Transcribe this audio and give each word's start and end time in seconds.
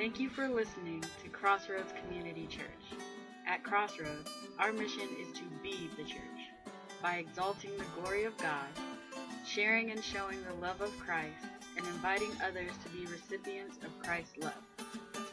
Thank 0.00 0.18
you 0.18 0.30
for 0.30 0.48
listening 0.48 1.04
to 1.22 1.28
Crossroads 1.28 1.92
Community 2.02 2.46
Church. 2.46 2.98
At 3.46 3.62
Crossroads, 3.62 4.30
our 4.58 4.72
mission 4.72 5.06
is 5.20 5.30
to 5.36 5.42
be 5.62 5.90
the 5.98 6.04
church 6.04 6.40
by 7.02 7.16
exalting 7.16 7.72
the 7.76 7.84
glory 8.00 8.24
of 8.24 8.34
God, 8.38 8.64
sharing 9.46 9.90
and 9.90 10.02
showing 10.02 10.38
the 10.48 10.54
love 10.54 10.80
of 10.80 10.98
Christ, 10.98 11.44
and 11.76 11.86
inviting 11.88 12.30
others 12.42 12.70
to 12.82 12.88
be 12.96 13.04
recipients 13.12 13.76
of 13.84 13.90
Christ's 14.02 14.38
love. 14.38 14.54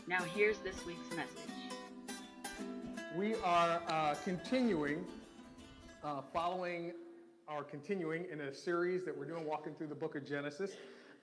Now, 0.06 0.22
here's 0.36 0.58
this 0.58 0.86
week's 0.86 1.16
message. 1.16 2.60
We 3.16 3.36
are 3.36 3.82
uh, 3.88 4.16
continuing, 4.26 5.06
uh, 6.04 6.24
following 6.34 6.92
our 7.48 7.64
continuing 7.64 8.26
in 8.30 8.42
a 8.42 8.54
series 8.54 9.06
that 9.06 9.18
we're 9.18 9.28
doing, 9.28 9.46
walking 9.46 9.76
through 9.76 9.88
the 9.88 9.96
book 9.96 10.16
of 10.18 10.28
Genesis. 10.28 10.72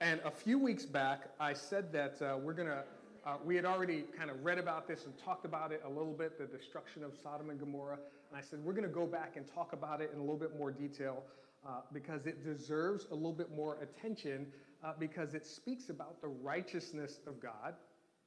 And 0.01 0.19
a 0.25 0.31
few 0.31 0.57
weeks 0.57 0.83
back, 0.83 1.29
I 1.39 1.53
said 1.53 1.93
that 1.93 2.19
uh, 2.23 2.37
we're 2.37 2.53
going 2.53 2.69
to, 2.69 2.83
uh, 3.25 3.37
we 3.43 3.55
had 3.55 3.65
already 3.65 4.03
kind 4.17 4.29
of 4.29 4.43
read 4.45 4.59
about 4.59 4.87
this 4.87 5.05
and 5.05 5.13
talked 5.17 5.45
about 5.45 5.71
it 5.71 5.81
a 5.85 5.89
little 5.89 6.13
bit, 6.13 6.37
the 6.37 6.45
destruction 6.45 7.03
of 7.03 7.11
Sodom 7.23 7.49
and 7.49 7.59
Gomorrah. 7.59 7.97
And 8.29 8.37
I 8.37 8.41
said 8.41 8.59
we're 8.63 8.73
going 8.73 8.87
to 8.87 8.89
go 8.89 9.07
back 9.07 9.33
and 9.35 9.45
talk 9.51 9.73
about 9.73 10.01
it 10.01 10.11
in 10.13 10.19
a 10.19 10.21
little 10.21 10.37
bit 10.37 10.57
more 10.57 10.71
detail 10.71 11.23
uh, 11.67 11.81
because 11.91 12.27
it 12.27 12.43
deserves 12.43 13.07
a 13.11 13.15
little 13.15 13.33
bit 13.33 13.49
more 13.55 13.77
attention 13.81 14.45
uh, 14.83 14.93
because 14.99 15.33
it 15.33 15.45
speaks 15.45 15.89
about 15.89 16.21
the 16.21 16.27
righteousness 16.27 17.19
of 17.25 17.41
God, 17.41 17.73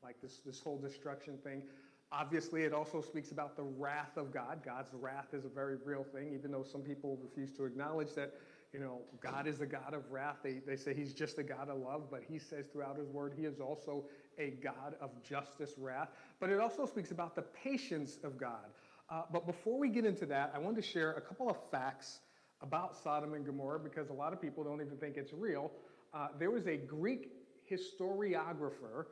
like 0.02 0.20
this, 0.20 0.40
this 0.44 0.60
whole 0.60 0.78
destruction 0.78 1.38
thing. 1.44 1.62
Obviously, 2.10 2.62
it 2.62 2.72
also 2.72 3.00
speaks 3.00 3.30
about 3.30 3.54
the 3.54 3.62
wrath 3.62 4.16
of 4.16 4.32
God. 4.32 4.62
God's 4.64 4.92
wrath 4.94 5.34
is 5.34 5.44
a 5.44 5.48
very 5.48 5.76
real 5.84 6.04
thing, 6.04 6.32
even 6.34 6.50
though 6.50 6.64
some 6.64 6.80
people 6.80 7.18
refuse 7.22 7.52
to 7.58 7.64
acknowledge 7.66 8.14
that, 8.14 8.34
you 8.72 8.80
know, 8.80 9.02
God 9.20 9.46
is 9.46 9.60
a 9.60 9.66
God 9.66 9.92
of 9.94 10.10
wrath. 10.10 10.36
They, 10.42 10.60
they 10.66 10.76
say 10.76 10.94
he's 10.94 11.12
just 11.12 11.38
a 11.38 11.42
God 11.42 11.68
of 11.68 11.78
love, 11.78 12.10
but 12.10 12.22
he 12.26 12.38
says 12.38 12.66
throughout 12.72 12.96
his 12.96 13.08
word, 13.08 13.34
he 13.36 13.44
is 13.44 13.60
also 13.60 14.04
a 14.38 14.50
God 14.62 14.94
of 15.00 15.10
justice, 15.22 15.74
wrath. 15.78 16.08
But 16.40 16.50
it 16.50 16.60
also 16.60 16.86
speaks 16.86 17.10
about 17.10 17.34
the 17.34 17.42
patience 17.42 18.18
of 18.22 18.38
God. 18.38 18.66
Uh, 19.10 19.22
but 19.32 19.46
before 19.46 19.78
we 19.78 19.88
get 19.88 20.04
into 20.04 20.26
that, 20.26 20.52
I 20.54 20.58
wanted 20.58 20.82
to 20.82 20.88
share 20.88 21.12
a 21.12 21.20
couple 21.20 21.48
of 21.48 21.56
facts 21.70 22.20
about 22.60 22.96
Sodom 22.96 23.34
and 23.34 23.44
Gomorrah 23.44 23.80
because 23.80 24.10
a 24.10 24.12
lot 24.12 24.32
of 24.32 24.40
people 24.40 24.64
don't 24.64 24.80
even 24.80 24.96
think 24.96 25.16
it's 25.16 25.32
real. 25.32 25.70
Uh, 26.12 26.28
there 26.38 26.50
was 26.50 26.66
a 26.66 26.76
Greek 26.76 27.30
historiographer 27.70 29.06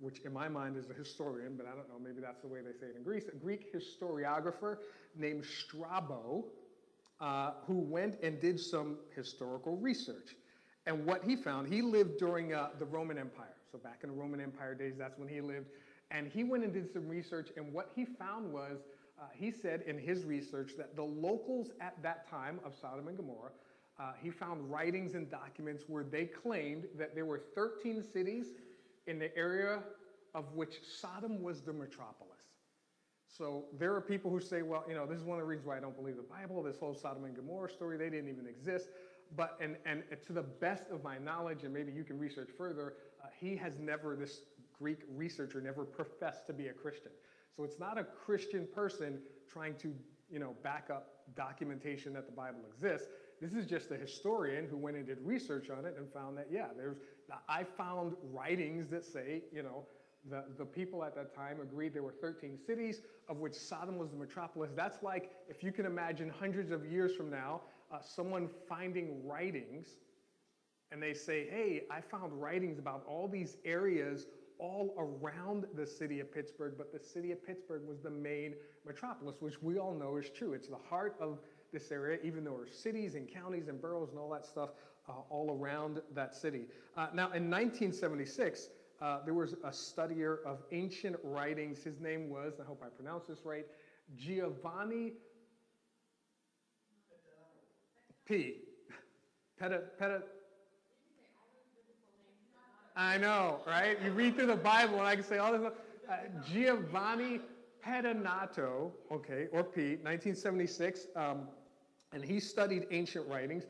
which 0.00 0.20
in 0.20 0.32
my 0.32 0.48
mind 0.48 0.76
is 0.76 0.90
a 0.90 0.94
historian, 0.94 1.56
but 1.56 1.66
I 1.66 1.70
don't 1.70 1.88
know, 1.88 1.98
maybe 2.02 2.20
that's 2.20 2.40
the 2.40 2.46
way 2.46 2.60
they 2.60 2.72
say 2.72 2.86
it 2.86 2.96
in 2.96 3.02
Greece, 3.02 3.24
a 3.32 3.36
Greek 3.36 3.74
historiographer 3.74 4.78
named 5.16 5.44
Strabo, 5.44 6.44
uh, 7.20 7.52
who 7.66 7.80
went 7.80 8.16
and 8.22 8.40
did 8.40 8.60
some 8.60 8.98
historical 9.14 9.76
research. 9.76 10.36
And 10.86 11.04
what 11.04 11.24
he 11.24 11.34
found, 11.34 11.72
he 11.72 11.82
lived 11.82 12.18
during 12.18 12.54
uh, 12.54 12.68
the 12.78 12.84
Roman 12.84 13.18
Empire. 13.18 13.57
So 13.70 13.78
back 13.78 14.00
in 14.02 14.10
the 14.10 14.16
Roman 14.16 14.40
Empire 14.40 14.74
days, 14.74 14.94
that's 14.98 15.18
when 15.18 15.28
he 15.28 15.40
lived. 15.40 15.66
And 16.10 16.26
he 16.26 16.44
went 16.44 16.64
and 16.64 16.72
did 16.72 16.90
some 16.92 17.06
research, 17.06 17.50
and 17.56 17.72
what 17.72 17.90
he 17.94 18.04
found 18.04 18.50
was, 18.50 18.78
uh, 19.20 19.24
he 19.34 19.50
said 19.50 19.82
in 19.82 19.98
his 19.98 20.24
research 20.24 20.72
that 20.78 20.96
the 20.96 21.02
locals 21.02 21.70
at 21.80 22.00
that 22.02 22.28
time 22.30 22.60
of 22.64 22.74
Sodom 22.74 23.08
and 23.08 23.16
Gomorrah, 23.16 23.50
uh, 23.98 24.12
he 24.22 24.30
found 24.30 24.70
writings 24.70 25.14
and 25.14 25.30
documents 25.30 25.84
where 25.86 26.04
they 26.04 26.24
claimed 26.24 26.84
that 26.96 27.14
there 27.14 27.26
were 27.26 27.42
13 27.54 28.02
cities 28.12 28.46
in 29.06 29.18
the 29.18 29.36
area 29.36 29.80
of 30.34 30.52
which 30.54 30.76
Sodom 31.00 31.42
was 31.42 31.62
the 31.62 31.72
metropolis. 31.72 32.38
So 33.26 33.64
there 33.78 33.94
are 33.94 34.00
people 34.00 34.30
who 34.30 34.40
say, 34.40 34.62
well, 34.62 34.84
you 34.88 34.94
know, 34.94 35.06
this 35.06 35.18
is 35.18 35.24
one 35.24 35.38
of 35.38 35.44
the 35.44 35.48
reasons 35.48 35.66
why 35.66 35.76
I 35.76 35.80
don't 35.80 35.96
believe 35.96 36.16
the 36.16 36.22
Bible, 36.22 36.62
this 36.62 36.78
whole 36.78 36.94
Sodom 36.94 37.24
and 37.24 37.36
Gomorrah 37.36 37.70
story, 37.70 37.98
they 37.98 38.08
didn't 38.08 38.30
even 38.30 38.46
exist. 38.46 38.88
But, 39.36 39.58
and, 39.60 39.76
and 39.84 40.02
to 40.26 40.32
the 40.32 40.42
best 40.42 40.84
of 40.90 41.04
my 41.04 41.18
knowledge, 41.18 41.62
and 41.64 41.72
maybe 41.72 41.92
you 41.92 42.04
can 42.04 42.18
research 42.18 42.48
further, 42.56 42.94
he 43.40 43.56
has 43.56 43.78
never, 43.78 44.16
this 44.16 44.42
Greek 44.78 44.98
researcher, 45.14 45.60
never 45.60 45.84
professed 45.84 46.46
to 46.46 46.52
be 46.52 46.68
a 46.68 46.72
Christian. 46.72 47.12
So 47.56 47.64
it's 47.64 47.78
not 47.78 47.98
a 47.98 48.04
Christian 48.04 48.66
person 48.72 49.18
trying 49.50 49.74
to, 49.76 49.94
you 50.30 50.38
know, 50.38 50.54
back 50.62 50.88
up 50.90 51.18
documentation 51.34 52.12
that 52.14 52.26
the 52.26 52.32
Bible 52.32 52.60
exists. 52.72 53.08
This 53.40 53.52
is 53.52 53.66
just 53.66 53.90
a 53.90 53.96
historian 53.96 54.66
who 54.68 54.76
went 54.76 54.96
and 54.96 55.06
did 55.06 55.18
research 55.22 55.70
on 55.70 55.84
it 55.84 55.94
and 55.96 56.12
found 56.12 56.36
that, 56.38 56.46
yeah, 56.50 56.68
there's, 56.76 56.96
I 57.48 57.64
found 57.64 58.14
writings 58.32 58.88
that 58.90 59.04
say, 59.04 59.42
you 59.52 59.62
know, 59.62 59.84
the, 60.28 60.44
the 60.56 60.64
people 60.64 61.04
at 61.04 61.14
that 61.14 61.34
time 61.34 61.58
agreed 61.60 61.94
there 61.94 62.02
were 62.02 62.14
13 62.20 62.58
cities, 62.58 63.02
of 63.28 63.38
which 63.38 63.54
Sodom 63.54 63.98
was 63.98 64.10
the 64.10 64.16
metropolis. 64.16 64.70
That's 64.74 65.02
like, 65.02 65.30
if 65.48 65.62
you 65.62 65.72
can 65.72 65.86
imagine 65.86 66.28
hundreds 66.28 66.70
of 66.70 66.84
years 66.84 67.14
from 67.14 67.30
now, 67.30 67.62
uh, 67.92 67.98
someone 68.00 68.48
finding 68.68 69.26
writings 69.26 69.96
and 70.90 71.02
they 71.02 71.14
say, 71.14 71.46
hey, 71.50 71.82
I 71.90 72.00
found 72.00 72.32
writings 72.40 72.78
about 72.78 73.04
all 73.06 73.28
these 73.28 73.56
areas 73.64 74.26
all 74.58 74.94
around 74.98 75.66
the 75.74 75.86
city 75.86 76.20
of 76.20 76.32
Pittsburgh, 76.32 76.74
but 76.76 76.92
the 76.92 76.98
city 76.98 77.30
of 77.30 77.44
Pittsburgh 77.46 77.82
was 77.86 78.00
the 78.00 78.10
main 78.10 78.54
metropolis, 78.86 79.36
which 79.40 79.62
we 79.62 79.78
all 79.78 79.94
know 79.94 80.16
is 80.16 80.30
true. 80.30 80.52
It's 80.52 80.68
the 80.68 80.78
heart 80.88 81.16
of 81.20 81.38
this 81.72 81.92
area, 81.92 82.18
even 82.24 82.44
though 82.44 82.52
there 82.56 82.62
are 82.62 82.68
cities 82.68 83.14
and 83.14 83.32
counties 83.32 83.68
and 83.68 83.80
boroughs 83.80 84.10
and 84.10 84.18
all 84.18 84.30
that 84.30 84.46
stuff 84.46 84.70
uh, 85.08 85.12
all 85.30 85.56
around 85.58 86.00
that 86.14 86.34
city. 86.34 86.62
Uh, 86.96 87.08
now, 87.14 87.26
in 87.32 87.50
1976, 87.50 88.68
uh, 89.00 89.18
there 89.24 89.34
was 89.34 89.52
a 89.52 89.70
studier 89.70 90.38
of 90.44 90.62
ancient 90.72 91.16
writings. 91.22 91.82
His 91.84 92.00
name 92.00 92.28
was, 92.28 92.54
I 92.60 92.64
hope 92.64 92.82
I 92.84 92.88
pronounced 92.88 93.28
this 93.28 93.44
right, 93.44 93.66
Giovanni 94.16 95.12
P. 98.26 98.56
Peta, 99.58 99.82
Peta, 99.98 100.22
I 102.98 103.16
know, 103.16 103.60
right? 103.64 103.96
You 104.04 104.10
read 104.10 104.34
through 104.34 104.48
the 104.48 104.56
Bible 104.56 104.98
and 104.98 105.06
I 105.06 105.14
can 105.14 105.22
say 105.22 105.38
all 105.38 105.52
this. 105.52 105.62
Uh, 105.62 106.16
Giovanni 106.52 107.38
Pettinato, 107.86 108.90
okay, 109.12 109.46
or 109.52 109.62
Pete, 109.62 110.02
1976, 110.02 111.06
um, 111.14 111.42
and 112.12 112.24
he 112.24 112.40
studied 112.40 112.88
ancient 112.90 113.28
writings. 113.28 113.66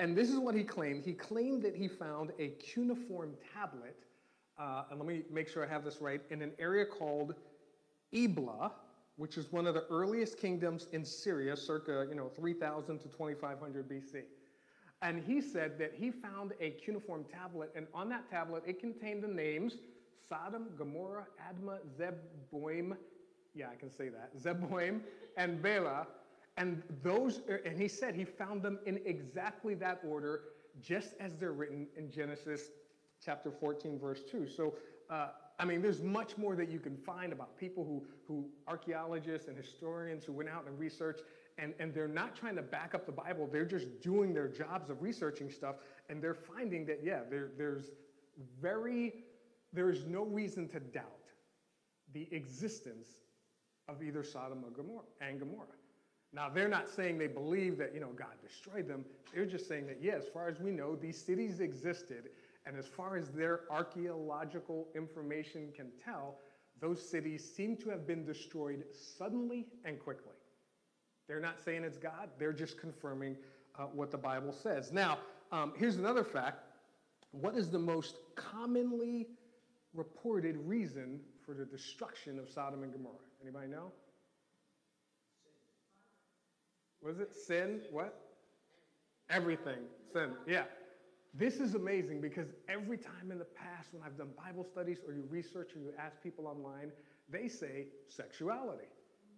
And 0.00 0.16
this 0.16 0.28
is 0.28 0.40
what 0.40 0.56
he 0.56 0.64
claimed. 0.64 1.04
He 1.04 1.12
claimed 1.12 1.62
that 1.62 1.76
he 1.76 1.86
found 1.86 2.32
a 2.40 2.48
cuneiform 2.48 3.34
tablet, 3.54 3.96
uh, 4.58 4.86
and 4.90 4.98
let 4.98 5.06
me 5.06 5.22
make 5.30 5.48
sure 5.48 5.64
I 5.64 5.68
have 5.68 5.84
this 5.84 6.00
right, 6.00 6.20
in 6.30 6.42
an 6.42 6.50
area 6.58 6.84
called 6.84 7.36
Ebla, 8.12 8.72
which 9.16 9.38
is 9.38 9.52
one 9.52 9.68
of 9.68 9.74
the 9.74 9.84
earliest 9.88 10.36
kingdoms 10.36 10.88
in 10.90 11.04
Syria, 11.04 11.56
circa 11.56 12.06
you 12.08 12.16
know 12.16 12.28
3000 12.28 12.98
to 12.98 13.04
2500 13.04 13.88
BC. 13.88 14.22
And 15.04 15.22
he 15.22 15.42
said 15.42 15.78
that 15.78 15.92
he 15.94 16.10
found 16.10 16.54
a 16.60 16.70
cuneiform 16.70 17.24
tablet, 17.30 17.70
and 17.76 17.86
on 17.94 18.08
that 18.08 18.28
tablet 18.30 18.64
it 18.66 18.80
contained 18.80 19.22
the 19.22 19.28
names 19.28 19.76
Sodom, 20.26 20.68
Gomorrah, 20.78 21.26
Admah, 21.38 21.78
Zeboim, 21.98 22.96
yeah, 23.54 23.68
I 23.70 23.74
can 23.74 23.90
say 23.90 24.08
that, 24.08 24.34
Zeboim, 24.42 25.00
and 25.36 25.60
Bela. 25.62 26.06
And 26.56 26.82
those, 27.02 27.42
and 27.66 27.78
he 27.78 27.88
said 27.88 28.14
he 28.14 28.24
found 28.24 28.62
them 28.62 28.78
in 28.86 29.00
exactly 29.04 29.74
that 29.74 30.00
order, 30.06 30.40
just 30.80 31.10
as 31.20 31.34
they're 31.36 31.52
written 31.52 31.86
in 31.98 32.10
Genesis 32.10 32.70
chapter 33.22 33.50
14, 33.50 33.98
verse 33.98 34.22
2. 34.30 34.48
So, 34.48 34.74
uh, 35.10 35.28
I 35.58 35.64
mean, 35.66 35.82
there's 35.82 36.00
much 36.00 36.38
more 36.38 36.56
that 36.56 36.70
you 36.70 36.78
can 36.78 36.96
find 36.96 37.32
about 37.32 37.58
people 37.58 37.84
who, 37.84 38.02
who 38.26 38.46
archaeologists 38.66 39.48
and 39.48 39.56
historians 39.56 40.24
who 40.24 40.32
went 40.32 40.48
out 40.48 40.64
and 40.66 40.78
researched, 40.78 41.22
and, 41.58 41.74
and 41.78 41.94
they're 41.94 42.08
not 42.08 42.34
trying 42.34 42.56
to 42.56 42.62
back 42.62 42.94
up 42.94 43.06
the 43.06 43.12
Bible. 43.12 43.48
They're 43.50 43.64
just 43.64 44.00
doing 44.00 44.34
their 44.34 44.48
jobs 44.48 44.90
of 44.90 45.02
researching 45.02 45.50
stuff, 45.50 45.76
and 46.08 46.22
they're 46.22 46.34
finding 46.34 46.84
that, 46.86 47.00
yeah, 47.02 47.20
there, 47.30 47.50
there's 47.56 47.90
very, 48.60 49.12
there 49.72 49.90
is 49.90 50.04
no 50.04 50.24
reason 50.24 50.68
to 50.68 50.80
doubt 50.80 51.04
the 52.12 52.28
existence 52.32 53.08
of 53.88 54.02
either 54.02 54.24
Sodom 54.24 54.64
or 54.64 54.70
Gomorrah 54.70 55.04
and 55.20 55.38
Gomorrah. 55.38 55.66
Now, 56.32 56.48
they're 56.48 56.68
not 56.68 56.88
saying 56.88 57.18
they 57.18 57.28
believe 57.28 57.78
that, 57.78 57.94
you 57.94 58.00
know, 58.00 58.10
God 58.16 58.34
destroyed 58.42 58.88
them. 58.88 59.04
They're 59.32 59.46
just 59.46 59.68
saying 59.68 59.86
that, 59.86 59.98
yeah, 60.02 60.14
as 60.14 60.26
far 60.26 60.48
as 60.48 60.58
we 60.58 60.72
know, 60.72 60.96
these 60.96 61.20
cities 61.20 61.60
existed. 61.60 62.30
And 62.66 62.76
as 62.76 62.86
far 62.86 63.16
as 63.16 63.28
their 63.28 63.60
archaeological 63.70 64.88
information 64.96 65.70
can 65.76 65.92
tell, 66.04 66.38
those 66.80 67.08
cities 67.08 67.48
seem 67.54 67.76
to 67.78 67.90
have 67.90 68.06
been 68.06 68.24
destroyed 68.24 68.84
suddenly 68.92 69.66
and 69.84 70.00
quickly. 70.00 70.33
They're 71.26 71.40
not 71.40 71.60
saying 71.64 71.84
it's 71.84 71.98
God. 71.98 72.28
They're 72.38 72.52
just 72.52 72.78
confirming 72.78 73.36
uh, 73.78 73.84
what 73.84 74.10
the 74.10 74.18
Bible 74.18 74.52
says. 74.52 74.92
Now, 74.92 75.18
um, 75.52 75.72
here's 75.76 75.96
another 75.96 76.24
fact. 76.24 76.64
What 77.30 77.56
is 77.56 77.70
the 77.70 77.78
most 77.78 78.16
commonly 78.36 79.28
reported 79.94 80.56
reason 80.58 81.20
for 81.44 81.54
the 81.54 81.64
destruction 81.64 82.38
of 82.38 82.50
Sodom 82.50 82.82
and 82.82 82.92
Gomorrah? 82.92 83.16
Anybody 83.42 83.68
know? 83.68 83.92
Was 87.02 87.18
it 87.18 87.34
sin? 87.34 87.80
What? 87.90 88.20
Everything. 89.30 89.80
Sin. 90.12 90.30
Yeah. 90.46 90.64
This 91.34 91.56
is 91.56 91.74
amazing 91.74 92.20
because 92.20 92.48
every 92.68 92.96
time 92.96 93.32
in 93.32 93.38
the 93.38 93.44
past 93.44 93.88
when 93.92 94.02
I've 94.04 94.16
done 94.16 94.28
Bible 94.36 94.64
studies 94.64 94.98
or 95.06 95.12
you 95.12 95.24
research 95.28 95.72
or 95.74 95.80
you 95.80 95.92
ask 95.98 96.22
people 96.22 96.46
online, 96.46 96.92
they 97.28 97.48
say 97.48 97.86
sexuality 98.08 98.86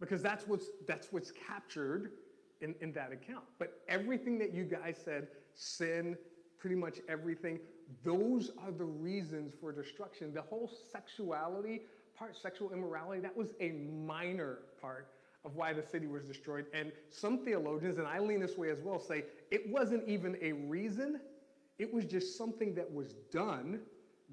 because 0.00 0.22
that's 0.22 0.46
what's, 0.46 0.66
that's 0.86 1.12
what's 1.12 1.30
captured 1.30 2.12
in, 2.60 2.74
in 2.80 2.92
that 2.92 3.12
account. 3.12 3.44
But 3.58 3.82
everything 3.88 4.38
that 4.38 4.54
you 4.54 4.64
guys 4.64 4.98
said, 5.02 5.28
sin, 5.54 6.16
pretty 6.58 6.76
much 6.76 6.98
everything, 7.08 7.58
those 8.04 8.50
are 8.64 8.72
the 8.72 8.84
reasons 8.84 9.54
for 9.60 9.72
destruction. 9.72 10.34
The 10.34 10.42
whole 10.42 10.70
sexuality 10.92 11.82
part, 12.16 12.36
sexual 12.36 12.72
immorality, 12.72 13.20
that 13.20 13.36
was 13.36 13.54
a 13.60 13.72
minor 13.72 14.58
part 14.80 15.08
of 15.44 15.54
why 15.54 15.72
the 15.72 15.82
city 15.82 16.06
was 16.06 16.24
destroyed. 16.24 16.66
And 16.74 16.90
some 17.10 17.44
theologians, 17.44 17.98
and 17.98 18.06
I 18.06 18.18
lean 18.18 18.40
this 18.40 18.56
way 18.58 18.70
as 18.70 18.80
well, 18.80 18.98
say 18.98 19.24
it 19.50 19.70
wasn't 19.70 20.08
even 20.08 20.36
a 20.42 20.52
reason, 20.52 21.20
it 21.78 21.92
was 21.92 22.04
just 22.04 22.36
something 22.36 22.74
that 22.74 22.90
was 22.92 23.14
done 23.30 23.80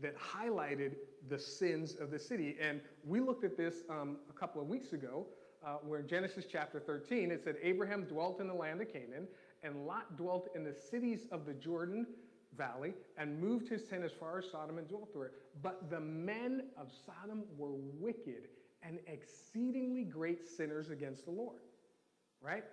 that 0.01 0.17
highlighted 0.17 0.95
the 1.29 1.37
sins 1.37 1.95
of 1.99 2.09
the 2.09 2.17
city. 2.17 2.55
And 2.59 2.81
we 3.05 3.19
looked 3.19 3.43
at 3.43 3.55
this 3.55 3.83
um, 3.89 4.17
a 4.29 4.33
couple 4.33 4.61
of 4.61 4.67
weeks 4.67 4.93
ago, 4.93 5.27
uh, 5.65 5.75
where 5.85 5.99
in 5.99 6.07
Genesis 6.07 6.45
chapter 6.49 6.79
13, 6.79 7.31
it 7.31 7.43
said 7.43 7.55
Abraham 7.61 8.03
dwelt 8.03 8.39
in 8.39 8.47
the 8.47 8.53
land 8.53 8.81
of 8.81 8.91
Canaan, 8.91 9.27
and 9.63 9.85
Lot 9.85 10.17
dwelt 10.17 10.49
in 10.55 10.63
the 10.63 10.73
cities 10.73 11.25
of 11.31 11.45
the 11.45 11.53
Jordan 11.53 12.05
Valley, 12.57 12.93
and 13.17 13.39
moved 13.39 13.67
his 13.67 13.83
tent 13.83 14.03
as 14.03 14.11
far 14.11 14.39
as 14.39 14.45
Sodom 14.51 14.77
and 14.77 14.87
dwelt 14.87 15.13
there. 15.13 15.31
But 15.61 15.89
the 15.89 15.99
men 15.99 16.67
of 16.77 16.91
Sodom 17.05 17.43
were 17.57 17.73
wicked 17.99 18.49
and 18.83 18.99
exceedingly 19.07 20.03
great 20.03 20.43
sinners 20.45 20.89
against 20.89 21.25
the 21.25 21.31
Lord. 21.31 21.61
Right? 22.41 22.63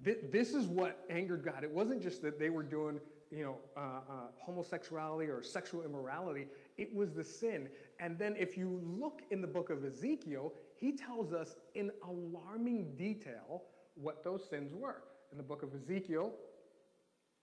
This 0.00 0.54
is 0.54 0.66
what 0.66 1.04
angered 1.10 1.44
God. 1.44 1.64
It 1.64 1.70
wasn't 1.70 2.02
just 2.02 2.22
that 2.22 2.38
they 2.38 2.50
were 2.50 2.62
doing 2.62 3.00
you 3.30 3.44
know, 3.44 3.56
uh, 3.76 3.80
uh, 3.80 4.12
homosexuality 4.38 5.30
or 5.30 5.42
sexual 5.42 5.82
immorality. 5.82 6.46
It 6.76 6.94
was 6.94 7.12
the 7.12 7.24
sin. 7.24 7.68
And 8.00 8.18
then 8.18 8.34
if 8.38 8.56
you 8.56 8.80
look 8.98 9.22
in 9.30 9.40
the 9.40 9.46
book 9.46 9.70
of 9.70 9.84
Ezekiel, 9.84 10.52
he 10.78 10.92
tells 10.92 11.32
us 11.32 11.56
in 11.74 11.90
alarming 12.04 12.94
detail 12.96 13.64
what 13.94 14.22
those 14.22 14.48
sins 14.48 14.72
were. 14.74 15.02
In 15.32 15.36
the 15.36 15.44
book 15.44 15.62
of 15.62 15.74
Ezekiel, 15.74 16.32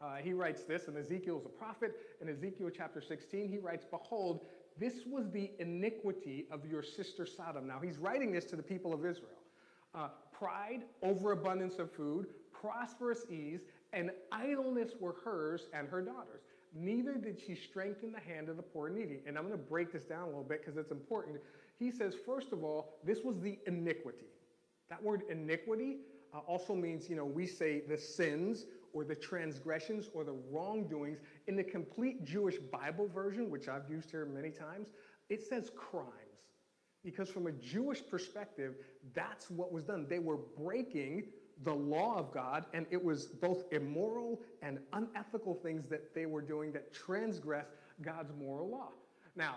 uh, 0.01 0.15
he 0.15 0.33
writes 0.33 0.63
this, 0.63 0.87
and 0.87 0.97
Ezekiel 0.97 1.37
is 1.39 1.45
a 1.45 1.49
prophet. 1.49 1.95
In 2.21 2.29
Ezekiel 2.29 2.69
chapter 2.75 3.01
16, 3.01 3.49
he 3.49 3.57
writes, 3.57 3.85
Behold, 3.89 4.45
this 4.77 5.05
was 5.05 5.29
the 5.31 5.51
iniquity 5.59 6.45
of 6.51 6.65
your 6.65 6.83
sister 6.83 7.25
Sodom. 7.25 7.67
Now, 7.67 7.79
he's 7.79 7.97
writing 7.97 8.31
this 8.31 8.45
to 8.45 8.55
the 8.55 8.63
people 8.63 8.93
of 8.93 9.05
Israel. 9.05 9.29
Uh, 9.93 10.09
pride, 10.33 10.83
overabundance 11.01 11.79
of 11.79 11.91
food, 11.91 12.27
prosperous 12.51 13.25
ease, 13.29 13.61
and 13.93 14.11
idleness 14.31 14.91
were 14.99 15.15
hers 15.23 15.67
and 15.73 15.87
her 15.87 16.01
daughters. 16.01 16.41
Neither 16.73 17.13
did 17.13 17.39
she 17.39 17.55
strengthen 17.55 18.11
the 18.11 18.19
hand 18.19 18.49
of 18.49 18.57
the 18.57 18.63
poor 18.63 18.87
and 18.87 18.97
needy. 18.97 19.21
And 19.25 19.37
I'm 19.37 19.47
going 19.47 19.57
to 19.57 19.65
break 19.65 19.93
this 19.93 20.03
down 20.03 20.23
a 20.23 20.27
little 20.27 20.43
bit 20.43 20.61
because 20.65 20.77
it's 20.77 20.91
important. 20.91 21.37
He 21.77 21.91
says, 21.91 22.15
first 22.25 22.51
of 22.51 22.63
all, 22.63 22.99
this 23.03 23.19
was 23.23 23.39
the 23.39 23.59
iniquity. 23.67 24.27
That 24.89 25.01
word 25.01 25.23
iniquity 25.29 25.97
uh, 26.33 26.39
also 26.39 26.73
means, 26.73 27.09
you 27.09 27.15
know, 27.15 27.25
we 27.25 27.45
say 27.47 27.81
the 27.87 27.97
sins 27.97 28.65
or 28.93 29.03
the 29.03 29.15
transgressions 29.15 30.09
or 30.13 30.23
the 30.23 30.35
wrongdoings. 30.49 31.19
In 31.47 31.55
the 31.55 31.63
complete 31.63 32.23
Jewish 32.23 32.57
Bible 32.57 33.07
version, 33.07 33.49
which 33.49 33.67
I've 33.67 33.89
used 33.89 34.11
here 34.11 34.25
many 34.25 34.51
times, 34.51 34.87
it 35.29 35.45
says 35.47 35.71
crimes. 35.75 36.09
Because 37.03 37.29
from 37.29 37.47
a 37.47 37.51
Jewish 37.51 38.01
perspective, 38.09 38.75
that's 39.13 39.51
what 39.51 39.71
was 39.71 39.83
done. 39.83 40.07
They 40.09 40.19
were 40.19 40.39
breaking 40.57 41.27
the 41.63 41.73
law 41.73 42.17
of 42.17 42.33
God, 42.33 42.65
and 42.73 42.85
it 42.89 43.01
was 43.01 43.27
both 43.27 43.63
immoral 43.71 44.41
and 44.61 44.79
unethical 44.93 45.53
things 45.55 45.85
that 45.89 46.13
they 46.13 46.25
were 46.25 46.41
doing 46.41 46.71
that 46.73 46.93
transgressed 46.93 47.69
God's 48.01 48.33
moral 48.37 48.69
law. 48.69 48.89
Now, 49.35 49.55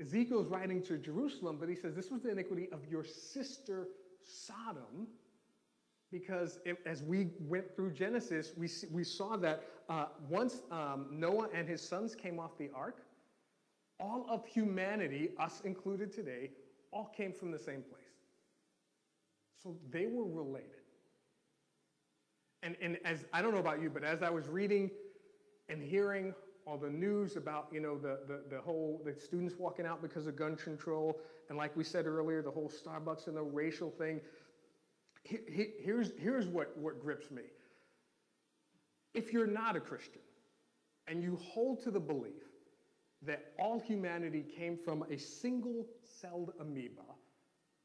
Ezekiel's 0.00 0.48
writing 0.48 0.82
to 0.82 0.98
Jerusalem, 0.98 1.56
but 1.60 1.68
he 1.68 1.76
says 1.76 1.94
this 1.94 2.10
was 2.10 2.22
the 2.22 2.30
iniquity 2.30 2.68
of 2.72 2.80
your 2.90 3.04
sister 3.04 3.88
Sodom, 4.24 5.08
because 6.10 6.60
it, 6.64 6.78
as 6.86 7.02
we 7.02 7.30
went 7.40 7.74
through 7.74 7.90
Genesis, 7.92 8.52
we, 8.56 8.68
we 8.90 9.02
saw 9.02 9.36
that 9.38 9.64
uh, 9.88 10.06
once 10.28 10.62
um, 10.70 11.06
Noah 11.10 11.48
and 11.54 11.68
his 11.68 11.80
sons 11.80 12.14
came 12.14 12.38
off 12.38 12.56
the 12.58 12.70
ark, 12.74 12.98
all 13.98 14.26
of 14.28 14.46
humanity, 14.46 15.30
us 15.38 15.62
included 15.64 16.12
today, 16.12 16.50
all 16.92 17.12
came 17.16 17.32
from 17.32 17.50
the 17.50 17.58
same 17.58 17.82
place. 17.82 18.02
So 19.62 19.76
they 19.90 20.06
were 20.06 20.24
related. 20.24 20.70
And, 22.62 22.76
and 22.80 22.98
as 23.04 23.24
I 23.32 23.42
don't 23.42 23.52
know 23.52 23.60
about 23.60 23.80
you, 23.80 23.90
but 23.90 24.04
as 24.04 24.22
I 24.22 24.30
was 24.30 24.48
reading 24.48 24.90
and 25.68 25.82
hearing 25.82 26.34
all 26.66 26.78
the 26.78 26.90
news 26.90 27.36
about, 27.36 27.68
you 27.72 27.80
know, 27.80 27.98
the, 27.98 28.20
the, 28.26 28.42
the 28.50 28.60
whole, 28.60 29.00
the 29.04 29.14
students 29.18 29.54
walking 29.58 29.86
out 29.86 30.00
because 30.00 30.26
of 30.26 30.36
gun 30.36 30.56
control, 30.56 31.20
and 31.48 31.58
like 31.58 31.76
we 31.76 31.84
said 31.84 32.06
earlier, 32.06 32.42
the 32.42 32.50
whole 32.50 32.70
Starbucks 32.70 33.26
and 33.26 33.36
the 33.36 33.42
racial 33.42 33.90
thing, 33.90 34.20
he, 35.24 35.38
he, 35.48 35.66
here's, 35.80 36.12
here's 36.18 36.46
what, 36.46 36.76
what 36.76 37.00
grips 37.00 37.30
me. 37.30 37.42
If 39.14 39.32
you're 39.32 39.46
not 39.46 39.76
a 39.76 39.80
Christian 39.80 40.22
and 41.06 41.22
you 41.22 41.38
hold 41.42 41.82
to 41.82 41.90
the 41.90 42.00
belief 42.00 42.42
that 43.22 43.52
all 43.58 43.78
humanity 43.78 44.44
came 44.56 44.76
from 44.76 45.04
a 45.10 45.18
single 45.18 45.86
celled 46.02 46.52
amoeba, 46.60 47.02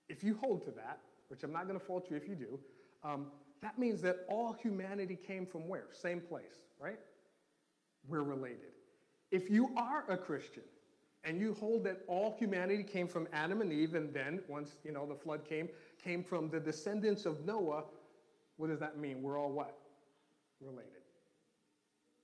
if 0.09 0.23
you 0.23 0.37
hold 0.41 0.63
to 0.65 0.71
that, 0.71 0.99
which 1.27 1.43
I'm 1.43 1.51
not 1.51 1.67
going 1.67 1.79
to 1.79 1.85
fault 1.85 2.07
you 2.09 2.15
if 2.15 2.27
you 2.27 2.35
do, 2.35 2.59
um, 3.03 3.27
that 3.61 3.77
means 3.77 4.01
that 4.01 4.25
all 4.29 4.53
humanity 4.53 5.15
came 5.15 5.45
from 5.45 5.67
where? 5.67 5.87
Same 5.91 6.21
place, 6.21 6.61
right? 6.79 6.99
We're 8.07 8.23
related. 8.23 8.71
If 9.31 9.49
you 9.49 9.71
are 9.75 10.05
a 10.09 10.17
Christian 10.17 10.63
and 11.23 11.39
you 11.39 11.53
hold 11.53 11.83
that 11.83 12.01
all 12.07 12.35
humanity 12.39 12.83
came 12.83 13.07
from 13.07 13.27
Adam 13.33 13.61
and 13.61 13.71
Eve, 13.73 13.95
and 13.95 14.13
then 14.13 14.41
once 14.47 14.77
you 14.83 14.91
know 14.91 15.05
the 15.05 15.15
flood 15.15 15.43
came, 15.43 15.67
came 16.01 16.23
from 16.23 16.49
the 16.49 16.59
descendants 16.59 17.25
of 17.25 17.45
Noah, 17.45 17.83
what 18.55 18.69
does 18.69 18.79
that 18.79 18.97
mean? 18.97 19.21
We're 19.21 19.39
all 19.39 19.51
what? 19.51 19.77
Related. 20.61 20.91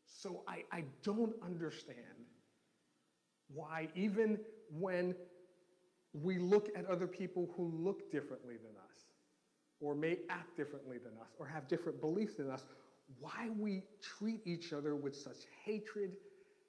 So 0.06 0.44
I, 0.48 0.64
I 0.72 0.84
don't 1.04 1.36
understand 1.44 1.98
why, 3.54 3.90
even 3.94 4.40
when 4.72 5.16
we 6.14 6.38
look 6.38 6.70
at 6.76 6.86
other 6.86 7.08
people 7.08 7.50
who 7.58 7.74
look 7.76 8.12
differently 8.12 8.56
than 8.56 8.76
us, 8.78 8.94
or 9.84 9.94
may 9.96 10.20
act 10.30 10.56
differently 10.56 10.98
than 10.98 11.12
us 11.22 11.28
or 11.38 11.46
have 11.46 11.68
different 11.68 12.00
beliefs 12.00 12.36
than 12.36 12.50
us, 12.50 12.64
why 13.20 13.50
we 13.58 13.84
treat 14.02 14.42
each 14.46 14.74
other 14.74 14.96
with 14.96 15.16
such 15.16 15.38
hatred 15.66 16.12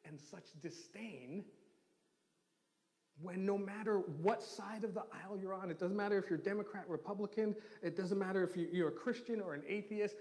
and 0.05 0.21
such 0.21 0.47
disdain 0.63 1.45
when 3.21 3.47
no 3.47 3.57
matter 3.57 3.99
what 4.21 4.43
side 4.43 4.83
of 4.83 4.93
the 4.95 5.05
aisle 5.13 5.39
you're 5.41 5.55
on, 5.55 5.71
it 5.71 5.79
doesn't 5.79 5.97
matter 5.97 6.19
if 6.19 6.29
you're 6.29 6.39
Democrat, 6.39 6.85
Republican, 6.89 7.55
it 7.83 7.97
doesn't 7.97 8.19
matter 8.19 8.43
if 8.43 8.57
you're 8.73 8.89
a 8.89 8.93
Christian 8.93 9.41
or 9.41 9.55
an 9.55 9.63
atheist, 9.69 10.17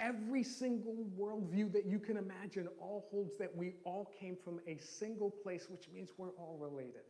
every 0.00 0.42
single 0.42 1.04
worldview 1.18 1.70
that 1.72 1.84
you 1.84 1.98
can 1.98 2.16
imagine 2.16 2.66
all 2.80 3.06
holds 3.10 3.36
that 3.36 3.54
we 3.54 3.74
all 3.84 4.10
came 4.18 4.36
from 4.42 4.58
a 4.66 4.78
single 4.78 5.30
place, 5.30 5.66
which 5.68 5.88
means 5.92 6.10
we're 6.16 6.30
all 6.30 6.56
related. 6.58 7.02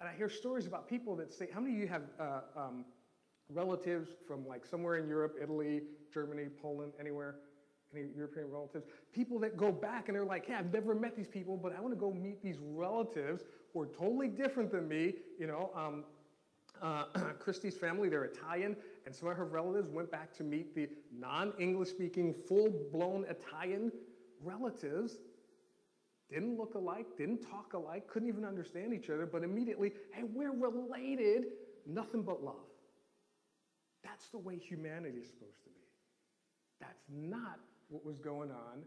And 0.00 0.08
I 0.08 0.12
hear 0.14 0.28
stories 0.28 0.66
about 0.66 0.88
people 0.88 1.14
that 1.16 1.32
say, 1.32 1.48
how 1.54 1.60
many 1.60 1.74
of 1.74 1.80
you 1.80 1.86
have 1.86 2.02
uh, 2.18 2.40
um, 2.56 2.84
relatives 3.48 4.10
from 4.26 4.46
like 4.46 4.66
somewhere 4.66 4.96
in 4.96 5.08
Europe, 5.08 5.36
Italy, 5.40 5.82
Germany, 6.14 6.44
Poland, 6.62 6.92
anywhere, 6.98 7.36
any 7.94 8.06
European 8.16 8.50
relatives, 8.50 8.86
people 9.12 9.38
that 9.40 9.56
go 9.56 9.70
back 9.70 10.08
and 10.08 10.16
they're 10.16 10.24
like, 10.24 10.46
hey, 10.46 10.54
I've 10.54 10.72
never 10.72 10.94
met 10.94 11.16
these 11.16 11.26
people, 11.26 11.56
but 11.56 11.74
I 11.76 11.80
want 11.80 11.92
to 11.92 12.00
go 12.00 12.12
meet 12.12 12.42
these 12.42 12.56
relatives 12.60 13.44
who 13.72 13.82
are 13.82 13.86
totally 13.86 14.28
different 14.28 14.70
than 14.70 14.88
me. 14.88 15.14
You 15.38 15.48
know, 15.48 15.70
um, 15.74 16.04
uh, 16.82 17.04
Christy's 17.38 17.76
family, 17.76 18.08
they're 18.08 18.24
Italian, 18.24 18.76
and 19.06 19.14
some 19.14 19.28
of 19.28 19.36
her 19.36 19.44
relatives 19.44 19.90
went 19.90 20.10
back 20.10 20.32
to 20.36 20.44
meet 20.44 20.74
the 20.74 20.88
non-English 21.12 21.90
speaking, 21.90 22.34
full-blown 22.48 23.26
Italian 23.28 23.92
relatives. 24.42 25.18
Didn't 26.30 26.56
look 26.56 26.74
alike, 26.74 27.06
didn't 27.18 27.42
talk 27.42 27.74
alike, 27.74 28.08
couldn't 28.08 28.28
even 28.28 28.44
understand 28.44 28.94
each 28.94 29.10
other, 29.10 29.26
but 29.26 29.42
immediately, 29.42 29.92
hey, 30.12 30.22
we're 30.32 30.52
related, 30.52 31.44
nothing 31.86 32.22
but 32.22 32.42
love. 32.42 32.54
That's 34.02 34.28
the 34.28 34.38
way 34.38 34.56
humanity 34.56 35.18
is 35.18 35.28
supposed 35.28 35.62
to 35.64 35.70
be. 35.70 35.83
That's 36.86 37.04
not 37.08 37.58
what 37.88 38.04
was 38.04 38.18
going 38.18 38.50
on 38.50 38.82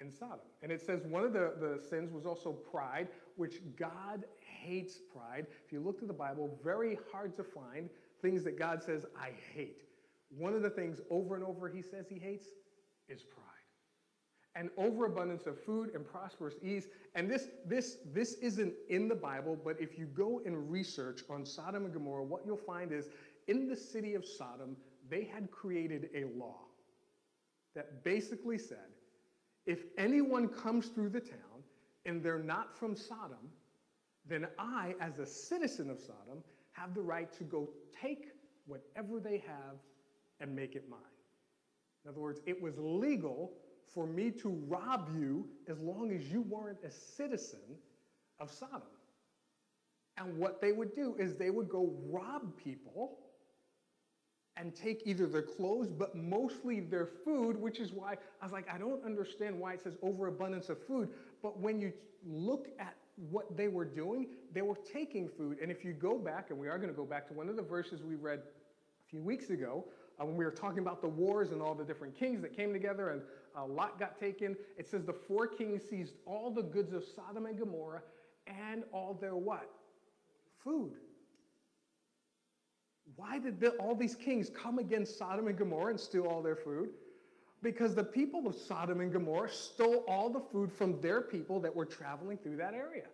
in 0.00 0.12
Sodom. 0.12 0.40
And 0.62 0.70
it 0.70 0.80
says 0.80 1.02
one 1.04 1.24
of 1.24 1.32
the, 1.32 1.54
the 1.60 1.80
sins 1.88 2.12
was 2.12 2.26
also 2.26 2.52
pride, 2.52 3.08
which 3.36 3.60
God 3.78 4.24
hates 4.40 4.98
pride. 5.14 5.46
If 5.64 5.72
you 5.72 5.80
look 5.80 5.98
to 6.00 6.06
the 6.06 6.12
Bible, 6.12 6.58
very 6.62 6.98
hard 7.10 7.36
to 7.36 7.44
find 7.44 7.88
things 8.20 8.44
that 8.44 8.58
God 8.58 8.82
says, 8.82 9.06
I 9.18 9.30
hate. 9.54 9.82
One 10.36 10.54
of 10.54 10.62
the 10.62 10.70
things 10.70 11.00
over 11.10 11.34
and 11.34 11.44
over 11.44 11.68
he 11.68 11.82
says 11.82 12.06
he 12.08 12.18
hates 12.18 12.46
is 13.08 13.22
pride. 13.22 13.46
And 14.54 14.68
overabundance 14.76 15.46
of 15.46 15.58
food 15.64 15.90
and 15.94 16.06
prosperous 16.06 16.54
ease. 16.62 16.88
And 17.14 17.30
this, 17.30 17.48
this, 17.64 17.98
this 18.12 18.34
isn't 18.34 18.74
in 18.90 19.08
the 19.08 19.14
Bible, 19.14 19.56
but 19.62 19.80
if 19.80 19.98
you 19.98 20.06
go 20.06 20.42
and 20.44 20.70
research 20.70 21.22
on 21.30 21.46
Sodom 21.46 21.86
and 21.86 21.94
Gomorrah, 21.94 22.24
what 22.24 22.42
you'll 22.44 22.58
find 22.58 22.92
is 22.92 23.08
in 23.48 23.66
the 23.66 23.76
city 23.76 24.14
of 24.14 24.26
Sodom, 24.26 24.76
they 25.08 25.24
had 25.24 25.50
created 25.50 26.10
a 26.14 26.24
law 26.38 26.66
that 27.74 28.04
basically 28.04 28.58
said 28.58 28.78
if 29.66 29.84
anyone 29.96 30.48
comes 30.48 30.88
through 30.88 31.10
the 31.10 31.20
town 31.20 31.62
and 32.04 32.22
they're 32.22 32.38
not 32.38 32.76
from 32.76 32.96
Sodom, 32.96 33.50
then 34.26 34.46
I, 34.58 34.94
as 35.00 35.18
a 35.18 35.26
citizen 35.26 35.90
of 35.90 36.00
Sodom, 36.00 36.42
have 36.72 36.94
the 36.94 37.02
right 37.02 37.32
to 37.34 37.44
go 37.44 37.68
take 38.00 38.32
whatever 38.66 39.20
they 39.20 39.38
have 39.46 39.76
and 40.40 40.54
make 40.54 40.74
it 40.74 40.88
mine. 40.88 41.00
In 42.04 42.10
other 42.10 42.20
words, 42.20 42.40
it 42.46 42.60
was 42.60 42.74
legal 42.78 43.52
for 43.86 44.06
me 44.06 44.30
to 44.30 44.48
rob 44.66 45.10
you 45.16 45.46
as 45.68 45.80
long 45.80 46.12
as 46.12 46.30
you 46.32 46.42
weren't 46.42 46.82
a 46.84 46.90
citizen 46.90 47.78
of 48.40 48.50
Sodom. 48.50 48.82
And 50.16 50.36
what 50.38 50.60
they 50.60 50.72
would 50.72 50.94
do 50.94 51.14
is 51.18 51.36
they 51.36 51.50
would 51.50 51.68
go 51.68 51.94
rob 52.10 52.56
people 52.56 53.18
and 54.56 54.74
take 54.74 55.02
either 55.06 55.26
their 55.26 55.42
clothes, 55.42 55.88
but 55.88 56.14
mostly 56.14 56.80
their 56.80 57.06
food, 57.06 57.60
which 57.60 57.80
is 57.80 57.92
why 57.92 58.16
I 58.40 58.44
was 58.44 58.52
like, 58.52 58.68
I 58.72 58.78
don't 58.78 59.04
understand 59.04 59.58
why 59.58 59.74
it 59.74 59.82
says 59.82 59.96
overabundance 60.02 60.68
of 60.68 60.84
food. 60.86 61.08
But 61.42 61.58
when 61.58 61.80
you 61.80 61.92
look 62.26 62.68
at 62.78 62.94
what 63.30 63.56
they 63.56 63.68
were 63.68 63.84
doing, 63.84 64.26
they 64.52 64.62
were 64.62 64.78
taking 64.92 65.28
food. 65.28 65.58
And 65.60 65.70
if 65.70 65.84
you 65.84 65.92
go 65.92 66.18
back, 66.18 66.50
and 66.50 66.58
we 66.58 66.68
are 66.68 66.78
going 66.78 66.90
to 66.90 66.96
go 66.96 67.04
back 67.04 67.26
to 67.28 67.34
one 67.34 67.48
of 67.48 67.56
the 67.56 67.62
verses 67.62 68.02
we 68.02 68.14
read 68.14 68.40
a 68.40 69.10
few 69.10 69.20
weeks 69.20 69.50
ago, 69.50 69.84
uh, 70.20 70.24
when 70.24 70.36
we 70.36 70.44
were 70.44 70.50
talking 70.50 70.80
about 70.80 71.00
the 71.00 71.08
wars 71.08 71.50
and 71.52 71.62
all 71.62 71.74
the 71.74 71.84
different 71.84 72.18
kings 72.18 72.42
that 72.42 72.54
came 72.54 72.72
together 72.72 73.10
and 73.10 73.22
a 73.56 73.64
Lot 73.64 73.98
got 73.98 74.18
taken, 74.18 74.56
it 74.78 74.88
says 74.88 75.04
the 75.04 75.12
four 75.12 75.46
kings 75.46 75.82
seized 75.88 76.14
all 76.26 76.50
the 76.50 76.62
goods 76.62 76.92
of 76.92 77.04
Sodom 77.04 77.46
and 77.46 77.58
Gomorrah 77.58 78.02
and 78.46 78.84
all 78.92 79.14
their 79.14 79.36
what? 79.36 79.70
Food. 80.62 80.92
Why 83.16 83.38
did 83.38 83.64
all 83.78 83.94
these 83.94 84.14
kings 84.14 84.50
come 84.50 84.78
against 84.78 85.18
Sodom 85.18 85.46
and 85.46 85.56
Gomorrah 85.56 85.90
and 85.90 86.00
steal 86.00 86.24
all 86.24 86.42
their 86.42 86.56
food? 86.56 86.90
Because 87.62 87.94
the 87.94 88.04
people 88.04 88.46
of 88.46 88.54
Sodom 88.54 89.00
and 89.00 89.12
Gomorrah 89.12 89.50
stole 89.50 90.04
all 90.08 90.30
the 90.30 90.40
food 90.40 90.72
from 90.72 91.00
their 91.00 91.20
people 91.20 91.60
that 91.60 91.74
were 91.74 91.86
traveling 91.86 92.38
through 92.38 92.56
that 92.56 92.74
area. 92.74 93.06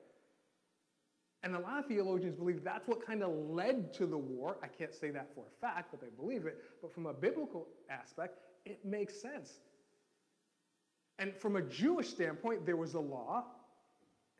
And 1.43 1.55
a 1.55 1.59
lot 1.59 1.79
of 1.79 1.87
theologians 1.87 2.35
believe 2.35 2.65
that's 2.65 2.89
what 2.89 3.05
kind 3.05 3.23
of 3.23 3.31
led 3.31 3.93
to 3.95 4.07
the 4.07 4.19
war. 4.19 4.57
I 4.63 4.67
can't 4.67 4.93
say 4.93 5.11
that 5.11 5.29
for 5.35 5.45
a 5.45 5.61
fact, 5.61 5.91
but 5.91 6.01
they 6.01 6.09
believe 6.17 6.47
it. 6.47 6.59
But 6.83 6.93
from 6.93 7.07
a 7.07 7.13
biblical 7.13 7.69
aspect, 7.91 8.39
it 8.65 8.85
makes 8.85 9.21
sense. 9.21 9.61
And 11.19 11.35
from 11.37 11.57
a 11.57 11.63
Jewish 11.63 12.09
standpoint, 12.09 12.65
there 12.65 12.77
was 12.77 12.95
a 12.95 13.01
law, 13.01 13.45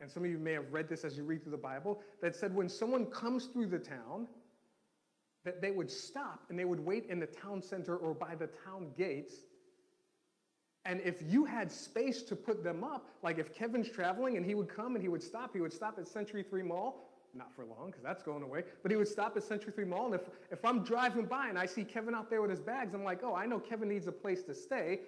and 0.01 0.09
some 0.09 0.23
of 0.23 0.31
you 0.31 0.37
may 0.37 0.53
have 0.53 0.71
read 0.71 0.89
this 0.89 1.03
as 1.03 1.17
you 1.17 1.23
read 1.23 1.43
through 1.43 1.51
the 1.51 1.57
Bible, 1.57 2.01
that 2.21 2.35
said 2.35 2.53
when 2.53 2.69
someone 2.69 3.05
comes 3.05 3.45
through 3.45 3.67
the 3.67 3.79
town, 3.79 4.27
that 5.45 5.61
they 5.61 5.71
would 5.71 5.89
stop 5.89 6.43
and 6.49 6.59
they 6.59 6.65
would 6.65 6.79
wait 6.79 7.05
in 7.09 7.19
the 7.19 7.25
town 7.25 7.61
center 7.61 7.95
or 7.95 8.13
by 8.13 8.35
the 8.35 8.49
town 8.65 8.91
gates. 8.97 9.35
And 10.85 11.01
if 11.01 11.21
you 11.21 11.45
had 11.45 11.71
space 11.71 12.23
to 12.23 12.35
put 12.35 12.63
them 12.63 12.83
up, 12.83 13.09
like 13.21 13.37
if 13.37 13.53
Kevin's 13.53 13.89
traveling 13.89 14.37
and 14.37 14.45
he 14.45 14.55
would 14.55 14.69
come 14.69 14.95
and 14.95 15.03
he 15.03 15.09
would 15.09 15.23
stop, 15.23 15.53
he 15.53 15.61
would 15.61 15.73
stop 15.73 15.97
at 15.97 16.07
Century 16.07 16.43
3 16.43 16.63
Mall, 16.63 17.09
not 17.33 17.53
for 17.55 17.65
long 17.65 17.87
because 17.87 18.03
that's 18.03 18.23
going 18.23 18.43
away, 18.43 18.63
but 18.81 18.91
he 18.91 18.97
would 18.97 19.07
stop 19.07 19.37
at 19.37 19.43
Century 19.43 19.71
3 19.73 19.85
Mall. 19.85 20.05
And 20.07 20.15
if, 20.15 20.21
if 20.51 20.65
I'm 20.65 20.83
driving 20.83 21.25
by 21.25 21.47
and 21.47 21.59
I 21.59 21.65
see 21.65 21.83
Kevin 21.83 22.15
out 22.15 22.29
there 22.29 22.41
with 22.41 22.49
his 22.49 22.61
bags, 22.61 22.93
I'm 22.93 23.03
like, 23.03 23.21
oh, 23.23 23.35
I 23.35 23.45
know 23.45 23.59
Kevin 23.59 23.89
needs 23.89 24.07
a 24.07 24.11
place 24.11 24.41
to 24.43 24.53
stay. 24.53 25.01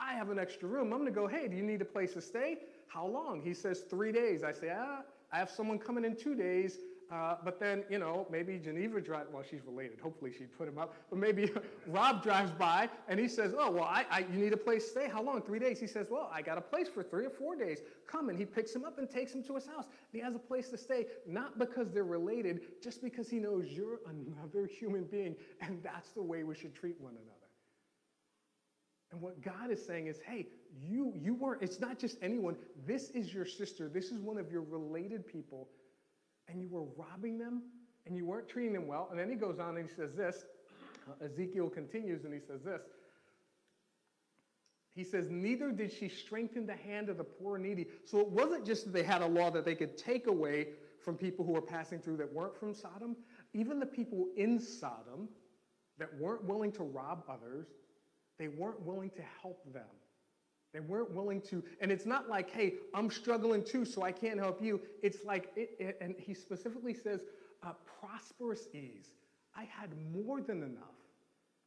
I 0.00 0.14
have 0.14 0.30
an 0.30 0.38
extra 0.38 0.68
room. 0.68 0.92
I'm 0.92 1.00
going 1.00 1.12
to 1.12 1.20
go, 1.20 1.26
hey, 1.26 1.48
do 1.48 1.56
you 1.56 1.62
need 1.62 1.80
a 1.80 1.86
place 1.86 2.12
to 2.14 2.20
stay? 2.20 2.58
How 2.88 3.06
long? 3.06 3.40
He 3.40 3.54
says, 3.54 3.80
three 3.88 4.12
days. 4.12 4.42
I 4.42 4.52
say, 4.52 4.72
ah, 4.76 5.02
I 5.32 5.38
have 5.38 5.50
someone 5.50 5.78
coming 5.78 6.04
in 6.04 6.16
two 6.16 6.34
days. 6.34 6.78
Uh, 7.12 7.36
but 7.44 7.60
then, 7.60 7.84
you 7.90 7.98
know, 7.98 8.26
maybe 8.30 8.58
Geneva 8.58 9.00
drives, 9.00 9.28
well, 9.32 9.42
she's 9.48 9.60
related. 9.66 9.98
Hopefully 10.00 10.32
she'd 10.36 10.56
put 10.56 10.66
him 10.66 10.78
up. 10.78 10.94
But 11.10 11.18
maybe 11.18 11.50
Rob 11.86 12.22
drives 12.22 12.50
by 12.52 12.88
and 13.08 13.20
he 13.20 13.28
says, 13.28 13.54
oh, 13.56 13.70
well, 13.70 13.84
I, 13.84 14.06
I, 14.10 14.20
you 14.32 14.38
need 14.38 14.52
a 14.52 14.58
place 14.58 14.84
to 14.84 14.90
stay. 14.90 15.08
How 15.08 15.22
long? 15.22 15.42
Three 15.42 15.58
days. 15.58 15.78
He 15.78 15.86
says, 15.86 16.06
well, 16.10 16.30
I 16.32 16.42
got 16.42 16.58
a 16.58 16.62
place 16.62 16.88
for 16.88 17.02
three 17.02 17.26
or 17.26 17.30
four 17.30 17.56
days. 17.56 17.80
Come. 18.06 18.30
And 18.30 18.38
he 18.38 18.44
picks 18.44 18.74
him 18.74 18.84
up 18.84 18.98
and 18.98 19.08
takes 19.08 19.34
him 19.34 19.42
to 19.44 19.54
his 19.54 19.66
house. 19.66 19.84
And 19.84 20.12
he 20.12 20.20
has 20.20 20.34
a 20.34 20.38
place 20.38 20.70
to 20.70 20.78
stay, 20.78 21.06
not 21.26 21.58
because 21.58 21.90
they're 21.90 22.04
related, 22.04 22.60
just 22.82 23.02
because 23.02 23.28
he 23.28 23.38
knows 23.38 23.66
you're 23.68 24.00
another 24.08 24.66
human 24.78 25.04
being. 25.04 25.36
And 25.60 25.82
that's 25.82 26.10
the 26.12 26.22
way 26.22 26.42
we 26.42 26.54
should 26.54 26.74
treat 26.74 27.00
one 27.00 27.12
another. 27.12 27.30
And 29.12 29.20
what 29.20 29.40
God 29.42 29.70
is 29.70 29.84
saying 29.84 30.08
is, 30.08 30.18
hey, 30.26 30.48
you, 30.82 31.12
you 31.14 31.34
weren't, 31.34 31.62
it's 31.62 31.78
not 31.78 32.00
just 32.00 32.16
anyone. 32.20 32.56
This 32.84 33.10
is 33.10 33.32
your 33.32 33.46
sister. 33.46 33.88
This 33.88 34.06
is 34.06 34.18
one 34.18 34.38
of 34.38 34.50
your 34.50 34.62
related 34.62 35.24
people 35.24 35.68
and 36.48 36.60
you 36.60 36.68
were 36.68 36.84
robbing 36.96 37.38
them 37.38 37.62
and 38.06 38.16
you 38.16 38.26
weren't 38.26 38.48
treating 38.48 38.72
them 38.72 38.86
well. 38.86 39.08
And 39.10 39.18
then 39.18 39.28
he 39.28 39.36
goes 39.36 39.58
on 39.58 39.76
and 39.76 39.88
he 39.88 39.94
says 39.94 40.14
this. 40.14 40.44
Uh, 41.08 41.24
Ezekiel 41.24 41.68
continues 41.68 42.24
and 42.24 42.32
he 42.32 42.40
says 42.40 42.62
this. 42.62 42.82
He 44.94 45.04
says, 45.04 45.28
Neither 45.28 45.72
did 45.72 45.92
she 45.92 46.08
strengthen 46.08 46.66
the 46.66 46.76
hand 46.76 47.08
of 47.08 47.18
the 47.18 47.24
poor 47.24 47.56
and 47.56 47.64
needy. 47.64 47.86
So 48.04 48.20
it 48.20 48.28
wasn't 48.28 48.64
just 48.64 48.84
that 48.84 48.92
they 48.92 49.02
had 49.02 49.22
a 49.22 49.26
law 49.26 49.50
that 49.50 49.64
they 49.64 49.74
could 49.74 49.96
take 49.98 50.26
away 50.26 50.68
from 51.04 51.16
people 51.16 51.44
who 51.44 51.52
were 51.52 51.62
passing 51.62 51.98
through 51.98 52.16
that 52.18 52.32
weren't 52.32 52.56
from 52.56 52.74
Sodom. 52.74 53.16
Even 53.52 53.80
the 53.80 53.86
people 53.86 54.28
in 54.36 54.60
Sodom 54.60 55.28
that 55.98 56.08
weren't 56.18 56.44
willing 56.44 56.72
to 56.72 56.84
rob 56.84 57.24
others, 57.28 57.66
they 58.38 58.48
weren't 58.48 58.80
willing 58.82 59.10
to 59.10 59.22
help 59.42 59.60
them. 59.72 59.82
They 60.74 60.80
weren't 60.80 61.12
willing 61.12 61.40
to, 61.42 61.62
and 61.80 61.92
it's 61.92 62.04
not 62.04 62.28
like, 62.28 62.50
hey, 62.50 62.74
I'm 62.92 63.08
struggling 63.08 63.62
too, 63.62 63.84
so 63.84 64.02
I 64.02 64.10
can't 64.10 64.40
help 64.40 64.60
you. 64.60 64.80
It's 65.04 65.24
like, 65.24 65.52
it, 65.54 65.70
it, 65.78 65.98
and 66.00 66.16
he 66.18 66.34
specifically 66.34 66.94
says, 66.94 67.20
uh, 67.62 67.74
prosperous 68.00 68.66
ease. 68.74 69.14
I 69.56 69.64
had 69.64 69.90
more 70.12 70.40
than 70.40 70.64
enough. 70.64 70.98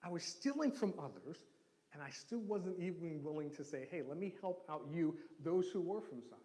I 0.03 0.09
was 0.09 0.23
stealing 0.23 0.73
from 0.73 0.93
others, 0.99 1.37
and 1.93 2.03
I 2.03 2.09
still 2.09 2.41
wasn't 2.41 2.79
even 2.81 3.23
willing 3.23 3.49
to 3.51 3.63
say, 3.63 3.87
hey, 3.89 4.01
let 4.07 4.17
me 4.17 4.33
help 4.41 4.65
out 4.69 4.85
you, 4.93 5.15
those 5.41 5.69
who 5.69 5.79
were 5.79 6.01
from 6.01 6.21
Sodom. 6.21 6.43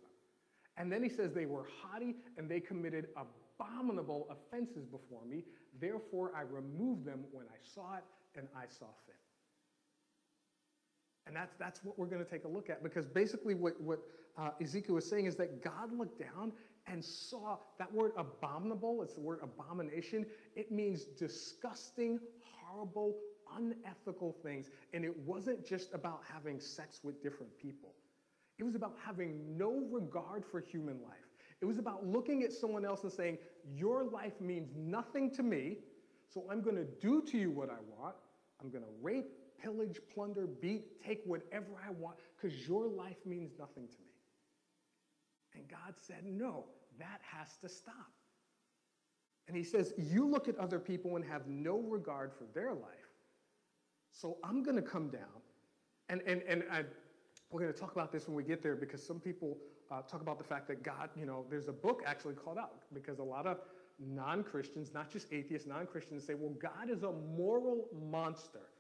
And 0.76 0.90
then 0.90 1.02
he 1.02 1.08
says 1.08 1.32
they 1.32 1.46
were 1.46 1.66
haughty 1.82 2.14
and 2.38 2.48
they 2.48 2.60
committed 2.60 3.08
abominable 3.16 4.28
offenses 4.30 4.86
before 4.86 5.24
me. 5.28 5.44
Therefore, 5.80 6.32
I 6.34 6.42
removed 6.42 7.04
them 7.04 7.24
when 7.32 7.46
I 7.46 7.58
saw 7.74 7.96
it 7.96 8.04
and 8.36 8.46
I 8.56 8.64
saw 8.68 8.86
fit. 9.06 9.16
And 11.26 11.36
that's, 11.36 11.54
that's 11.58 11.84
what 11.84 11.98
we're 11.98 12.06
going 12.06 12.24
to 12.24 12.30
take 12.30 12.44
a 12.44 12.48
look 12.48 12.68
at 12.68 12.82
because 12.82 13.06
basically 13.06 13.54
what, 13.54 13.80
what 13.80 14.00
uh, 14.36 14.50
Ezekiel 14.60 14.96
was 14.96 15.08
saying 15.08 15.26
is 15.26 15.36
that 15.36 15.62
God 15.62 15.96
looked 15.96 16.18
down 16.18 16.52
and 16.86 17.04
saw 17.04 17.58
that 17.78 17.92
word 17.92 18.12
abominable, 18.16 19.02
it's 19.02 19.14
the 19.14 19.20
word 19.20 19.38
abomination. 19.42 20.26
It 20.56 20.72
means 20.72 21.04
disgusting, 21.04 22.18
horrible, 22.40 23.16
unethical 23.56 24.34
things. 24.42 24.70
And 24.92 25.04
it 25.04 25.16
wasn't 25.18 25.66
just 25.66 25.94
about 25.94 26.22
having 26.32 26.58
sex 26.58 27.00
with 27.02 27.22
different 27.22 27.56
people, 27.56 27.94
it 28.58 28.64
was 28.64 28.74
about 28.74 28.96
having 29.04 29.56
no 29.56 29.84
regard 29.90 30.44
for 30.44 30.60
human 30.60 31.00
life. 31.02 31.18
It 31.60 31.66
was 31.66 31.78
about 31.78 32.04
looking 32.04 32.42
at 32.42 32.52
someone 32.52 32.84
else 32.84 33.04
and 33.04 33.12
saying, 33.12 33.38
Your 33.76 34.04
life 34.04 34.40
means 34.40 34.74
nothing 34.76 35.30
to 35.36 35.42
me, 35.44 35.76
so 36.28 36.44
I'm 36.50 36.60
going 36.60 36.76
to 36.76 36.84
do 36.84 37.22
to 37.22 37.38
you 37.38 37.50
what 37.50 37.70
I 37.70 37.78
want. 37.96 38.16
I'm 38.60 38.70
going 38.70 38.84
to 38.84 38.90
rape, 39.00 39.30
pillage, 39.62 40.00
plunder, 40.12 40.46
beat, 40.46 41.02
take 41.04 41.22
whatever 41.24 41.66
I 41.86 41.90
want 41.92 42.16
because 42.36 42.66
your 42.66 42.88
life 42.88 43.18
means 43.24 43.52
nothing 43.58 43.86
to 43.86 43.98
me. 43.98 44.12
And 45.54 45.68
God 45.68 45.94
said, 45.96 46.24
no, 46.24 46.64
that 46.98 47.20
has 47.22 47.56
to 47.62 47.68
stop. 47.68 47.94
And 49.48 49.56
he 49.56 49.64
says, 49.64 49.92
you 49.96 50.26
look 50.26 50.48
at 50.48 50.56
other 50.56 50.78
people 50.78 51.16
and 51.16 51.24
have 51.24 51.46
no 51.46 51.78
regard 51.78 52.32
for 52.32 52.44
their 52.54 52.72
life. 52.72 53.12
So 54.10 54.38
I'm 54.44 54.62
going 54.62 54.76
to 54.76 54.82
come 54.82 55.08
down. 55.08 55.42
And, 56.08 56.22
and, 56.26 56.42
and 56.42 56.64
I, 56.70 56.84
we're 57.50 57.60
going 57.60 57.72
to 57.72 57.78
talk 57.78 57.92
about 57.92 58.12
this 58.12 58.28
when 58.28 58.36
we 58.36 58.44
get 58.44 58.62
there 58.62 58.76
because 58.76 59.04
some 59.04 59.18
people 59.20 59.58
uh, 59.90 60.02
talk 60.02 60.22
about 60.22 60.38
the 60.38 60.44
fact 60.44 60.68
that 60.68 60.82
God, 60.82 61.10
you 61.16 61.26
know, 61.26 61.44
there's 61.50 61.68
a 61.68 61.72
book 61.72 62.02
actually 62.06 62.34
called 62.34 62.58
out 62.58 62.74
because 62.94 63.18
a 63.18 63.22
lot 63.22 63.46
of 63.46 63.58
non 63.98 64.42
Christians, 64.42 64.92
not 64.94 65.10
just 65.10 65.32
atheists, 65.32 65.66
non 65.66 65.86
Christians 65.86 66.24
say, 66.24 66.34
well, 66.34 66.54
God 66.60 66.90
is 66.90 67.02
a 67.02 67.12
moral 67.12 67.88
monster. 68.10 68.71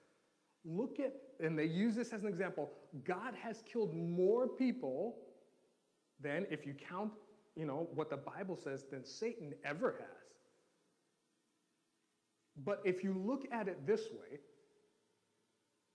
Look 0.64 1.00
at, 1.00 1.14
and 1.44 1.58
they 1.58 1.64
use 1.64 1.94
this 1.96 2.12
as 2.12 2.22
an 2.22 2.28
example, 2.28 2.70
God 3.04 3.34
has 3.40 3.62
killed 3.70 3.94
more 3.94 4.46
people 4.48 5.16
than, 6.20 6.46
if 6.50 6.66
you 6.66 6.74
count, 6.74 7.12
you 7.56 7.66
know, 7.66 7.88
what 7.94 8.10
the 8.10 8.16
Bible 8.16 8.56
says, 8.56 8.84
than 8.90 9.04
Satan 9.04 9.52
ever 9.64 9.96
has. 9.98 10.22
But 12.64 12.80
if 12.84 13.02
you 13.02 13.14
look 13.14 13.46
at 13.50 13.66
it 13.66 13.86
this 13.86 14.02
way, 14.12 14.38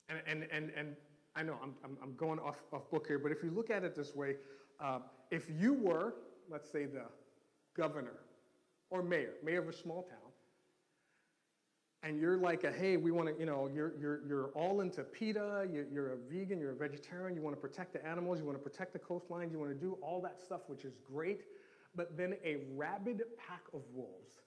and, 0.10 0.20
and, 0.28 0.48
and, 0.52 0.72
and 0.76 0.96
I 1.36 1.44
know 1.44 1.58
I'm, 1.62 1.76
I'm, 2.02 2.16
going 2.16 2.40
off, 2.40 2.64
off 2.74 2.90
book 2.90 3.06
here, 3.08 3.20
but 3.20 3.32
if 3.32 3.44
you 3.44 3.52
look 3.52 3.70
at 3.70 3.84
it 3.84 3.96
this 3.96 4.16
way, 4.16 4.36
uh, 4.84 5.00
if 5.32 5.50
you 5.50 5.74
were, 5.74 6.16
let's 6.50 6.72
say, 6.72 6.86
the 6.86 7.04
governor 7.76 8.20
or 8.90 9.04
mayor, 9.04 9.34
mayor 9.44 9.62
of 9.62 9.68
a 9.68 9.74
small 9.74 10.04
town, 10.04 10.27
and 12.04 12.20
you're 12.20 12.38
like 12.38 12.64
a, 12.64 12.72
hey, 12.72 12.96
we 12.96 13.12
want 13.12 13.28
to, 13.28 13.40
you 13.40 13.46
know, 13.46 13.70
you're, 13.74 13.94
you're, 14.00 14.22
you're 14.28 14.48
all 14.50 14.82
into 14.82 15.04
PETA, 15.04 15.68
you're, 15.72 15.88
you're 15.92 16.14
a 16.14 16.18
vegan, 16.30 16.60
you're 16.60 16.72
a 16.72 16.76
vegetarian, 16.76 17.36
you 17.36 17.42
want 17.42 17.56
to 17.56 17.62
protect 17.62 17.94
the 17.94 18.06
animals, 18.06 18.40
you 18.40 18.46
want 18.46 18.58
to 18.58 18.64
protect 18.64 18.94
the 18.94 19.00
coastlines, 19.00 19.52
you 19.52 19.60
want 19.60 19.72
to 19.72 19.78
do 19.78 19.98
all 20.02 20.22
that 20.22 20.40
stuff, 20.40 20.62
which 20.68 20.86
is 20.86 20.94
great. 21.04 21.46
But 21.96 22.16
then 22.16 22.36
a 22.46 22.58
rabid 22.76 23.24
pack 23.38 23.64
of 23.74 23.82
wolves 23.94 24.42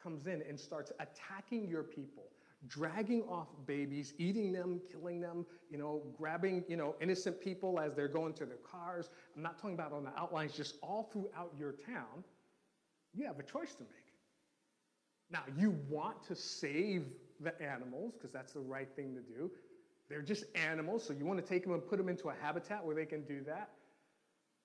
comes 0.00 0.26
in 0.26 0.42
and 0.48 0.58
starts 0.58 0.92
attacking 1.00 1.68
your 1.68 1.82
people, 1.82 2.30
dragging 2.68 3.22
off 3.22 3.48
babies, 3.66 4.14
eating 4.18 4.52
them, 4.52 4.80
killing 4.92 5.20
them, 5.20 5.44
you 5.68 5.78
know, 5.78 6.02
grabbing, 6.16 6.62
you 6.68 6.76
know, 6.76 6.94
innocent 7.00 7.40
people 7.40 7.80
as 7.80 7.94
they're 7.94 8.06
going 8.06 8.32
to 8.34 8.46
their 8.46 8.58
cars. 8.58 9.10
I'm 9.34 9.42
not 9.42 9.58
talking 9.58 9.74
about 9.74 9.92
on 9.92 10.04
the 10.04 10.16
outlines, 10.16 10.52
just 10.52 10.76
all 10.82 11.10
throughout 11.12 11.52
your 11.58 11.72
town. 11.72 12.22
You 13.12 13.26
have 13.26 13.40
a 13.40 13.42
choice 13.42 13.74
to 13.74 13.82
make. 13.82 14.05
Now, 15.30 15.42
you 15.56 15.76
want 15.88 16.22
to 16.24 16.36
save 16.36 17.06
the 17.40 17.60
animals 17.62 18.14
because 18.14 18.32
that's 18.32 18.52
the 18.52 18.60
right 18.60 18.88
thing 18.94 19.14
to 19.14 19.20
do. 19.20 19.50
They're 20.08 20.22
just 20.22 20.44
animals, 20.54 21.04
so 21.04 21.12
you 21.12 21.26
want 21.26 21.40
to 21.40 21.46
take 21.46 21.64
them 21.64 21.72
and 21.72 21.84
put 21.84 21.98
them 21.98 22.08
into 22.08 22.28
a 22.28 22.34
habitat 22.40 22.84
where 22.84 22.94
they 22.94 23.06
can 23.06 23.22
do 23.22 23.42
that. 23.44 23.70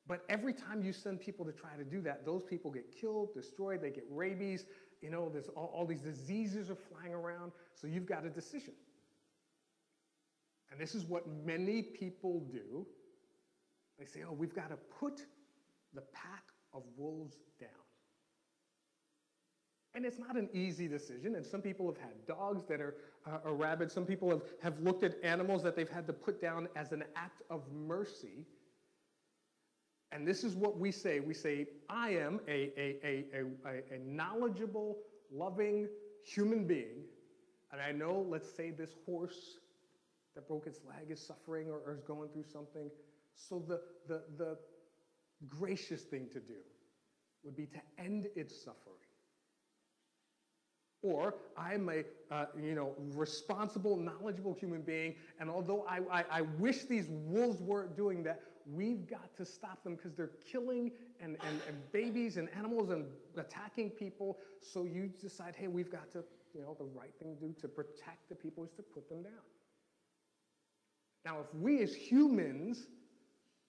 But 0.07 0.23
every 0.29 0.53
time 0.53 0.83
you 0.83 0.93
send 0.93 1.19
people 1.19 1.45
to 1.45 1.51
try 1.51 1.71
to 1.77 1.83
do 1.83 2.01
that, 2.01 2.25
those 2.25 2.43
people 2.43 2.71
get 2.71 2.91
killed, 2.91 3.33
destroyed, 3.33 3.81
they 3.81 3.89
get 3.89 4.05
rabies. 4.09 4.65
You 5.01 5.09
know, 5.09 5.29
there's 5.29 5.49
all, 5.49 5.71
all 5.75 5.85
these 5.85 6.01
diseases 6.01 6.69
are 6.69 6.75
flying 6.75 7.13
around. 7.13 7.51
So 7.75 7.87
you've 7.87 8.05
got 8.05 8.25
a 8.25 8.29
decision. 8.29 8.73
And 10.71 10.79
this 10.79 10.95
is 10.95 11.05
what 11.05 11.25
many 11.45 11.81
people 11.81 12.41
do. 12.51 12.85
They 13.99 14.05
say, 14.05 14.21
oh, 14.27 14.33
we've 14.33 14.55
got 14.55 14.69
to 14.69 14.77
put 14.99 15.25
the 15.93 16.01
pack 16.13 16.43
of 16.73 16.83
wolves 16.97 17.37
down. 17.59 17.69
And 19.93 20.05
it's 20.05 20.19
not 20.19 20.37
an 20.37 20.49
easy 20.53 20.87
decision. 20.87 21.35
And 21.35 21.45
some 21.45 21.61
people 21.61 21.85
have 21.87 21.97
had 21.97 22.25
dogs 22.25 22.63
that 22.69 22.79
are, 22.79 22.95
uh, 23.27 23.51
rabid. 23.51 23.91
Some 23.91 24.05
people 24.05 24.29
have, 24.29 24.41
have 24.61 24.79
looked 24.79 25.03
at 25.03 25.15
animals 25.23 25.61
that 25.63 25.75
they've 25.75 25.89
had 25.89 26.07
to 26.07 26.13
put 26.13 26.41
down 26.41 26.69
as 26.75 26.93
an 26.93 27.03
act 27.15 27.41
of 27.49 27.61
mercy. 27.71 28.45
And 30.13 30.25
this 30.27 30.43
is 30.43 30.55
what 30.55 30.77
we 30.77 30.91
say 30.91 31.19
we 31.19 31.33
say, 31.33 31.67
I 31.89 32.11
am 32.11 32.39
a, 32.47 32.71
a, 32.77 32.97
a, 33.03 33.25
a, 33.65 33.95
a 33.95 33.99
knowledgeable, 34.05 34.97
loving 35.31 35.87
human 36.23 36.65
being. 36.65 37.03
And 37.71 37.81
I 37.81 37.91
know, 37.91 38.25
let's 38.29 38.53
say, 38.53 38.71
this 38.71 38.95
horse 39.05 39.57
that 40.35 40.47
broke 40.47 40.67
its 40.67 40.79
leg 40.87 41.09
is 41.09 41.25
suffering 41.25 41.69
or, 41.69 41.79
or 41.85 41.93
is 41.93 42.01
going 42.01 42.29
through 42.29 42.45
something. 42.51 42.89
So 43.35 43.63
the, 43.67 43.81
the, 44.07 44.23
the 44.37 44.57
gracious 45.47 46.03
thing 46.03 46.27
to 46.33 46.39
do 46.39 46.59
would 47.43 47.55
be 47.55 47.65
to 47.67 47.79
end 47.97 48.27
its 48.35 48.55
suffering. 48.63 49.10
Or 51.03 51.35
I'm 51.57 51.89
a 51.89 52.03
uh, 52.31 52.45
you 52.61 52.75
know 52.75 52.93
responsible, 53.15 53.97
knowledgeable 53.97 54.53
human 54.53 54.81
being, 54.81 55.15
and 55.39 55.49
although 55.49 55.85
I, 55.89 55.99
I, 56.11 56.25
I 56.31 56.41
wish 56.41 56.83
these 56.83 57.07
wolves 57.09 57.59
weren't 57.59 57.95
doing 57.95 58.21
that, 58.23 58.41
we've 58.65 59.07
got 59.07 59.35
to 59.37 59.45
stop 59.45 59.83
them 59.83 59.95
because 59.95 60.13
they're 60.13 60.31
killing 60.49 60.91
and, 61.19 61.37
and, 61.47 61.59
and 61.67 61.91
babies 61.91 62.37
and 62.37 62.49
animals 62.57 62.89
and 62.89 63.05
attacking 63.37 63.89
people. 63.91 64.37
So 64.59 64.83
you 64.83 65.11
decide, 65.19 65.55
hey, 65.55 65.67
we've 65.67 65.91
got 65.91 66.11
to, 66.11 66.23
you 66.53 66.61
know, 66.61 66.75
the 66.77 66.85
right 66.85 67.13
thing 67.19 67.35
to 67.35 67.47
do 67.47 67.55
to 67.61 67.67
protect 67.67 68.29
the 68.29 68.35
people 68.35 68.63
is 68.63 68.71
to 68.71 68.81
put 68.81 69.09
them 69.09 69.23
down. 69.23 69.33
Now, 71.25 71.39
if 71.39 71.53
we 71.55 71.81
as 71.81 71.93
humans 71.93 72.87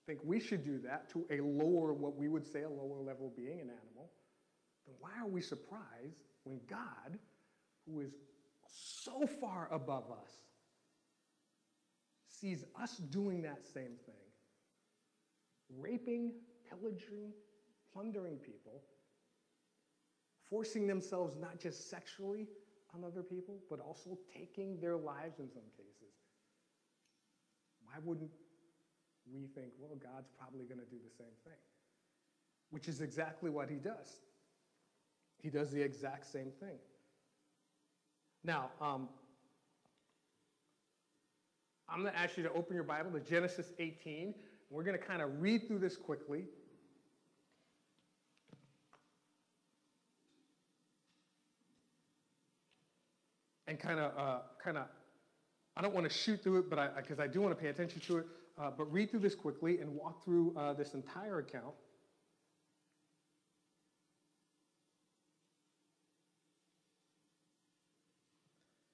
think 0.06 0.20
we 0.24 0.40
should 0.40 0.64
do 0.64 0.78
that 0.80 1.10
to 1.10 1.24
a 1.30 1.40
lower, 1.40 1.92
what 1.92 2.16
we 2.16 2.28
would 2.28 2.46
say 2.46 2.62
a 2.62 2.68
lower 2.68 3.00
level 3.00 3.32
being, 3.36 3.60
an 3.60 3.70
animal, 3.70 4.10
then 4.86 4.94
why 4.98 5.10
are 5.20 5.28
we 5.28 5.40
surprised 5.40 6.24
when 6.44 6.60
God, 6.68 7.18
who 7.86 8.00
is 8.00 8.12
so 8.66 9.26
far 9.40 9.68
above 9.72 10.10
us, 10.10 10.30
sees 12.26 12.64
us 12.80 12.96
doing 12.96 13.42
that 13.42 13.64
same 13.66 13.96
thing? 14.06 14.14
Raping, 15.78 16.32
pillaging, 16.68 17.32
plundering 17.92 18.36
people, 18.36 18.82
forcing 20.48 20.86
themselves 20.86 21.36
not 21.40 21.60
just 21.60 21.88
sexually 21.88 22.48
on 22.94 23.04
other 23.04 23.22
people, 23.22 23.60
but 23.70 23.80
also 23.80 24.18
taking 24.36 24.80
their 24.80 24.96
lives 24.96 25.38
in 25.38 25.48
some 25.48 25.62
cases. 25.76 26.14
Why 27.84 27.94
wouldn't 28.04 28.30
we 29.32 29.46
think, 29.46 29.72
well, 29.78 29.96
God's 30.02 30.28
probably 30.38 30.66
going 30.66 30.80
to 30.80 30.86
do 30.86 30.98
the 31.02 31.10
same 31.16 31.34
thing? 31.44 31.60
Which 32.70 32.88
is 32.88 33.00
exactly 33.00 33.50
what 33.50 33.68
he 33.70 33.76
does. 33.76 34.20
He 35.42 35.50
does 35.50 35.70
the 35.72 35.82
exact 35.82 36.30
same 36.30 36.52
thing. 36.60 36.78
Now, 38.44 38.70
um, 38.80 39.08
I'm 41.88 42.00
going 42.00 42.12
to 42.12 42.18
ask 42.18 42.36
you 42.36 42.44
to 42.44 42.52
open 42.52 42.74
your 42.74 42.84
Bible 42.84 43.10
to 43.10 43.20
Genesis 43.20 43.72
18. 43.78 44.34
We're 44.70 44.84
going 44.84 44.98
to 44.98 45.04
kind 45.04 45.20
of 45.20 45.42
read 45.42 45.66
through 45.66 45.80
this 45.80 45.96
quickly. 45.96 46.44
And 53.66 53.78
kind 53.78 53.98
of, 53.98 54.12
uh, 54.16 54.38
kind 54.62 54.78
of, 54.78 54.86
I 55.76 55.82
don't 55.82 55.94
want 55.94 56.08
to 56.08 56.12
shoot 56.16 56.42
through 56.42 56.60
it, 56.60 56.70
but 56.70 56.96
because 56.96 57.18
I, 57.18 57.24
I, 57.24 57.26
do 57.26 57.40
want 57.40 57.56
to 57.56 57.60
pay 57.60 57.68
attention 57.68 58.00
to 58.02 58.18
it. 58.18 58.26
Uh, 58.58 58.70
but 58.76 58.92
read 58.92 59.10
through 59.10 59.20
this 59.20 59.34
quickly 59.34 59.78
and 59.78 59.94
walk 59.94 60.24
through 60.24 60.54
uh, 60.56 60.72
this 60.74 60.94
entire 60.94 61.38
account. 61.38 61.74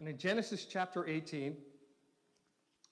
In 0.08 0.16
Genesis 0.16 0.64
chapter 0.64 1.06
18, 1.06 1.54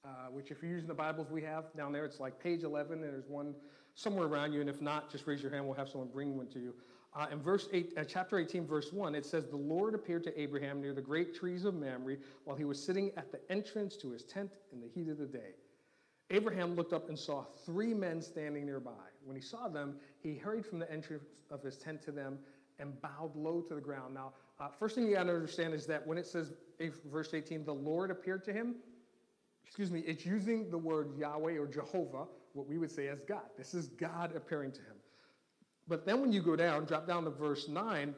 uh, 0.05 0.09
which 0.33 0.51
if 0.51 0.61
you're 0.61 0.71
using 0.71 0.87
the 0.87 0.93
Bibles 0.93 1.31
we 1.31 1.41
have 1.41 1.65
down 1.75 1.91
there, 1.91 2.05
it's 2.05 2.21
like 2.21 2.39
page 2.39 2.63
11, 2.63 3.03
and 3.03 3.05
there's 3.05 3.27
one 3.27 3.55
somewhere 3.95 4.27
around 4.27 4.53
you. 4.53 4.61
And 4.61 4.69
if 4.69 4.83
not, 4.83 5.11
just 5.11 5.27
raise 5.27 5.41
your 5.41 5.51
hand. 5.51 5.65
We'll 5.65 5.77
have 5.77 5.89
someone 5.89 6.11
bring 6.11 6.37
one 6.37 6.47
to 6.49 6.59
you. 6.59 6.75
Uh, 7.15 7.25
in 7.33 7.41
verse 7.41 7.71
eight, 7.73 7.95
uh, 7.97 8.05
chapter 8.05 8.39
18, 8.39 8.67
verse 8.67 8.93
1, 8.93 9.15
it 9.15 9.25
says, 9.25 9.47
The 9.47 9.57
Lord 9.57 9.95
appeared 9.95 10.25
to 10.25 10.39
Abraham 10.39 10.83
near 10.83 10.93
the 10.93 11.01
great 11.01 11.35
trees 11.35 11.65
of 11.65 11.73
Mamre 11.73 12.19
while 12.45 12.55
he 12.55 12.67
was 12.67 12.85
sitting 12.85 13.13
at 13.17 13.33
the 13.33 13.41
entrance 13.51 13.97
to 13.97 14.11
his 14.11 14.23
tent 14.23 14.53
in 14.71 14.83
the 14.83 14.89
heat 14.95 15.09
of 15.09 15.17
the 15.17 15.25
day. 15.25 15.55
Abraham 16.29 16.75
looked 16.75 16.93
up 16.93 17.09
and 17.09 17.19
saw 17.19 17.45
three 17.65 17.95
men 17.95 18.21
standing 18.21 18.67
nearby. 18.67 18.91
When 19.25 19.37
he 19.37 19.43
saw 19.43 19.69
them, 19.69 19.97
he 20.23 20.35
hurried 20.35 20.67
from 20.67 20.81
the 20.81 20.93
entrance 20.93 21.25
of 21.51 21.63
his 21.63 21.79
tent 21.79 22.03
to 22.03 22.13
them 22.13 22.39
and 22.79 23.01
bowed 23.01 23.35
low 23.35 23.63
to 23.63 23.75
the 23.75 23.81
ground. 23.81 24.13
Now, 24.13 24.35
uh, 24.61 24.69
first 24.69 24.95
thing 24.95 25.07
you 25.07 25.15
got 25.15 25.25
to 25.25 25.35
understand 25.35 25.73
is 25.73 25.87
that 25.87 26.07
when 26.07 26.19
it 26.19 26.27
says, 26.27 26.53
verse 27.11 27.33
18, 27.35 27.65
the 27.65 27.75
Lord 27.75 28.11
appeared 28.11 28.45
to 28.45 28.53
him, 28.53 28.77
excuse 29.65 29.91
me, 29.91 30.01
it's 30.01 30.25
using 30.25 30.71
the 30.71 30.79
word 30.79 31.17
Yahweh 31.19 31.57
or 31.57 31.67
Jehovah, 31.67 32.27
what 32.53 32.67
we 32.67 32.79
would 32.79 32.91
say 32.91 33.09
as 33.09 33.21
God. 33.23 33.43
This 33.59 33.75
is 33.75 33.89
God 33.89 34.35
appearing 34.35 34.73
to 34.73 34.81
him. 34.81 34.97
But 35.89 36.07
then 36.07 36.21
when 36.21 36.33
you 36.33 36.43
go 36.43 36.57
down, 36.57 36.85
drop 36.85 37.07
down 37.07 37.25
to 37.25 37.31
verse 37.31 37.69
9, 37.69 38.15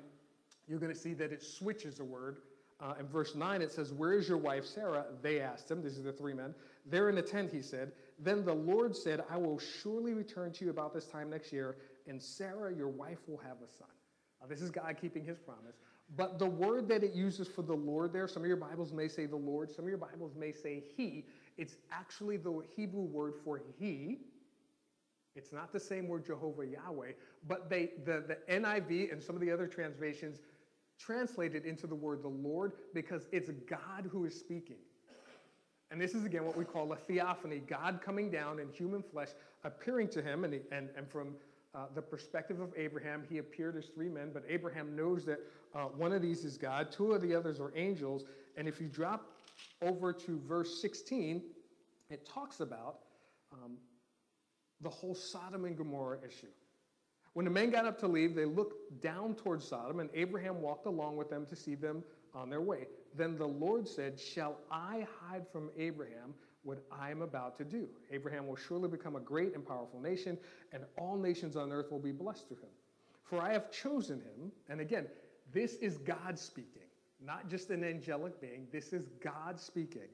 you're 0.66 0.78
going 0.78 0.92
to 0.92 0.98
see 0.98 1.14
that 1.14 1.32
it 1.32 1.42
switches 1.42 2.00
a 2.00 2.04
word. 2.04 2.38
Uh, 2.80 2.94
in 3.00 3.08
verse 3.08 3.34
9, 3.34 3.60
it 3.60 3.72
says, 3.72 3.92
Where 3.92 4.12
is 4.12 4.28
your 4.28 4.38
wife 4.38 4.64
Sarah? 4.64 5.06
They 5.20 5.40
asked 5.40 5.70
him. 5.70 5.82
This 5.82 5.96
is 5.96 6.04
the 6.04 6.12
three 6.12 6.32
men. 6.32 6.54
They're 6.86 7.08
in 7.08 7.16
the 7.16 7.22
tent, 7.22 7.52
he 7.52 7.60
said. 7.60 7.92
Then 8.18 8.44
the 8.44 8.54
Lord 8.54 8.96
said, 8.96 9.24
I 9.28 9.36
will 9.36 9.58
surely 9.58 10.14
return 10.14 10.52
to 10.52 10.64
you 10.64 10.70
about 10.70 10.94
this 10.94 11.06
time 11.06 11.30
next 11.30 11.52
year, 11.52 11.76
and 12.06 12.22
Sarah, 12.22 12.72
your 12.72 12.88
wife, 12.88 13.18
will 13.26 13.38
have 13.38 13.56
a 13.64 13.68
son. 13.68 13.88
This 14.48 14.62
is 14.62 14.70
God 14.70 14.96
keeping 15.00 15.24
his 15.24 15.38
promise. 15.38 15.76
But 16.16 16.38
the 16.38 16.46
word 16.46 16.88
that 16.88 17.04
it 17.04 17.12
uses 17.12 17.48
for 17.48 17.62
the 17.62 17.74
Lord 17.74 18.12
there, 18.12 18.26
some 18.26 18.42
of 18.42 18.48
your 18.48 18.56
Bibles 18.56 18.92
may 18.92 19.08
say 19.08 19.26
the 19.26 19.36
Lord, 19.36 19.70
some 19.70 19.84
of 19.84 19.88
your 19.88 19.98
Bibles 19.98 20.34
may 20.34 20.52
say 20.52 20.82
he. 20.96 21.26
It's 21.58 21.76
actually 21.92 22.38
the 22.38 22.62
Hebrew 22.74 23.02
word 23.02 23.34
for 23.44 23.60
he. 23.78 24.18
It's 25.36 25.52
not 25.52 25.72
the 25.72 25.80
same 25.80 26.08
word 26.08 26.24
Jehovah 26.26 26.66
Yahweh, 26.66 27.12
but 27.46 27.68
they, 27.68 27.90
the, 28.04 28.24
the 28.26 28.38
NIV 28.52 29.12
and 29.12 29.22
some 29.22 29.36
of 29.36 29.42
the 29.42 29.50
other 29.50 29.66
translations 29.66 30.40
translate 30.98 31.54
it 31.54 31.64
into 31.64 31.86
the 31.86 31.94
word 31.94 32.22
the 32.22 32.28
Lord 32.28 32.72
because 32.94 33.26
it's 33.30 33.50
God 33.68 34.08
who 34.10 34.24
is 34.24 34.34
speaking. 34.34 34.78
And 35.90 36.00
this 36.00 36.14
is 36.14 36.24
again 36.24 36.44
what 36.44 36.56
we 36.56 36.64
call 36.64 36.92
a 36.92 36.96
theophany 36.96 37.58
God 37.66 38.00
coming 38.04 38.30
down 38.30 38.58
in 38.58 38.68
human 38.72 39.02
flesh, 39.02 39.28
appearing 39.64 40.08
to 40.08 40.22
him, 40.22 40.44
and, 40.44 40.60
and, 40.72 40.88
and 40.96 41.08
from 41.08 41.34
uh, 41.74 41.86
the 41.94 42.02
perspective 42.02 42.60
of 42.60 42.72
Abraham, 42.76 43.24
he 43.28 43.38
appeared 43.38 43.76
as 43.76 43.86
three 43.86 44.08
men, 44.08 44.30
but 44.32 44.42
Abraham 44.48 44.96
knows 44.96 45.24
that 45.26 45.40
uh, 45.74 45.84
one 45.84 46.12
of 46.12 46.22
these 46.22 46.44
is 46.44 46.56
God, 46.56 46.90
two 46.90 47.12
of 47.12 47.20
the 47.20 47.34
others 47.34 47.60
are 47.60 47.72
angels. 47.76 48.24
And 48.56 48.66
if 48.66 48.80
you 48.80 48.88
drop 48.88 49.26
over 49.82 50.12
to 50.12 50.40
verse 50.48 50.80
16, 50.80 51.42
it 52.10 52.26
talks 52.26 52.60
about 52.60 53.00
um, 53.52 53.76
the 54.80 54.88
whole 54.88 55.14
Sodom 55.14 55.64
and 55.64 55.76
Gomorrah 55.76 56.18
issue. 56.26 56.48
When 57.34 57.44
the 57.44 57.50
men 57.50 57.70
got 57.70 57.84
up 57.84 57.98
to 58.00 58.08
leave, 58.08 58.34
they 58.34 58.46
looked 58.46 59.00
down 59.02 59.34
towards 59.34 59.66
Sodom, 59.68 60.00
and 60.00 60.08
Abraham 60.14 60.60
walked 60.60 60.86
along 60.86 61.16
with 61.16 61.28
them 61.28 61.46
to 61.46 61.56
see 61.56 61.74
them 61.74 62.02
on 62.34 62.48
their 62.50 62.62
way. 62.62 62.86
Then 63.14 63.36
the 63.36 63.46
Lord 63.46 63.86
said, 63.86 64.18
Shall 64.18 64.56
I 64.70 65.06
hide 65.20 65.46
from 65.52 65.70
Abraham 65.78 66.34
what 66.62 66.84
I 66.90 67.10
am 67.10 67.22
about 67.22 67.56
to 67.58 67.64
do. 67.64 67.88
Abraham 68.10 68.46
will 68.46 68.56
surely 68.56 68.88
become 68.88 69.16
a 69.16 69.20
great 69.20 69.54
and 69.54 69.66
powerful 69.66 70.00
nation, 70.00 70.38
and 70.72 70.84
all 70.96 71.16
nations 71.16 71.56
on 71.56 71.72
earth 71.72 71.90
will 71.90 71.98
be 71.98 72.12
blessed 72.12 72.48
through 72.48 72.58
him. 72.58 72.70
For 73.22 73.40
I 73.40 73.52
have 73.52 73.70
chosen 73.70 74.20
him, 74.20 74.52
and 74.68 74.80
again, 74.80 75.06
this 75.52 75.74
is 75.74 75.98
God 75.98 76.38
speaking, 76.38 76.82
not 77.24 77.48
just 77.48 77.70
an 77.70 77.84
angelic 77.84 78.40
being, 78.40 78.66
this 78.72 78.92
is 78.92 79.08
God 79.22 79.58
speaking. 79.58 80.08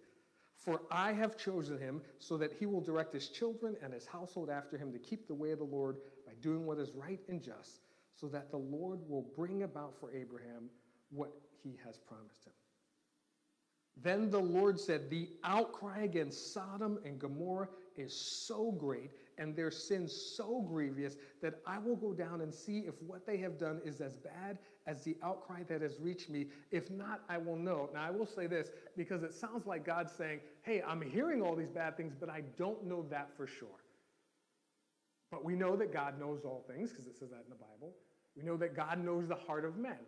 For 0.57 0.81
I 0.91 1.13
have 1.13 1.37
chosen 1.37 1.79
him 1.79 2.01
so 2.19 2.37
that 2.39 2.53
he 2.53 2.67
will 2.67 2.81
direct 2.81 3.13
his 3.13 3.29
children 3.29 3.77
and 3.83 3.93
his 3.93 4.07
household 4.07 4.49
after 4.49 4.79
him 4.79 4.93
to 4.93 4.99
keep 4.99 5.27
the 5.27 5.35
way 5.35 5.51
of 5.51 5.59
the 5.59 5.65
Lord 5.65 5.97
by 6.27 6.33
doing 6.41 6.65
what 6.65 6.79
is 6.79 6.93
right 6.95 7.21
and 7.29 7.43
just, 7.43 7.81
so 8.15 8.29
that 8.29 8.51
the 8.51 8.57
Lord 8.57 9.01
will 9.09 9.27
bring 9.37 9.65
about 9.65 9.95
for 9.99 10.11
Abraham 10.13 10.71
what 11.11 11.33
he 11.63 11.79
has 11.85 11.99
promised 11.99 12.47
him. 12.47 12.53
Then 14.03 14.31
the 14.31 14.41
Lord 14.41 14.79
said, 14.79 15.09
The 15.09 15.29
outcry 15.45 16.03
against 16.03 16.53
Sodom 16.53 16.99
and 17.05 17.19
Gomorrah 17.19 17.69
is 17.97 18.15
so 18.15 18.73
great 18.73 19.11
and 19.39 19.57
their 19.57 19.71
sin 19.71 20.09
so 20.09 20.61
grievous 20.61 21.17
that 21.43 21.55
I 21.67 21.79
will 21.79 21.97
go 21.97 22.13
down 22.13 22.41
and 22.41 22.55
see 22.55 22.81
if 22.81 22.95
what 23.03 23.27
they 23.27 23.37
have 23.39 23.59
done 23.59 23.81
is 23.85 24.01
as 24.01 24.17
bad 24.17 24.59
as 24.87 25.03
the 25.03 25.17
outcry 25.23 25.63
that 25.69 25.81
has 25.81 25.99
reached 25.99 26.29
me. 26.29 26.47
If 26.71 26.91
not, 26.91 27.23
I 27.29 27.39
will 27.39 27.57
know. 27.57 27.89
Now, 27.95 28.03
I 28.03 28.11
will 28.11 28.27
say 28.27 28.47
this 28.47 28.71
because 28.97 29.23
it 29.23 29.35
sounds 29.35 29.67
like 29.67 29.85
God 29.85 30.11
saying, 30.11 30.41
Hey, 30.63 30.83
I'm 30.87 31.01
hearing 31.01 31.43
all 31.43 31.57
these 31.57 31.71
bad 31.71 31.97
things, 31.97 32.15
but 32.19 32.29
I 32.29 32.43
don't 32.57 32.85
know 32.85 33.05
that 33.11 33.31
for 33.37 33.47
sure. 33.47 33.69
But 35.31 35.45
we 35.45 35.55
know 35.55 35.77
that 35.77 35.93
God 35.93 36.19
knows 36.19 36.45
all 36.45 36.65
things 36.69 36.91
because 36.91 37.07
it 37.07 37.17
says 37.17 37.31
that 37.31 37.45
in 37.45 37.51
the 37.51 37.57
Bible. 37.57 37.95
We 38.37 38.43
know 38.43 38.57
that 38.57 38.77
God 38.77 39.05
knows 39.05 39.29
the 39.29 39.35
heart 39.35 39.65
of 39.65 39.77
men. 39.77 39.99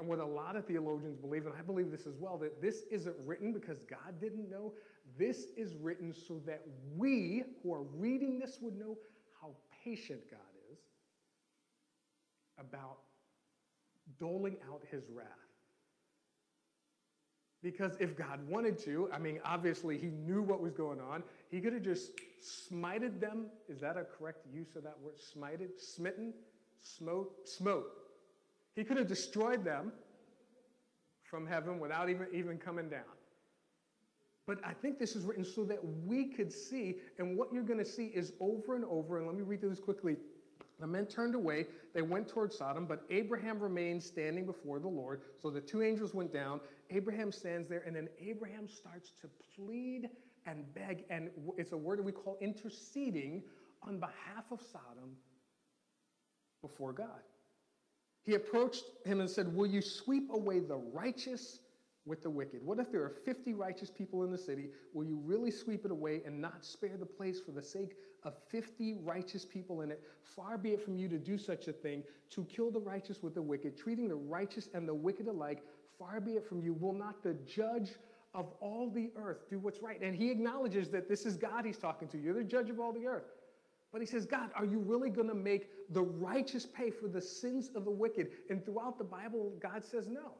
And 0.00 0.08
what 0.08 0.18
a 0.18 0.24
lot 0.24 0.56
of 0.56 0.64
theologians 0.64 1.18
believe, 1.18 1.44
and 1.44 1.54
I 1.56 1.60
believe 1.60 1.90
this 1.90 2.06
as 2.06 2.16
well, 2.18 2.38
that 2.38 2.62
this 2.62 2.84
isn't 2.90 3.14
written 3.26 3.52
because 3.52 3.82
God 3.82 4.18
didn't 4.18 4.50
know. 4.50 4.72
This 5.18 5.48
is 5.58 5.76
written 5.76 6.14
so 6.14 6.40
that 6.46 6.62
we 6.96 7.44
who 7.62 7.74
are 7.74 7.82
reading 7.82 8.38
this 8.38 8.58
would 8.62 8.78
know 8.78 8.96
how 9.42 9.50
patient 9.84 10.20
God 10.30 10.40
is 10.72 10.78
about 12.58 13.00
doling 14.18 14.56
out 14.72 14.80
his 14.90 15.04
wrath. 15.14 15.26
Because 17.62 17.92
if 18.00 18.16
God 18.16 18.40
wanted 18.48 18.78
to, 18.84 19.10
I 19.12 19.18
mean, 19.18 19.38
obviously 19.44 19.98
he 19.98 20.06
knew 20.06 20.40
what 20.40 20.62
was 20.62 20.72
going 20.72 20.98
on. 20.98 21.22
He 21.50 21.60
could 21.60 21.74
have 21.74 21.82
just 21.82 22.12
smited 22.42 23.20
them. 23.20 23.48
Is 23.68 23.80
that 23.80 23.98
a 23.98 24.04
correct 24.04 24.46
use 24.50 24.76
of 24.76 24.82
that 24.84 24.96
word? 25.02 25.16
Smited? 25.18 25.78
Smitten? 25.78 26.32
Smote? 26.80 27.46
Smote. 27.46 27.99
He 28.80 28.84
could 28.84 28.96
have 28.96 29.08
destroyed 29.08 29.62
them 29.62 29.92
from 31.22 31.46
heaven 31.46 31.78
without 31.78 32.08
even, 32.08 32.28
even 32.32 32.56
coming 32.56 32.88
down. 32.88 33.02
But 34.46 34.58
I 34.64 34.72
think 34.72 34.98
this 34.98 35.14
is 35.14 35.26
written 35.26 35.44
so 35.44 35.64
that 35.64 35.80
we 36.06 36.24
could 36.24 36.50
see, 36.50 36.96
and 37.18 37.36
what 37.36 37.52
you're 37.52 37.62
going 37.62 37.78
to 37.78 37.84
see 37.84 38.06
is 38.06 38.32
over 38.40 38.76
and 38.76 38.86
over, 38.86 39.18
and 39.18 39.26
let 39.26 39.36
me 39.36 39.42
read 39.42 39.60
through 39.60 39.68
this 39.68 39.80
quickly. 39.80 40.16
The 40.78 40.86
men 40.86 41.04
turned 41.04 41.34
away, 41.34 41.66
they 41.92 42.00
went 42.00 42.26
toward 42.26 42.54
Sodom, 42.54 42.86
but 42.86 43.02
Abraham 43.10 43.60
remained 43.60 44.02
standing 44.02 44.46
before 44.46 44.78
the 44.78 44.88
Lord. 44.88 45.20
So 45.42 45.50
the 45.50 45.60
two 45.60 45.82
angels 45.82 46.14
went 46.14 46.32
down. 46.32 46.58
Abraham 46.88 47.32
stands 47.32 47.68
there, 47.68 47.82
and 47.86 47.94
then 47.94 48.08
Abraham 48.18 48.66
starts 48.66 49.12
to 49.20 49.28
plead 49.54 50.08
and 50.46 50.64
beg, 50.72 51.04
and 51.10 51.28
it's 51.58 51.72
a 51.72 51.76
word 51.76 51.98
that 51.98 52.04
we 52.04 52.12
call 52.12 52.38
interceding 52.40 53.42
on 53.82 54.00
behalf 54.00 54.50
of 54.50 54.62
Sodom 54.62 55.18
before 56.62 56.94
God. 56.94 57.20
He 58.24 58.34
approached 58.34 58.84
him 59.04 59.20
and 59.20 59.30
said, 59.30 59.54
Will 59.54 59.66
you 59.66 59.80
sweep 59.80 60.30
away 60.30 60.60
the 60.60 60.76
righteous 60.76 61.60
with 62.06 62.22
the 62.22 62.30
wicked? 62.30 62.64
What 62.64 62.78
if 62.78 62.90
there 62.90 63.02
are 63.02 63.14
50 63.24 63.54
righteous 63.54 63.90
people 63.90 64.24
in 64.24 64.30
the 64.30 64.38
city? 64.38 64.68
Will 64.92 65.04
you 65.04 65.20
really 65.24 65.50
sweep 65.50 65.84
it 65.84 65.90
away 65.90 66.22
and 66.26 66.40
not 66.40 66.64
spare 66.64 66.96
the 66.98 67.06
place 67.06 67.40
for 67.40 67.52
the 67.52 67.62
sake 67.62 67.96
of 68.24 68.34
50 68.50 68.98
righteous 69.02 69.44
people 69.44 69.80
in 69.82 69.90
it? 69.90 70.02
Far 70.22 70.58
be 70.58 70.70
it 70.70 70.84
from 70.84 70.96
you 70.96 71.08
to 71.08 71.18
do 71.18 71.38
such 71.38 71.68
a 71.68 71.72
thing, 71.72 72.02
to 72.30 72.44
kill 72.44 72.70
the 72.70 72.80
righteous 72.80 73.22
with 73.22 73.34
the 73.34 73.42
wicked, 73.42 73.76
treating 73.76 74.08
the 74.08 74.16
righteous 74.16 74.68
and 74.74 74.88
the 74.88 74.94
wicked 74.94 75.26
alike. 75.26 75.62
Far 75.98 76.20
be 76.20 76.32
it 76.32 76.46
from 76.46 76.60
you. 76.62 76.74
Will 76.74 76.94
not 76.94 77.22
the 77.22 77.34
judge 77.46 77.90
of 78.34 78.52
all 78.60 78.90
the 78.90 79.10
earth 79.16 79.48
do 79.50 79.58
what's 79.58 79.82
right? 79.82 80.00
And 80.00 80.14
he 80.14 80.30
acknowledges 80.30 80.88
that 80.90 81.08
this 81.08 81.26
is 81.26 81.36
God 81.36 81.64
he's 81.64 81.78
talking 81.78 82.08
to. 82.08 82.18
You're 82.18 82.34
the 82.34 82.44
judge 82.44 82.70
of 82.70 82.78
all 82.78 82.92
the 82.92 83.06
earth. 83.06 83.24
But 83.92 84.00
he 84.00 84.06
says, 84.06 84.24
God, 84.24 84.50
are 84.54 84.64
you 84.64 84.78
really 84.78 85.10
going 85.10 85.28
to 85.28 85.34
make 85.34 85.68
the 85.92 86.02
righteous 86.02 86.64
pay 86.64 86.90
for 86.90 87.08
the 87.08 87.20
sins 87.20 87.70
of 87.74 87.84
the 87.84 87.90
wicked? 87.90 88.28
And 88.48 88.64
throughout 88.64 88.98
the 88.98 89.04
Bible, 89.04 89.52
God 89.60 89.84
says 89.84 90.06
no. 90.08 90.34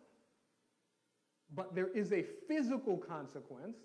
But 1.55 1.75
there 1.75 1.89
is 1.89 2.13
a 2.13 2.25
physical 2.47 2.97
consequence 2.97 3.79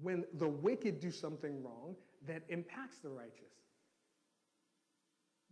when 0.00 0.24
the 0.34 0.48
wicked 0.48 1.00
do 1.00 1.10
something 1.10 1.62
wrong 1.62 1.94
that 2.26 2.42
impacts 2.48 2.98
the 2.98 3.08
righteous. 3.08 3.52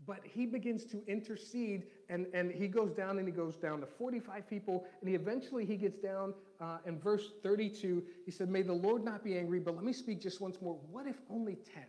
But 0.07 0.21
he 0.25 0.47
begins 0.47 0.87
to 0.87 1.07
intercede, 1.07 1.85
and, 2.09 2.27
and 2.33 2.51
he 2.51 2.69
goes 2.69 2.93
down 2.93 3.19
and 3.19 3.29
he 3.29 3.33
goes 3.33 3.55
down 3.57 3.81
to 3.81 3.87
45 3.87 4.49
people, 4.49 4.87
and 5.01 5.09
he 5.09 5.15
eventually 5.15 5.67
he 5.67 5.77
gets 5.77 5.99
down 5.99 6.33
uh, 6.61 6.79
in 6.87 6.99
verse 6.99 7.33
32. 7.43 8.03
He 8.25 8.31
said, 8.31 8.49
May 8.49 8.63
the 8.63 8.73
Lord 8.73 9.05
not 9.05 9.23
be 9.23 9.37
angry, 9.37 9.61
but 9.61 9.77
let 9.77 9.85
me 9.85 9.93
speak 9.93 10.21
just 10.21 10.41
once 10.41 10.57
more. 10.63 10.79
What 10.91 11.07
if 11.07 11.17
only 11.29 11.57
10? 11.75 11.85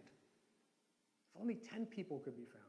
If 1.33 1.41
only 1.41 1.55
10 1.55 1.85
people 1.85 2.19
could 2.19 2.35
be 2.35 2.45
found. 2.45 2.65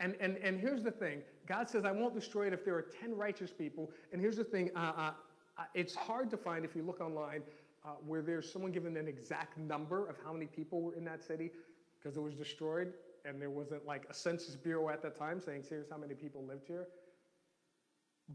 And, 0.00 0.16
and, 0.20 0.36
and 0.38 0.58
here's 0.58 0.82
the 0.82 0.90
thing 0.90 1.22
God 1.46 1.68
says, 1.68 1.84
I 1.84 1.92
won't 1.92 2.14
destroy 2.14 2.46
it 2.46 2.52
if 2.52 2.64
there 2.64 2.74
are 2.74 2.86
10 3.00 3.16
righteous 3.16 3.52
people. 3.52 3.90
And 4.12 4.20
here's 4.20 4.36
the 4.36 4.44
thing 4.44 4.70
uh, 4.74 4.92
uh, 4.96 5.12
uh, 5.56 5.62
it's 5.74 5.94
hard 5.94 6.30
to 6.30 6.36
find 6.36 6.64
if 6.64 6.74
you 6.74 6.82
look 6.82 7.00
online 7.00 7.42
uh, 7.84 7.90
where 8.06 8.22
there's 8.22 8.50
someone 8.50 8.72
given 8.72 8.96
an 8.96 9.06
exact 9.06 9.56
number 9.58 10.08
of 10.08 10.16
how 10.24 10.32
many 10.32 10.46
people 10.46 10.80
were 10.80 10.94
in 10.94 11.04
that 11.04 11.22
city 11.22 11.50
because 11.98 12.16
it 12.16 12.20
was 12.20 12.34
destroyed 12.34 12.92
and 13.24 13.40
there 13.40 13.50
wasn't 13.50 13.86
like 13.86 14.04
a 14.10 14.14
census 14.14 14.56
bureau 14.56 14.88
at 14.90 15.02
that 15.02 15.18
time 15.18 15.40
saying, 15.40 15.64
here's 15.68 15.88
how 15.88 15.96
many 15.96 16.14
people 16.14 16.44
lived 16.44 16.66
here. 16.66 16.88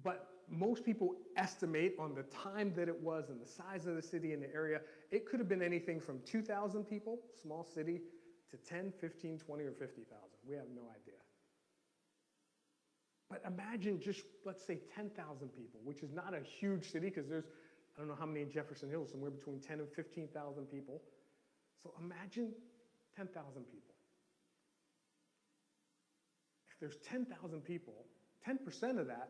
But 0.04 0.28
most 0.50 0.84
people 0.84 1.16
estimate 1.36 1.96
on 2.00 2.16
the 2.16 2.24
time 2.24 2.74
that 2.76 2.88
it 2.88 3.00
was 3.02 3.30
and 3.30 3.40
the 3.40 3.48
size 3.48 3.86
of 3.86 3.96
the 3.96 4.02
city 4.02 4.34
and 4.34 4.42
the 4.42 4.54
area, 4.54 4.82
it 5.12 5.26
could 5.26 5.40
have 5.40 5.50
been 5.50 5.62
anything 5.62 6.00
from 6.00 6.20
2,000 6.26 6.84
people, 6.84 7.20
small 7.42 7.64
city, 7.64 8.02
to 8.52 8.58
10, 8.58 8.94
15, 9.00 9.40
20, 9.40 9.64
or 9.64 9.72
50,000. 9.72 10.06
We 10.48 10.56
have 10.56 10.70
no 10.76 10.82
idea. 10.90 11.20
But 13.30 13.44
imagine 13.46 14.00
just, 14.02 14.24
let's 14.44 14.66
say, 14.66 14.80
10,000 14.96 15.50
people, 15.50 15.80
which 15.84 16.02
is 16.02 16.12
not 16.12 16.34
a 16.34 16.42
huge 16.42 16.92
city 16.92 17.10
because 17.10 17.30
there's, 17.30 17.46
I 17.96 18.00
don't 18.00 18.08
know 18.08 18.18
how 18.20 18.26
many 18.26 18.42
in 18.42 18.52
Jefferson 18.52 18.90
Hills, 18.90 19.12
somewhere 19.12 19.30
between 19.30 19.60
10 19.60 19.80
and 19.80 19.90
15,000 19.92 20.66
people. 20.66 21.02
So 21.84 21.94
imagine 22.02 22.54
10,000 23.16 23.64
people. 23.66 23.96
If 26.72 26.80
there's 26.80 26.98
10,000 27.08 27.62
people, 27.62 28.06
10% 28.48 29.00
of 29.00 29.08
that 29.08 29.30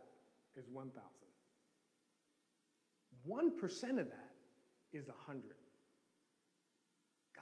is 0.55 0.65
1,000. 0.71 0.93
1% 3.27 3.89
of 3.99 4.09
that 4.09 4.31
is 4.93 5.07
100. 5.07 5.43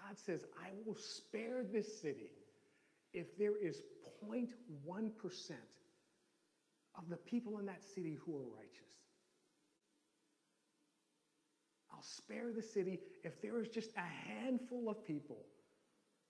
God 0.08 0.18
says, 0.18 0.46
I 0.64 0.70
will 0.86 0.96
spare 0.96 1.64
this 1.64 2.02
city 2.02 2.32
if 3.14 3.38
there 3.38 3.58
is 3.62 3.82
0.1% 4.24 5.52
of 6.98 7.10
the 7.10 7.18
people 7.18 7.60
in 7.60 7.66
that 7.66 7.84
city 7.84 8.18
who 8.26 8.38
are 8.38 8.56
righteous. 8.56 8.72
I'll 11.92 12.02
spare 12.04 12.54
the 12.56 12.62
city 12.62 13.00
if 13.24 13.42
there 13.42 13.60
is 13.60 13.68
just 13.68 13.90
a 13.98 14.30
handful 14.30 14.90
of 14.90 15.06
people 15.06 15.46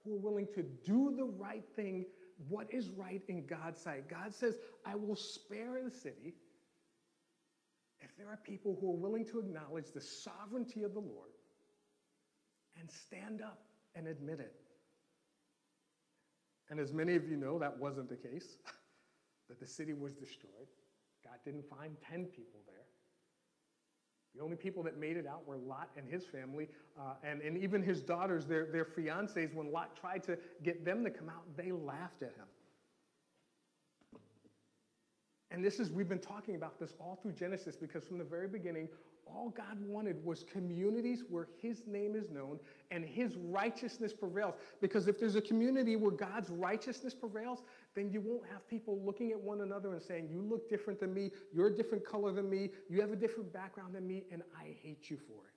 who 0.03 0.15
are 0.15 0.19
willing 0.19 0.47
to 0.55 0.63
do 0.63 1.13
the 1.15 1.25
right 1.25 1.65
thing, 1.75 2.05
what 2.47 2.67
is 2.71 2.89
right 2.89 3.21
in 3.27 3.45
God's 3.45 3.79
sight. 3.79 4.09
God 4.09 4.33
says, 4.33 4.55
I 4.85 4.95
will 4.95 5.15
spare 5.15 5.83
the 5.83 5.91
city 5.91 6.33
if 7.99 8.15
there 8.17 8.27
are 8.27 8.39
people 8.43 8.77
who 8.79 8.91
are 8.91 8.97
willing 8.97 9.25
to 9.25 9.39
acknowledge 9.39 9.91
the 9.93 10.01
sovereignty 10.01 10.83
of 10.83 10.93
the 10.93 10.99
Lord 10.99 11.31
and 12.79 12.89
stand 12.89 13.41
up 13.41 13.66
and 13.97 14.07
admit 14.07 14.39
it. 14.39 14.53
And 16.69 16.79
as 16.79 16.93
many 16.93 17.15
of 17.15 17.27
you 17.27 17.37
know, 17.37 17.57
that 17.59 17.77
wasn't 17.77 18.09
the 18.09 18.15
case, 18.15 18.57
that 19.49 19.59
the 19.59 19.67
city 19.67 19.93
was 19.93 20.13
destroyed. 20.13 20.67
God 21.23 21.37
didn't 21.45 21.67
find 21.69 21.95
10 22.09 22.25
people 22.25 22.59
there. 22.67 22.85
The 24.35 24.43
only 24.43 24.55
people 24.55 24.83
that 24.83 24.97
made 24.99 25.17
it 25.17 25.25
out 25.25 25.47
were 25.47 25.57
Lot 25.57 25.89
and 25.97 26.07
his 26.07 26.25
family, 26.25 26.67
uh, 26.99 27.13
and, 27.23 27.41
and 27.41 27.57
even 27.57 27.81
his 27.81 28.01
daughters, 28.01 28.45
their, 28.45 28.65
their 28.65 28.85
fiancés. 28.85 29.53
When 29.53 29.71
Lot 29.71 29.95
tried 29.99 30.23
to 30.25 30.37
get 30.63 30.85
them 30.85 31.03
to 31.03 31.09
come 31.09 31.29
out, 31.29 31.43
they 31.55 31.71
laughed 31.71 32.21
at 32.21 32.35
him. 32.35 32.45
And 35.49 35.63
this 35.63 35.79
is, 35.79 35.91
we've 35.91 36.09
been 36.09 36.19
talking 36.19 36.55
about 36.55 36.79
this 36.79 36.93
all 36.99 37.17
through 37.21 37.31
Genesis 37.31 37.75
because 37.75 38.05
from 38.05 38.17
the 38.17 38.23
very 38.23 38.47
beginning, 38.47 38.89
all 39.33 39.49
God 39.49 39.79
wanted 39.79 40.23
was 40.23 40.43
communities 40.43 41.23
where 41.29 41.47
His 41.61 41.83
name 41.87 42.15
is 42.15 42.29
known 42.29 42.59
and 42.91 43.03
His 43.03 43.35
righteousness 43.37 44.13
prevails. 44.13 44.55
Because 44.81 45.07
if 45.07 45.19
there's 45.19 45.35
a 45.35 45.41
community 45.41 45.95
where 45.95 46.11
God's 46.11 46.49
righteousness 46.49 47.13
prevails, 47.13 47.63
then 47.95 48.09
you 48.11 48.21
won't 48.21 48.45
have 48.51 48.67
people 48.67 48.99
looking 49.03 49.31
at 49.31 49.39
one 49.39 49.61
another 49.61 49.93
and 49.93 50.01
saying, 50.01 50.29
You 50.31 50.41
look 50.41 50.69
different 50.69 50.99
than 50.99 51.13
me, 51.13 51.31
you're 51.53 51.67
a 51.67 51.75
different 51.75 52.05
color 52.05 52.31
than 52.31 52.49
me, 52.49 52.69
you 52.89 53.01
have 53.01 53.11
a 53.11 53.15
different 53.15 53.51
background 53.53 53.95
than 53.95 54.07
me, 54.07 54.23
and 54.31 54.43
I 54.59 54.75
hate 54.81 55.09
you 55.09 55.17
for 55.17 55.45
it. 55.47 55.56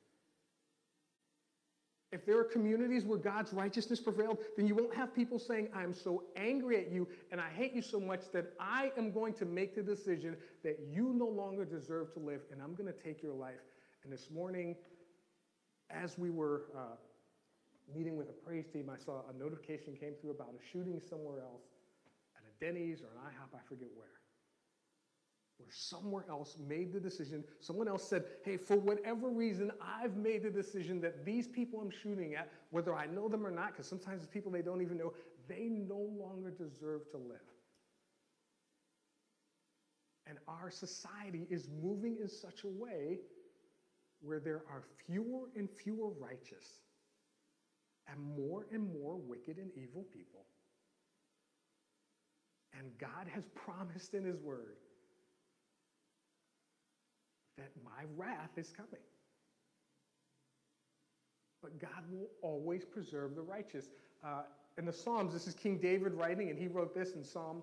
If 2.13 2.27
there 2.27 2.39
are 2.41 2.45
communities 2.45 3.05
where 3.05 3.19
God's 3.19 3.53
righteousness 3.53 4.01
prevailed, 4.01 4.39
then 4.57 4.67
you 4.67 4.75
won't 4.75 4.95
have 4.95 5.15
people 5.15 5.39
saying, 5.39 5.69
I'm 5.73 5.95
so 5.95 6.25
angry 6.35 6.77
at 6.79 6.91
you 6.91 7.07
and 7.31 7.41
I 7.41 7.49
hate 7.51 7.73
you 7.73 7.83
so 7.83 8.01
much 8.01 8.23
that 8.33 8.53
I 8.59 8.91
am 8.99 9.13
going 9.13 9.33
to 9.35 9.45
make 9.45 9.77
the 9.77 9.83
decision 9.83 10.37
that 10.65 10.81
you 10.91 11.13
no 11.15 11.27
longer 11.27 11.65
deserve 11.65 12.13
to 12.15 12.19
live 12.19 12.41
and 12.51 12.61
I'm 12.61 12.75
going 12.75 12.93
to 12.93 12.99
take 12.99 13.23
your 13.23 13.35
life. 13.35 13.61
And 14.03 14.13
this 14.13 14.29
morning, 14.29 14.75
as 15.89 16.19
we 16.19 16.31
were 16.31 16.65
uh, 16.77 16.97
meeting 17.95 18.17
with 18.17 18.29
a 18.29 18.33
praise 18.33 18.67
team, 18.73 18.91
I 18.93 18.99
saw 18.99 19.23
a 19.33 19.39
notification 19.39 19.95
came 19.95 20.15
through 20.21 20.33
about 20.33 20.51
a 20.51 20.73
shooting 20.73 21.01
somewhere 21.09 21.41
else 21.41 21.63
at 22.37 22.43
a 22.43 22.65
Denny's 22.65 23.03
or 23.03 23.11
an 23.15 23.31
IHOP, 23.31 23.55
I 23.55 23.63
forget 23.69 23.89
where 23.95 24.20
where 25.61 25.71
somewhere 25.71 26.25
else 26.29 26.57
made 26.69 26.93
the 26.93 27.01
decision, 27.01 27.45
someone 27.61 27.89
else 27.89 28.09
said, 28.09 28.25
hey, 28.45 28.57
for 28.57 28.77
whatever 28.77 29.29
reason, 29.29 29.71
I've 29.81 30.17
made 30.17 30.43
the 30.43 30.51
decision 30.51 31.01
that 31.03 31.25
these 31.25 31.47
people 31.47 31.81
I'm 31.81 31.91
shooting 31.91 32.35
at, 32.35 32.51
whether 32.71 32.95
I 32.95 33.07
know 33.07 33.29
them 33.29 33.47
or 33.47 33.51
not, 33.51 33.73
because 33.73 33.87
sometimes 33.87 34.23
it's 34.23 34.33
people 34.33 34.51
they 34.51 34.63
don't 34.63 34.81
even 34.81 34.97
know, 34.97 35.13
they 35.49 35.69
no 35.69 36.09
longer 36.19 36.51
deserve 36.51 37.11
to 37.11 37.19
live. 37.19 37.39
And 40.27 40.39
our 40.49 40.71
society 40.71 41.47
is 41.51 41.69
moving 41.83 42.17
in 42.23 42.29
such 42.29 42.65
a 42.65 42.69
way 42.69 43.19
where 44.21 44.41
there 44.41 44.63
are 44.71 44.85
fewer 45.07 45.49
and 45.57 45.69
fewer 45.69 46.11
righteous 46.19 46.85
and 48.07 48.19
more 48.19 48.67
and 48.73 48.93
more 48.95 49.17
wicked 49.17 49.59
and 49.59 49.71
evil 49.77 50.05
people. 50.13 50.47
And 52.79 52.91
God 52.99 53.27
has 53.35 53.45
promised 53.55 54.15
in 54.15 54.25
His 54.25 54.41
Word 54.41 54.77
that 57.61 57.71
my 57.85 58.05
wrath 58.17 58.51
is 58.57 58.71
coming. 58.71 59.03
But 61.63 61.79
God 61.79 62.05
will 62.11 62.29
always 62.43 62.85
preserve 62.85 63.35
the 63.35 63.43
righteous. 63.43 63.87
Uh, 64.25 64.43
in 64.79 64.87
the 64.87 64.93
Psalms, 64.93 65.33
this 65.35 65.47
is 65.47 65.55
King 65.55 65.79
David 65.79 66.15
writing, 66.15 66.49
and 66.49 66.59
he 66.59 66.69
wrote 66.69 66.95
this 66.95 67.13
in 67.13 67.23
Psalm 67.23 67.63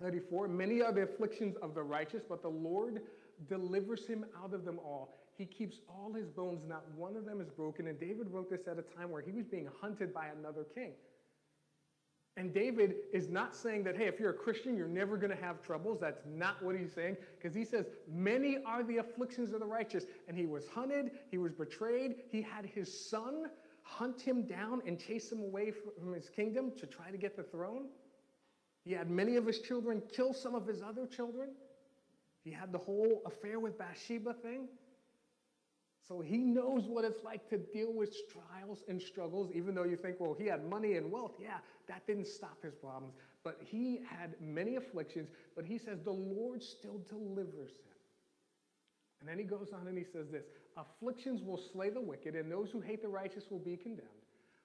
34 0.00 0.48
Many 0.48 0.80
are 0.80 0.92
the 0.92 1.02
afflictions 1.02 1.56
of 1.62 1.74
the 1.74 1.82
righteous, 1.82 2.22
but 2.28 2.42
the 2.42 2.48
Lord 2.48 3.02
delivers 3.48 4.06
him 4.06 4.24
out 4.42 4.54
of 4.54 4.64
them 4.64 4.78
all. 4.78 5.14
He 5.36 5.44
keeps 5.44 5.80
all 5.88 6.12
his 6.12 6.28
bones, 6.28 6.62
not 6.66 6.84
one 6.96 7.16
of 7.16 7.24
them 7.24 7.40
is 7.40 7.48
broken. 7.50 7.88
And 7.88 7.98
David 7.98 8.28
wrote 8.30 8.48
this 8.50 8.68
at 8.68 8.78
a 8.78 8.82
time 8.96 9.10
where 9.10 9.22
he 9.22 9.32
was 9.32 9.46
being 9.46 9.68
hunted 9.80 10.14
by 10.14 10.28
another 10.38 10.64
king. 10.74 10.92
And 12.36 12.52
David 12.52 12.96
is 13.12 13.28
not 13.28 13.54
saying 13.54 13.84
that, 13.84 13.96
hey, 13.96 14.06
if 14.06 14.18
you're 14.18 14.30
a 14.30 14.34
Christian, 14.34 14.76
you're 14.76 14.88
never 14.88 15.16
going 15.16 15.30
to 15.30 15.40
have 15.40 15.62
troubles. 15.62 16.00
That's 16.00 16.22
not 16.26 16.60
what 16.62 16.74
he's 16.76 16.92
saying, 16.92 17.16
because 17.38 17.54
he 17.54 17.64
says, 17.64 17.86
many 18.12 18.58
are 18.66 18.82
the 18.82 18.96
afflictions 18.96 19.52
of 19.52 19.60
the 19.60 19.66
righteous. 19.66 20.04
And 20.26 20.36
he 20.36 20.46
was 20.46 20.66
hunted, 20.66 21.12
he 21.30 21.38
was 21.38 21.52
betrayed, 21.52 22.16
he 22.30 22.42
had 22.42 22.66
his 22.66 23.08
son 23.08 23.46
hunt 23.82 24.20
him 24.20 24.46
down 24.46 24.82
and 24.84 24.98
chase 24.98 25.30
him 25.30 25.40
away 25.40 25.70
from 25.70 26.12
his 26.12 26.28
kingdom 26.28 26.72
to 26.78 26.86
try 26.86 27.10
to 27.10 27.18
get 27.18 27.36
the 27.36 27.44
throne. 27.44 27.86
He 28.84 28.92
had 28.92 29.10
many 29.10 29.36
of 29.36 29.46
his 29.46 29.60
children 29.60 30.02
kill 30.12 30.34
some 30.34 30.54
of 30.54 30.66
his 30.66 30.82
other 30.82 31.06
children. 31.06 31.50
He 32.42 32.50
had 32.50 32.72
the 32.72 32.78
whole 32.78 33.22
affair 33.26 33.60
with 33.60 33.78
Bathsheba 33.78 34.34
thing. 34.34 34.68
So 36.06 36.20
he 36.20 36.38
knows 36.38 36.84
what 36.86 37.04
it's 37.04 37.24
like 37.24 37.48
to 37.48 37.56
deal 37.56 37.92
with 37.92 38.14
trials 38.30 38.82
and 38.88 39.00
struggles, 39.00 39.50
even 39.54 39.74
though 39.74 39.84
you 39.84 39.96
think, 39.96 40.20
well, 40.20 40.36
he 40.38 40.46
had 40.46 40.68
money 40.68 40.96
and 40.96 41.10
wealth. 41.10 41.32
Yeah, 41.40 41.58
that 41.88 42.06
didn't 42.06 42.26
stop 42.26 42.62
his 42.62 42.74
problems. 42.74 43.14
But 43.42 43.58
he 43.64 44.00
had 44.06 44.34
many 44.40 44.76
afflictions, 44.76 45.28
but 45.56 45.64
he 45.64 45.78
says 45.78 46.00
the 46.04 46.10
Lord 46.10 46.62
still 46.62 47.00
delivers 47.08 47.70
him. 47.70 47.94
And 49.20 49.28
then 49.28 49.38
he 49.38 49.44
goes 49.44 49.68
on 49.72 49.86
and 49.86 49.96
he 49.96 50.04
says 50.04 50.28
this 50.30 50.44
afflictions 50.76 51.40
will 51.42 51.60
slay 51.72 51.88
the 51.88 52.00
wicked, 52.00 52.34
and 52.34 52.50
those 52.50 52.70
who 52.70 52.80
hate 52.80 53.00
the 53.00 53.08
righteous 53.08 53.44
will 53.50 53.58
be 53.58 53.76
condemned. 53.76 54.08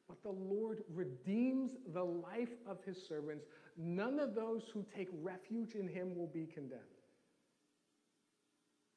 But 0.10 0.22
the 0.24 0.32
Lord 0.32 0.84
redeems 0.94 1.72
the 1.94 2.04
life 2.04 2.50
of 2.68 2.80
his 2.84 2.98
servants. 3.08 3.46
None 3.78 4.20
of 4.20 4.36
those 4.36 4.64
who 4.74 4.84
take 4.94 5.08
refuge 5.22 5.76
in 5.76 5.88
him 5.88 6.18
will 6.18 6.28
be 6.28 6.48
condemned. 6.48 6.82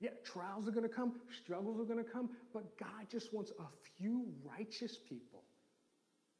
Yeah, 0.03 0.11
trials 0.25 0.67
are 0.67 0.73
going 0.73 0.88
to 0.88 0.93
come, 0.93 1.12
struggles 1.45 1.79
are 1.79 1.85
going 1.85 2.05
to 2.05 2.11
come, 2.11 2.31
but 2.53 2.77
God 2.77 3.07
just 3.09 3.33
wants 3.33 3.53
a 3.61 3.67
few 3.97 4.27
righteous 4.45 4.99
people 5.09 5.45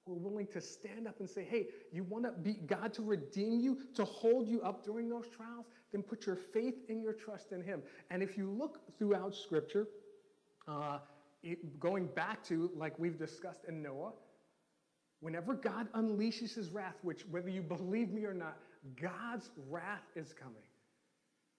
who 0.05 0.15
are 0.15 0.19
willing 0.19 0.49
to 0.49 0.61
stand 0.61 1.07
up 1.07 1.21
and 1.21 1.31
say, 1.31 1.47
hey, 1.49 1.69
you 1.93 2.03
want 2.03 2.25
to 2.25 2.33
be 2.33 2.55
God 2.55 2.93
to 2.95 3.03
redeem 3.03 3.61
you, 3.61 3.79
to 3.95 4.05
hold 4.05 4.49
you 4.49 4.61
up 4.63 4.85
during 4.85 5.09
those 5.09 5.27
trials? 5.29 5.67
Then 5.93 6.03
put 6.03 6.27
your 6.27 6.35
faith 6.35 6.75
and 6.89 7.01
your 7.01 7.13
trust 7.13 7.53
in 7.53 7.63
Him. 7.63 7.85
And 8.11 8.21
if 8.21 8.37
you 8.37 8.51
look 8.51 8.81
throughout 8.99 9.33
Scripture, 9.33 9.87
uh, 10.67 10.99
it, 11.45 11.79
going 11.79 12.07
back 12.07 12.43
to, 12.47 12.69
like 12.75 12.99
we've 12.99 13.17
discussed 13.17 13.61
in 13.69 13.81
Noah, 13.81 14.11
whenever 15.21 15.55
God 15.55 15.87
unleashes 15.93 16.53
His 16.53 16.71
wrath, 16.71 16.97
which, 17.03 17.23
whether 17.31 17.49
you 17.49 17.63
believe 17.63 18.11
me 18.11 18.25
or 18.25 18.35
not, 18.35 18.57
God's 19.01 19.51
wrath 19.71 20.03
is 20.17 20.33
coming. 20.33 20.65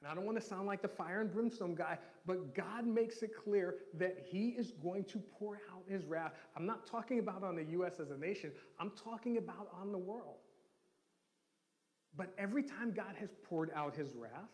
And 0.04 0.12
I 0.12 0.16
don't 0.16 0.26
want 0.26 0.38
to 0.38 0.46
sound 0.46 0.68
like 0.68 0.82
the 0.82 0.89
fire 0.89 1.22
and 1.22 1.32
brimstone 1.32 1.76
guy, 1.76 1.98
but 2.26 2.54
God 2.54 2.86
makes 2.86 3.24
it 3.24 3.32
clear 3.34 3.76
that 3.94 4.18
He 4.30 4.50
is 4.50 4.72
going 4.84 5.06
to 5.06 5.20
pour 5.39 5.62
out 5.74 5.84
His 5.88 6.04
wrath. 6.04 6.34
I'm 6.58 6.66
not 6.66 6.86
talking 6.86 7.20
about 7.20 7.42
on 7.42 7.56
the 7.56 7.63
U.S. 7.72 8.02
as 8.02 8.12
a 8.12 8.18
nation, 8.18 8.52
I'm 8.82 8.92
talking 9.02 9.38
about 9.38 9.70
on 9.80 9.94
the 9.94 9.98
world. 9.98 10.39
But 12.18 12.34
every 12.38 12.63
time 12.63 12.92
God 12.92 13.16
has 13.18 13.30
poured 13.48 13.72
out 13.74 13.96
His 13.96 14.10
wrath, 14.13 14.52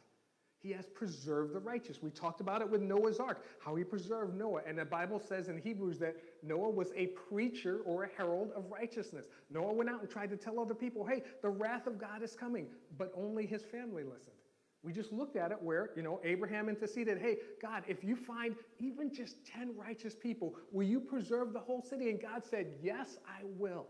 He 0.59 0.71
has 0.73 0.85
preserved 0.85 1.55
the 1.55 1.59
righteous. 1.59 1.99
We 1.99 2.11
talked 2.11 2.41
about 2.41 2.61
it 2.61 2.69
with 2.69 2.81
Noah's 2.81 3.19
ark, 3.19 3.43
how 3.59 3.73
He 3.73 3.83
preserved 3.83 4.37
Noah. 4.37 4.61
And 4.67 4.77
the 4.77 4.85
Bible 4.85 5.19
says 5.19 5.47
in 5.47 5.57
Hebrews 5.57 5.97
that 5.97 6.15
Noah 6.43 6.69
was 6.69 6.91
a 6.95 7.07
preacher 7.07 7.79
or 7.87 8.03
a 8.03 8.09
herald 8.15 8.51
of 8.55 8.69
righteousness. 8.69 9.25
Noah 9.49 9.73
went 9.73 9.89
out 9.89 10.01
and 10.01 10.09
tried 10.11 10.29
to 10.29 10.37
tell 10.37 10.59
other 10.59 10.75
people, 10.75 11.03
hey, 11.03 11.23
the 11.41 11.49
wrath 11.49 11.87
of 11.87 11.99
God 11.99 12.21
is 12.21 12.35
coming, 12.35 12.67
but 12.99 13.11
only 13.17 13.47
his 13.47 13.63
family 13.63 14.03
listened. 14.03 14.35
We 14.81 14.93
just 14.93 15.11
looked 15.11 15.35
at 15.35 15.51
it 15.51 15.61
where, 15.61 15.89
you 15.95 16.01
know, 16.01 16.21
Abraham 16.23 16.69
interceded, 16.69 17.17
hey, 17.19 17.37
God, 17.61 17.83
if 17.87 18.03
you 18.03 18.15
find 18.15 18.55
even 18.79 19.13
just 19.13 19.45
10 19.45 19.75
righteous 19.75 20.15
people, 20.15 20.55
will 20.71 20.87
you 20.87 21.01
preserve 21.01 21.51
the 21.51 21.59
whole 21.59 21.81
city? 21.81 22.09
And 22.09 22.21
God 22.21 22.43
said, 22.49 22.67
yes, 22.81 23.17
I 23.27 23.43
will. 23.57 23.87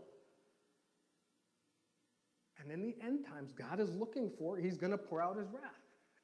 And 2.60 2.72
in 2.72 2.82
the 2.82 2.96
end 3.02 3.24
times, 3.24 3.52
God 3.52 3.78
is 3.78 3.94
looking 3.94 4.30
for, 4.36 4.56
he's 4.56 4.76
going 4.76 4.90
to 4.90 4.98
pour 4.98 5.22
out 5.22 5.36
his 5.36 5.48
wrath. 5.48 5.70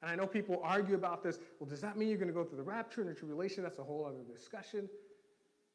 And 0.03 0.11
I 0.11 0.17
know 0.17 0.27
people 0.27 0.61
argue 0.63 0.95
about 0.95 1.23
this. 1.23 1.39
Well, 1.59 1.71
does 1.71 1.81
that 1.81 1.97
mean 1.97 2.09
you're 2.09 2.19
going 2.19 2.29
to 2.29 2.35
go 2.35 2.45
through 2.45 2.59
the 2.59 2.65
rapture 2.65 3.01
and 3.01 3.09
the 3.09 3.15
tribulation? 3.15 3.63
That's 3.63 3.79
a 3.79 3.85
whole 3.85 4.05
other 4.05 4.25
discussion. 4.31 4.89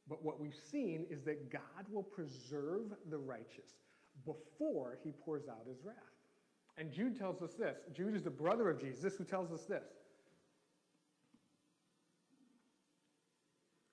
But 0.07 0.23
what 0.23 0.39
we've 0.39 0.59
seen 0.69 1.05
is 1.09 1.23
that 1.23 1.49
God 1.49 1.61
will 1.89 2.03
preserve 2.03 2.93
the 3.09 3.17
righteous 3.17 3.71
before 4.25 4.99
he 5.03 5.11
pours 5.11 5.47
out 5.49 5.65
his 5.67 5.77
wrath. 5.83 5.95
And 6.81 6.91
Jude 6.91 7.15
tells 7.15 7.43
us 7.43 7.53
this. 7.53 7.77
Jude 7.93 8.15
is 8.15 8.23
the 8.23 8.31
brother 8.31 8.67
of 8.67 8.81
Jesus 8.81 9.15
who 9.15 9.23
tells 9.23 9.51
us 9.51 9.65
this. 9.65 9.83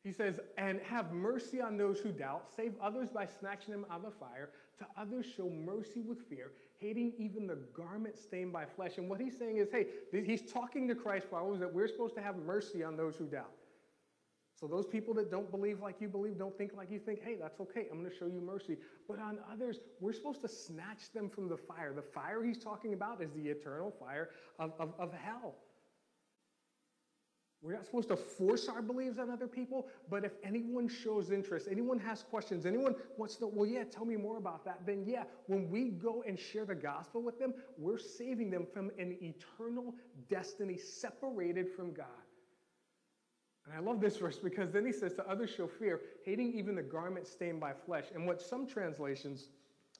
He 0.02 0.10
says, 0.10 0.40
and 0.56 0.80
have 0.80 1.12
mercy 1.12 1.60
on 1.60 1.76
those 1.76 1.98
who 1.98 2.12
doubt, 2.12 2.46
save 2.56 2.72
others 2.80 3.10
by 3.10 3.26
snatching 3.26 3.72
them 3.72 3.84
out 3.90 3.98
of 3.98 4.04
the 4.06 4.18
fire, 4.18 4.52
to 4.78 4.86
others 4.96 5.26
show 5.36 5.50
mercy 5.50 6.00
with 6.00 6.26
fear, 6.30 6.52
hating 6.78 7.12
even 7.18 7.46
the 7.46 7.58
garment 7.74 8.16
stained 8.16 8.54
by 8.54 8.64
flesh. 8.64 8.96
And 8.96 9.10
what 9.10 9.20
he's 9.20 9.36
saying 9.36 9.58
is, 9.58 9.68
hey, 9.70 9.88
he's 10.10 10.50
talking 10.50 10.88
to 10.88 10.94
Christ 10.94 11.26
followers 11.30 11.60
that 11.60 11.70
we're 11.70 11.88
supposed 11.88 12.14
to 12.14 12.22
have 12.22 12.36
mercy 12.36 12.82
on 12.82 12.96
those 12.96 13.16
who 13.16 13.26
doubt. 13.26 13.52
So 14.58 14.66
those 14.66 14.86
people 14.86 15.14
that 15.14 15.30
don't 15.30 15.50
believe 15.50 15.80
like 15.80 16.00
you 16.00 16.08
believe, 16.08 16.36
don't 16.36 16.56
think 16.58 16.72
like 16.76 16.90
you 16.90 16.98
think, 16.98 17.22
hey, 17.22 17.36
that's 17.40 17.60
okay. 17.60 17.86
I'm 17.92 18.00
going 18.00 18.10
to 18.10 18.16
show 18.16 18.26
you 18.26 18.40
mercy. 18.40 18.76
But 19.06 19.20
on 19.20 19.38
others, 19.52 19.78
we're 20.00 20.12
supposed 20.12 20.40
to 20.40 20.48
snatch 20.48 21.12
them 21.14 21.28
from 21.28 21.48
the 21.48 21.56
fire. 21.56 21.92
The 21.94 22.02
fire 22.02 22.42
he's 22.42 22.58
talking 22.58 22.92
about 22.92 23.22
is 23.22 23.30
the 23.32 23.48
eternal 23.48 23.94
fire 24.00 24.30
of, 24.58 24.72
of, 24.80 24.94
of 24.98 25.12
hell. 25.12 25.54
We're 27.60 27.72
not 27.72 27.86
supposed 27.86 28.08
to 28.08 28.16
force 28.16 28.68
our 28.68 28.82
beliefs 28.82 29.18
on 29.18 29.30
other 29.30 29.48
people, 29.48 29.88
but 30.08 30.24
if 30.24 30.32
anyone 30.44 30.88
shows 30.88 31.32
interest, 31.32 31.66
anyone 31.68 31.98
has 31.98 32.22
questions, 32.22 32.66
anyone 32.66 32.94
wants 33.16 33.34
to, 33.36 33.48
well, 33.48 33.66
yeah, 33.66 33.82
tell 33.82 34.04
me 34.04 34.14
more 34.14 34.38
about 34.38 34.64
that, 34.64 34.86
then 34.86 35.04
yeah, 35.06 35.24
when 35.46 35.68
we 35.68 35.90
go 35.90 36.22
and 36.26 36.38
share 36.38 36.64
the 36.64 36.74
gospel 36.74 37.20
with 37.20 37.38
them, 37.40 37.52
we're 37.76 37.98
saving 37.98 38.50
them 38.50 38.64
from 38.72 38.92
an 38.98 39.16
eternal 39.20 39.92
destiny 40.28 40.76
separated 40.76 41.66
from 41.74 41.92
God. 41.92 42.06
And 43.68 43.76
I 43.76 43.80
love 43.80 44.00
this 44.00 44.16
verse 44.16 44.38
because 44.38 44.70
then 44.70 44.86
he 44.86 44.92
says, 44.92 45.12
To 45.14 45.28
others 45.28 45.50
show 45.50 45.66
fear, 45.66 46.00
hating 46.24 46.54
even 46.54 46.74
the 46.74 46.82
garment 46.82 47.26
stained 47.26 47.60
by 47.60 47.72
flesh. 47.72 48.06
And 48.14 48.26
what 48.26 48.40
some 48.40 48.66
translations 48.66 49.48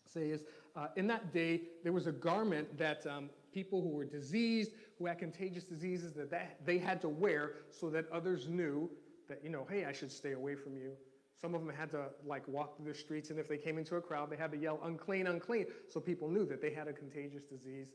say 0.06 0.30
is, 0.30 0.42
uh, 0.74 0.88
in 0.96 1.06
that 1.08 1.32
day, 1.32 1.62
there 1.82 1.92
was 1.92 2.06
a 2.06 2.12
garment 2.12 2.78
that 2.78 3.06
um, 3.06 3.28
people 3.52 3.82
who 3.82 3.88
were 3.88 4.04
diseased, 4.04 4.72
who 4.98 5.06
had 5.06 5.18
contagious 5.18 5.64
diseases, 5.64 6.14
that, 6.14 6.30
that 6.30 6.64
they 6.64 6.78
had 6.78 7.00
to 7.02 7.08
wear 7.08 7.52
so 7.70 7.90
that 7.90 8.10
others 8.10 8.48
knew 8.48 8.88
that, 9.28 9.42
you 9.44 9.50
know, 9.50 9.66
hey, 9.68 9.84
I 9.84 9.92
should 9.92 10.12
stay 10.12 10.32
away 10.32 10.54
from 10.54 10.76
you. 10.76 10.92
Some 11.38 11.54
of 11.54 11.64
them 11.64 11.74
had 11.74 11.90
to 11.90 12.06
like 12.24 12.46
walk 12.48 12.76
through 12.76 12.90
the 12.92 12.98
streets, 12.98 13.30
and 13.30 13.38
if 13.38 13.48
they 13.48 13.58
came 13.58 13.78
into 13.78 13.96
a 13.96 14.00
crowd, 14.00 14.30
they 14.30 14.36
had 14.36 14.50
to 14.52 14.56
yell, 14.56 14.80
unclean, 14.82 15.26
unclean, 15.26 15.66
so 15.88 16.00
people 16.00 16.28
knew 16.28 16.46
that 16.46 16.60
they 16.60 16.70
had 16.70 16.88
a 16.88 16.92
contagious 16.92 17.44
disease. 17.44 17.88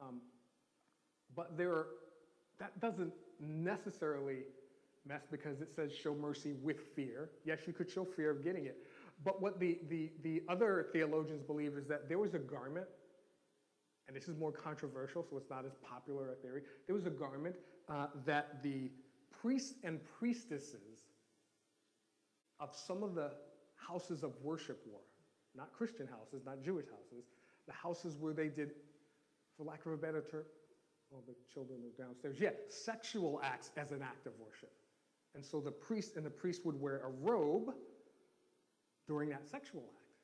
Um, 0.00 0.20
but 1.34 1.56
there, 1.56 1.86
that 2.58 2.78
doesn't 2.80 3.12
necessarily 3.40 4.42
mess 5.06 5.22
because 5.30 5.60
it 5.60 5.74
says 5.74 5.92
show 5.92 6.14
mercy 6.14 6.54
with 6.62 6.78
fear. 6.94 7.30
Yes, 7.44 7.60
you 7.66 7.72
could 7.72 7.90
show 7.90 8.04
fear 8.04 8.30
of 8.30 8.42
getting 8.42 8.66
it. 8.66 8.78
But 9.24 9.40
what 9.40 9.60
the, 9.60 9.78
the, 9.88 10.10
the 10.22 10.42
other 10.48 10.86
theologians 10.92 11.42
believe 11.42 11.74
is 11.76 11.86
that 11.86 12.08
there 12.08 12.18
was 12.18 12.34
a 12.34 12.38
garment, 12.38 12.86
and 14.08 14.16
this 14.16 14.28
is 14.28 14.36
more 14.36 14.52
controversial, 14.52 15.24
so 15.28 15.36
it's 15.36 15.50
not 15.50 15.64
as 15.64 15.72
popular 15.82 16.32
a 16.32 16.34
theory. 16.36 16.62
There 16.86 16.94
was 16.94 17.06
a 17.06 17.10
garment 17.10 17.56
uh, 17.88 18.06
that 18.26 18.62
the 18.62 18.90
priests 19.40 19.74
and 19.84 20.00
priestesses 20.18 21.04
of 22.60 22.74
some 22.74 23.02
of 23.02 23.14
the 23.14 23.32
houses 23.76 24.22
of 24.22 24.32
worship 24.42 24.80
wore. 24.86 25.00
Not 25.54 25.72
Christian 25.72 26.06
houses, 26.06 26.42
not 26.44 26.62
Jewish 26.62 26.86
houses, 26.86 27.26
the 27.66 27.72
houses 27.72 28.16
where 28.18 28.32
they 28.32 28.48
did, 28.48 28.72
for 29.56 29.64
lack 29.64 29.86
of 29.86 29.92
a 29.92 29.96
better 29.96 30.24
term, 30.30 30.44
well, 31.10 31.22
the 31.26 31.34
children 31.52 31.78
are 31.84 32.02
downstairs. 32.02 32.36
Yeah, 32.40 32.50
sexual 32.68 33.40
acts 33.44 33.70
as 33.76 33.92
an 33.92 34.02
act 34.02 34.26
of 34.26 34.32
worship. 34.40 34.72
And 35.34 35.44
so 35.44 35.60
the 35.60 35.70
priest 35.70 36.16
and 36.16 36.24
the 36.24 36.30
priest 36.30 36.64
would 36.64 36.80
wear 36.80 37.02
a 37.04 37.08
robe 37.08 37.74
during 39.06 39.28
that 39.30 39.48
sexual 39.48 39.82
act, 39.82 40.14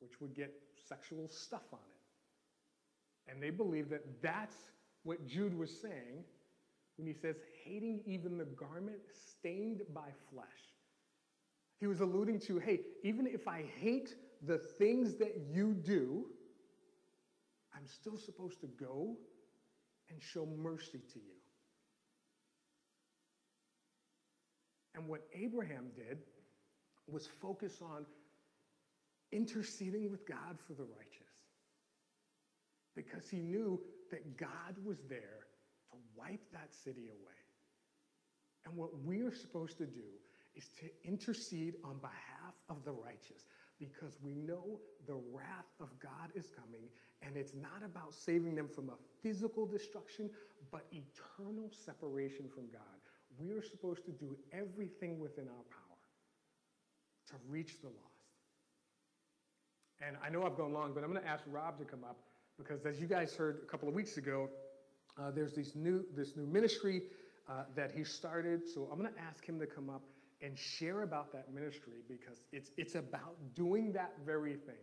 which 0.00 0.20
would 0.20 0.34
get 0.34 0.52
sexual 0.88 1.28
stuff 1.28 1.64
on 1.72 1.78
it. 1.78 3.32
And 3.32 3.42
they 3.42 3.50
believe 3.50 3.88
that 3.90 4.22
that's 4.22 4.56
what 5.02 5.26
Jude 5.26 5.56
was 5.56 5.70
saying 5.80 6.24
when 6.96 7.06
he 7.06 7.14
says, 7.14 7.36
hating 7.64 8.02
even 8.06 8.36
the 8.36 8.44
garment 8.44 8.98
stained 9.10 9.82
by 9.94 10.08
flesh. 10.32 10.46
He 11.78 11.86
was 11.86 12.00
alluding 12.00 12.40
to, 12.40 12.58
hey, 12.58 12.80
even 13.02 13.26
if 13.26 13.48
I 13.48 13.64
hate 13.80 14.14
the 14.46 14.58
things 14.58 15.16
that 15.16 15.36
you 15.50 15.72
do, 15.72 16.26
I'm 17.74 17.86
still 17.86 18.18
supposed 18.18 18.60
to 18.60 18.66
go 18.66 19.16
and 20.10 20.20
show 20.22 20.46
mercy 20.46 21.00
to 21.12 21.18
you. 21.18 21.39
And 25.00 25.08
what 25.08 25.22
Abraham 25.34 25.86
did 25.96 26.18
was 27.08 27.26
focus 27.40 27.80
on 27.80 28.04
interceding 29.32 30.10
with 30.10 30.28
God 30.28 30.58
for 30.66 30.74
the 30.74 30.82
righteous 30.82 31.32
because 32.94 33.30
he 33.30 33.38
knew 33.38 33.80
that 34.10 34.36
God 34.36 34.76
was 34.84 34.98
there 35.08 35.46
to 35.90 35.96
wipe 36.14 36.42
that 36.52 36.74
city 36.74 37.08
away. 37.08 37.40
And 38.66 38.76
what 38.76 38.90
we 39.02 39.22
are 39.22 39.34
supposed 39.34 39.78
to 39.78 39.86
do 39.86 40.04
is 40.54 40.68
to 40.80 40.90
intercede 41.02 41.76
on 41.82 41.96
behalf 42.00 42.52
of 42.68 42.84
the 42.84 42.92
righteous 42.92 43.46
because 43.78 44.18
we 44.22 44.34
know 44.34 44.80
the 45.06 45.18
wrath 45.32 45.72
of 45.80 45.88
God 45.98 46.30
is 46.34 46.50
coming 46.54 46.84
and 47.22 47.38
it's 47.38 47.54
not 47.54 47.82
about 47.82 48.12
saving 48.12 48.54
them 48.54 48.68
from 48.68 48.90
a 48.90 48.98
physical 49.22 49.64
destruction 49.64 50.28
but 50.70 50.84
eternal 50.92 51.70
separation 51.72 52.50
from 52.54 52.64
God. 52.70 52.99
We 53.40 53.52
are 53.52 53.62
supposed 53.62 54.04
to 54.04 54.12
do 54.12 54.36
everything 54.52 55.18
within 55.18 55.48
our 55.48 55.64
power 55.70 55.98
to 57.28 57.34
reach 57.48 57.80
the 57.80 57.88
lost. 57.88 57.98
And 60.06 60.16
I 60.24 60.30
know 60.30 60.44
I've 60.44 60.56
gone 60.56 60.72
long, 60.72 60.92
but 60.94 61.04
I'm 61.04 61.10
going 61.10 61.22
to 61.22 61.28
ask 61.28 61.44
Rob 61.46 61.78
to 61.78 61.84
come 61.84 62.04
up 62.04 62.18
because, 62.58 62.84
as 62.86 63.00
you 63.00 63.06
guys 63.06 63.34
heard 63.34 63.60
a 63.62 63.66
couple 63.66 63.88
of 63.88 63.94
weeks 63.94 64.16
ago, 64.16 64.48
uh, 65.18 65.30
there's 65.30 65.54
this 65.54 65.74
new, 65.74 66.04
this 66.14 66.36
new 66.36 66.46
ministry 66.46 67.02
uh, 67.48 67.64
that 67.74 67.92
he 67.92 68.04
started. 68.04 68.62
So 68.66 68.88
I'm 68.90 68.98
going 68.98 69.12
to 69.12 69.20
ask 69.20 69.44
him 69.44 69.58
to 69.58 69.66
come 69.66 69.90
up 69.90 70.02
and 70.42 70.58
share 70.58 71.02
about 71.02 71.32
that 71.32 71.52
ministry 71.52 72.02
because 72.08 72.38
it's, 72.52 72.70
it's 72.76 72.94
about 72.94 73.36
doing 73.54 73.92
that 73.92 74.12
very 74.24 74.54
thing 74.54 74.76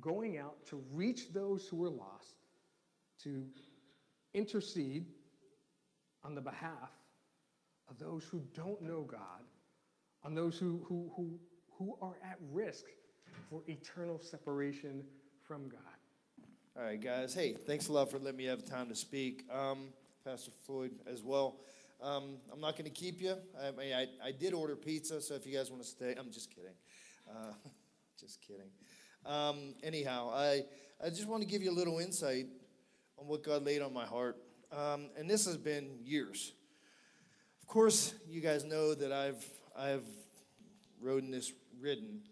going 0.00 0.38
out 0.38 0.54
to 0.66 0.82
reach 0.92 1.32
those 1.32 1.66
who 1.66 1.84
are 1.84 1.90
lost, 1.90 2.36
to 3.22 3.44
intercede 4.34 5.06
on 6.24 6.34
the 6.34 6.40
behalf 6.40 6.90
of 7.90 7.98
those 7.98 8.24
who 8.24 8.42
don't 8.54 8.80
know 8.82 9.02
God, 9.02 9.42
on 10.24 10.34
those 10.34 10.58
who, 10.58 10.84
who, 10.88 11.10
who, 11.16 11.38
who 11.78 11.96
are 12.02 12.16
at 12.24 12.38
risk 12.50 12.84
for 13.48 13.62
eternal 13.68 14.18
separation 14.18 15.04
from 15.46 15.68
God. 15.68 15.80
All 16.76 16.84
right, 16.84 17.00
guys. 17.00 17.34
Hey, 17.34 17.54
thanks 17.54 17.88
a 17.88 17.92
lot 17.92 18.10
for 18.10 18.18
letting 18.18 18.36
me 18.36 18.44
have 18.44 18.64
time 18.64 18.88
to 18.88 18.94
speak. 18.94 19.44
Um, 19.52 19.88
Pastor 20.24 20.50
Floyd 20.66 20.92
as 21.10 21.22
well. 21.22 21.56
Um, 22.00 22.36
I'm 22.52 22.60
not 22.60 22.76
going 22.76 22.84
to 22.84 22.90
keep 22.90 23.20
you. 23.20 23.34
I, 23.60 23.68
I, 23.68 24.06
I, 24.26 24.32
did 24.32 24.54
order 24.54 24.76
pizza, 24.76 25.20
so 25.20 25.34
if 25.34 25.44
you 25.44 25.56
guys 25.56 25.70
want 25.70 25.82
to 25.82 25.88
stay, 25.88 26.14
I'm 26.16 26.30
just 26.30 26.54
kidding. 26.54 26.74
Uh, 27.28 27.52
just 28.20 28.40
kidding. 28.40 28.70
Um, 29.26 29.74
anyhow, 29.82 30.30
I, 30.32 30.62
I 31.04 31.08
just 31.08 31.26
want 31.26 31.42
to 31.42 31.48
give 31.48 31.62
you 31.62 31.72
a 31.72 31.74
little 31.74 31.98
insight 31.98 32.46
on 33.18 33.26
what 33.26 33.42
God 33.42 33.64
laid 33.64 33.82
on 33.82 33.92
my 33.92 34.06
heart. 34.06 34.36
Um, 34.70 35.10
and 35.16 35.28
this 35.28 35.46
has 35.46 35.56
been 35.56 35.98
years. 36.04 36.52
Course, 37.68 38.14
you 38.26 38.40
guys 38.40 38.64
know 38.64 38.94
that 38.94 39.12
I've, 39.12 39.44
I've 39.76 40.06
ridden 41.02 41.30
this, 41.30 41.52
ridden, 41.78 42.22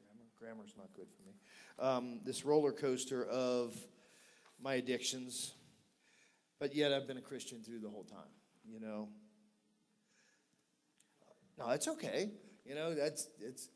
grammar, 0.00 0.30
grammar's 0.38 0.72
not 0.78 0.88
good 0.96 1.08
for 1.10 1.22
me, 1.28 1.34
um, 1.78 2.20
this 2.24 2.46
roller 2.46 2.72
coaster 2.72 3.26
of 3.26 3.78
my 4.58 4.76
addictions, 4.76 5.52
but 6.58 6.74
yet 6.74 6.94
I've 6.94 7.06
been 7.06 7.18
a 7.18 7.22
Christian 7.22 7.62
through 7.62 7.80
the 7.80 7.90
whole 7.90 8.04
time, 8.04 8.30
you 8.66 8.80
know. 8.80 9.10
No, 11.58 11.68
it's 11.68 11.86
okay. 11.86 12.30
You 12.64 12.74
know, 12.74 12.94
that's, 12.94 13.28
it's, 13.42 13.68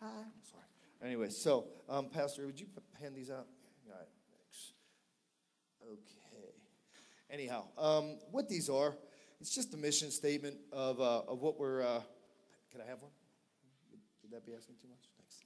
hi, 0.00 0.06
sorry. 0.48 0.62
Anyway, 1.02 1.30
so, 1.30 1.66
um, 1.88 2.10
Pastor, 2.10 2.46
would 2.46 2.60
you 2.60 2.68
hand 3.00 3.16
these 3.16 3.28
out? 3.28 3.48
All 3.88 3.92
right, 3.92 4.08
thanks. 4.30 4.72
Okay. 5.82 6.52
Anyhow, 7.28 7.64
um, 7.76 8.18
what 8.30 8.48
these 8.48 8.70
are, 8.70 8.96
it's 9.40 9.54
just 9.54 9.72
a 9.74 9.76
mission 9.76 10.10
statement 10.10 10.56
of, 10.72 11.00
uh, 11.00 11.20
of 11.28 11.40
what 11.40 11.58
we're, 11.60 11.82
uh, 11.82 12.00
can 12.72 12.80
I 12.80 12.86
have 12.86 13.00
one? 13.00 13.12
Would 14.22 14.32
that 14.32 14.44
be 14.44 14.52
asking 14.52 14.74
too 14.82 14.88
much? 14.88 15.08
Thanks. 15.16 15.44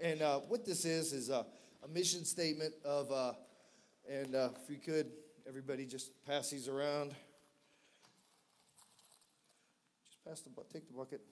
And 0.00 0.22
uh, 0.22 0.40
what 0.40 0.66
this 0.66 0.84
is, 0.84 1.12
is 1.12 1.30
a, 1.30 1.46
a 1.82 1.88
mission 1.88 2.24
statement 2.24 2.74
of, 2.84 3.10
uh, 3.10 3.32
and 4.08 4.34
uh, 4.34 4.50
if 4.62 4.70
you 4.70 4.76
could, 4.76 5.06
everybody 5.48 5.86
just 5.86 6.12
pass 6.26 6.50
these 6.50 6.68
around. 6.68 7.14
Just 10.10 10.24
pass 10.26 10.40
the, 10.40 10.50
take 10.72 10.86
the 10.86 10.94
bucket, 10.94 11.22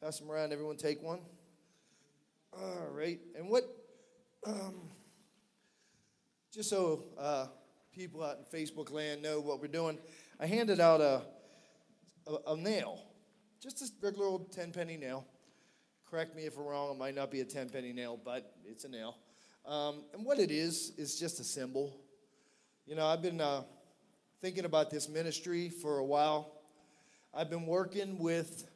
pass 0.00 0.18
them 0.20 0.30
around, 0.30 0.52
everyone 0.52 0.76
take 0.76 1.02
one. 1.02 1.20
All 2.56 2.88
right. 2.92 3.18
And 3.36 3.48
what, 3.48 3.64
um, 4.46 4.74
just 6.54 6.70
so 6.70 7.04
uh, 7.18 7.46
people 7.92 8.22
out 8.22 8.38
in 8.38 8.44
Facebook 8.44 8.92
land 8.92 9.22
know 9.22 9.40
what 9.40 9.60
we're 9.60 9.66
doing, 9.66 9.98
I 10.42 10.46
handed 10.46 10.80
out 10.80 11.00
a, 11.00 11.22
a, 12.26 12.54
a, 12.54 12.56
nail, 12.56 12.98
just 13.62 13.80
a 13.80 13.86
regular 14.04 14.26
old 14.26 14.50
10 14.50 14.72
penny 14.72 14.96
nail. 14.96 15.24
Correct 16.04 16.34
me 16.34 16.46
if 16.46 16.58
I'm 16.58 16.64
wrong, 16.64 16.90
it 16.90 16.98
might 16.98 17.14
not 17.14 17.30
be 17.30 17.42
a 17.42 17.44
10 17.44 17.70
penny 17.70 17.92
nail, 17.92 18.18
but 18.24 18.56
it's 18.66 18.82
a 18.82 18.88
nail. 18.88 19.18
Um, 19.64 20.02
and 20.12 20.24
what 20.24 20.40
it 20.40 20.50
is, 20.50 20.94
is 20.98 21.16
just 21.16 21.38
a 21.38 21.44
symbol. 21.44 21.96
You 22.86 22.96
know, 22.96 23.06
I've 23.06 23.22
been 23.22 23.40
uh, 23.40 23.62
thinking 24.40 24.64
about 24.64 24.90
this 24.90 25.08
ministry 25.08 25.68
for 25.68 25.98
a 25.98 26.04
while. 26.04 26.52
I've 27.32 27.48
been 27.48 27.66
working 27.66 28.18
with 28.18 28.68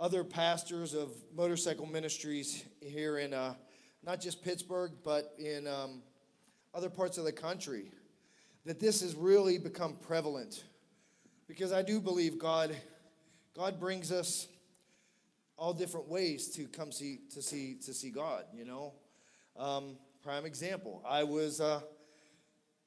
other 0.00 0.24
pastors 0.24 0.92
of 0.92 1.12
motorcycle 1.32 1.86
ministries 1.86 2.64
here 2.80 3.18
in 3.18 3.32
uh, 3.32 3.54
not 4.02 4.20
just 4.20 4.42
Pittsburgh, 4.42 4.90
but 5.04 5.36
in 5.38 5.68
um, 5.68 6.02
other 6.74 6.90
parts 6.90 7.16
of 7.16 7.22
the 7.22 7.32
country, 7.32 7.92
that 8.66 8.80
this 8.80 9.02
has 9.02 9.14
really 9.14 9.56
become 9.56 9.94
prevalent. 9.94 10.64
Because 11.50 11.72
I 11.72 11.82
do 11.82 12.00
believe 12.00 12.38
God, 12.38 12.76
God 13.56 13.80
brings 13.80 14.12
us 14.12 14.46
all 15.56 15.72
different 15.72 16.06
ways 16.08 16.46
to 16.54 16.66
come 16.68 16.92
see 16.92 17.18
to 17.34 17.42
see 17.42 17.74
to 17.86 17.92
see 17.92 18.10
God. 18.10 18.44
You 18.54 18.64
know, 18.64 18.92
um, 19.56 19.96
prime 20.22 20.46
example. 20.46 21.02
I 21.04 21.24
was 21.24 21.60
uh, 21.60 21.80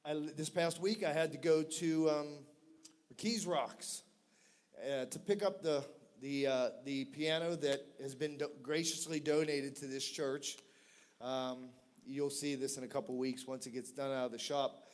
I, 0.02 0.14
this 0.34 0.48
past 0.48 0.80
week. 0.80 1.04
I 1.04 1.12
had 1.12 1.30
to 1.32 1.36
go 1.36 1.62
to 1.62 2.08
um, 2.08 2.28
Keys 3.18 3.46
Rocks 3.46 4.02
uh, 4.82 5.04
to 5.04 5.18
pick 5.18 5.42
up 5.42 5.62
the 5.62 5.84
the, 6.22 6.46
uh, 6.46 6.68
the 6.86 7.04
piano 7.04 7.56
that 7.56 7.84
has 8.00 8.14
been 8.14 8.38
do- 8.38 8.48
graciously 8.62 9.20
donated 9.20 9.76
to 9.76 9.86
this 9.86 10.08
church. 10.08 10.56
Um, 11.20 11.68
you'll 12.06 12.30
see 12.30 12.54
this 12.54 12.78
in 12.78 12.84
a 12.84 12.88
couple 12.88 13.14
weeks 13.18 13.46
once 13.46 13.66
it 13.66 13.74
gets 13.74 13.90
done 13.90 14.10
out 14.10 14.24
of 14.24 14.32
the 14.32 14.38
shop. 14.38 14.84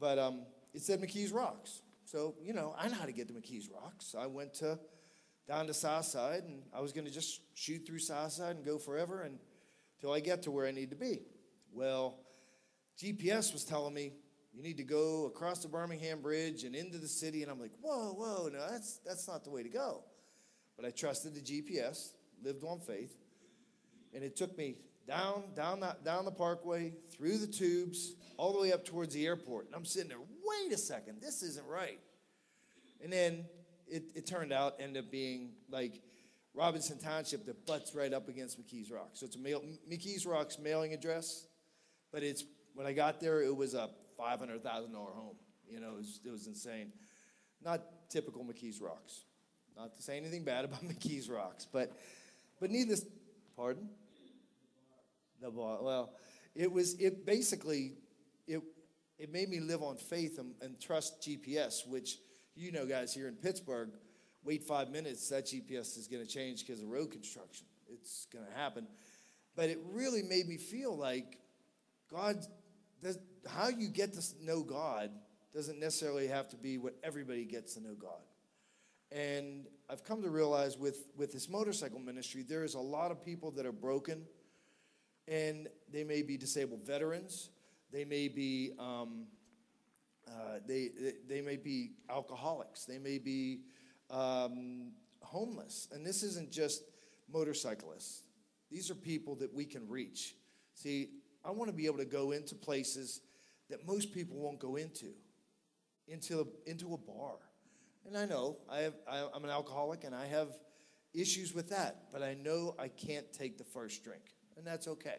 But 0.00 0.18
um, 0.18 0.46
it 0.72 0.80
said 0.80 1.02
McKees 1.02 1.34
Rocks. 1.34 1.82
So, 2.14 2.36
you 2.40 2.52
know, 2.52 2.76
I 2.78 2.86
know 2.86 2.94
how 2.94 3.06
to 3.06 3.12
get 3.12 3.26
to 3.26 3.34
McKees 3.34 3.64
Rocks. 3.74 4.14
I 4.16 4.26
went 4.26 4.54
to 4.54 4.78
down 5.48 5.66
to 5.66 5.74
Southside 5.74 6.44
and 6.44 6.62
I 6.72 6.80
was 6.80 6.92
going 6.92 7.06
to 7.06 7.10
just 7.10 7.40
shoot 7.54 7.84
through 7.84 7.98
Southside 7.98 8.54
and 8.54 8.64
go 8.64 8.78
forever 8.78 9.28
until 9.98 10.14
I 10.14 10.20
get 10.20 10.42
to 10.42 10.52
where 10.52 10.64
I 10.64 10.70
need 10.70 10.90
to 10.90 10.96
be. 10.96 11.22
Well, 11.72 12.20
GPS 13.02 13.52
was 13.52 13.64
telling 13.64 13.94
me 13.94 14.12
you 14.52 14.62
need 14.62 14.76
to 14.76 14.84
go 14.84 15.26
across 15.26 15.58
the 15.58 15.66
Birmingham 15.66 16.22
Bridge 16.22 16.62
and 16.62 16.76
into 16.76 16.98
the 16.98 17.08
city. 17.08 17.42
And 17.42 17.50
I'm 17.50 17.58
like, 17.58 17.72
whoa, 17.80 18.12
whoa, 18.12 18.48
no, 18.48 18.60
that's, 18.70 19.00
that's 19.04 19.26
not 19.26 19.42
the 19.42 19.50
way 19.50 19.64
to 19.64 19.68
go. 19.68 20.04
But 20.76 20.86
I 20.86 20.90
trusted 20.90 21.34
the 21.34 21.40
GPS, 21.40 22.10
lived 22.44 22.62
on 22.62 22.78
faith, 22.78 23.16
and 24.14 24.22
it 24.22 24.36
took 24.36 24.56
me 24.56 24.76
down, 25.08 25.42
down, 25.56 25.80
that, 25.80 26.04
down 26.04 26.26
the 26.26 26.30
parkway, 26.30 26.92
through 27.10 27.38
the 27.38 27.48
tubes, 27.48 28.14
all 28.36 28.52
the 28.52 28.60
way 28.60 28.72
up 28.72 28.84
towards 28.84 29.14
the 29.14 29.26
airport. 29.26 29.66
And 29.66 29.74
I'm 29.74 29.84
sitting 29.84 30.10
there, 30.10 30.18
wait 30.64 30.74
a 30.74 30.78
second, 30.78 31.20
this 31.20 31.42
isn't 31.42 31.66
right. 31.66 32.00
And 33.02 33.12
then 33.12 33.44
it, 33.86 34.04
it 34.14 34.26
turned 34.26 34.52
out, 34.52 34.74
ended 34.78 35.04
up 35.04 35.10
being 35.10 35.50
like 35.70 36.00
Robinson 36.54 36.98
Township 36.98 37.44
that 37.46 37.66
butts 37.66 37.94
right 37.94 38.12
up 38.12 38.28
against 38.28 38.60
McKees 38.60 38.92
Rock. 38.92 39.10
So 39.12 39.26
it's 39.26 39.36
a 39.36 39.38
mail, 39.38 39.62
McKees 39.90 40.26
Rock's 40.26 40.58
mailing 40.58 40.94
address, 40.94 41.46
but 42.12 42.22
it's 42.22 42.44
when 42.74 42.86
I 42.86 42.92
got 42.92 43.20
there, 43.20 43.42
it 43.42 43.54
was 43.54 43.74
a 43.74 43.90
$500,000 44.18 44.62
home. 44.94 45.36
You 45.68 45.80
know, 45.80 45.90
it 45.90 45.96
was, 45.96 46.20
it 46.24 46.30
was 46.30 46.46
insane. 46.46 46.92
Not 47.62 47.82
typical 48.08 48.44
McKees 48.44 48.82
Rocks. 48.82 49.24
Not 49.76 49.94
to 49.96 50.02
say 50.02 50.16
anything 50.16 50.44
bad 50.44 50.64
about 50.64 50.84
McKees 50.84 51.30
Rocks, 51.30 51.66
but 51.70 51.92
but 52.60 52.70
needless, 52.70 53.04
pardon. 53.56 53.88
The 55.42 55.50
bar. 55.50 55.82
Well, 55.82 56.12
it 56.54 56.70
was 56.70 56.94
it 56.94 57.26
basically 57.26 57.94
it 58.46 58.62
it 59.18 59.32
made 59.32 59.48
me 59.48 59.60
live 59.60 59.82
on 59.82 59.96
faith 59.96 60.38
and, 60.38 60.54
and 60.60 60.80
trust 60.80 61.22
GPS, 61.22 61.86
which 61.86 62.18
you 62.56 62.72
know, 62.72 62.86
guys 62.86 63.12
here 63.12 63.28
in 63.28 63.34
Pittsburgh, 63.34 63.90
wait 64.44 64.62
five 64.62 64.90
minutes, 64.90 65.28
that 65.28 65.46
GPS 65.46 65.98
is 65.98 66.08
going 66.10 66.24
to 66.24 66.28
change 66.28 66.66
because 66.66 66.82
of 66.82 66.88
road 66.88 67.10
construction. 67.10 67.66
It's 67.88 68.26
going 68.32 68.44
to 68.44 68.52
happen. 68.52 68.86
But 69.56 69.70
it 69.70 69.78
really 69.92 70.22
made 70.22 70.46
me 70.46 70.56
feel 70.56 70.96
like 70.96 71.38
God, 72.10 72.36
does, 73.02 73.18
how 73.48 73.68
you 73.68 73.88
get 73.88 74.12
to 74.14 74.22
know 74.42 74.62
God 74.62 75.10
doesn't 75.54 75.78
necessarily 75.78 76.26
have 76.26 76.48
to 76.50 76.56
be 76.56 76.78
what 76.78 76.94
everybody 77.02 77.44
gets 77.44 77.74
to 77.74 77.80
know 77.80 77.94
God. 77.94 78.20
And 79.12 79.66
I've 79.88 80.04
come 80.04 80.22
to 80.22 80.30
realize 80.30 80.76
with, 80.76 81.06
with 81.16 81.32
this 81.32 81.48
motorcycle 81.48 82.00
ministry, 82.00 82.42
there 82.42 82.64
is 82.64 82.74
a 82.74 82.80
lot 82.80 83.12
of 83.12 83.24
people 83.24 83.52
that 83.52 83.64
are 83.64 83.72
broken, 83.72 84.22
and 85.28 85.68
they 85.92 86.02
may 86.02 86.22
be 86.22 86.36
disabled 86.36 86.84
veterans, 86.84 87.50
they 87.94 88.04
may 88.04 88.26
be 88.26 88.72
um, 88.78 89.26
uh, 90.26 90.58
they, 90.66 90.90
they 91.28 91.40
may 91.40 91.56
be 91.56 91.92
alcoholics, 92.10 92.84
they 92.84 92.98
may 92.98 93.18
be 93.18 93.60
um, 94.10 94.90
homeless, 95.22 95.88
and 95.92 96.04
this 96.04 96.22
isn't 96.22 96.50
just 96.50 96.82
motorcyclists. 97.32 98.22
These 98.70 98.90
are 98.90 98.94
people 98.94 99.36
that 99.36 99.52
we 99.54 99.64
can 99.64 99.88
reach. 99.88 100.34
See, 100.74 101.10
I 101.44 101.52
want 101.52 101.70
to 101.70 101.76
be 101.76 101.86
able 101.86 101.98
to 101.98 102.04
go 102.04 102.32
into 102.32 102.56
places 102.56 103.20
that 103.70 103.86
most 103.86 104.12
people 104.12 104.38
won't 104.38 104.58
go 104.58 104.76
into, 104.76 105.12
into 106.08 106.48
into 106.66 106.94
a 106.94 106.98
bar. 106.98 107.36
And 108.06 108.18
I 108.18 108.26
know 108.26 108.56
I 108.68 108.80
have, 108.80 108.94
I, 109.08 109.26
I'm 109.32 109.44
an 109.44 109.50
alcoholic 109.50 110.04
and 110.04 110.14
I 110.14 110.26
have 110.26 110.48
issues 111.14 111.54
with 111.54 111.70
that, 111.70 112.08
but 112.12 112.22
I 112.22 112.34
know 112.34 112.74
I 112.76 112.88
can't 112.88 113.32
take 113.32 113.56
the 113.56 113.64
first 113.64 114.02
drink, 114.02 114.22
and 114.56 114.66
that's 114.66 114.88
okay. 114.88 115.18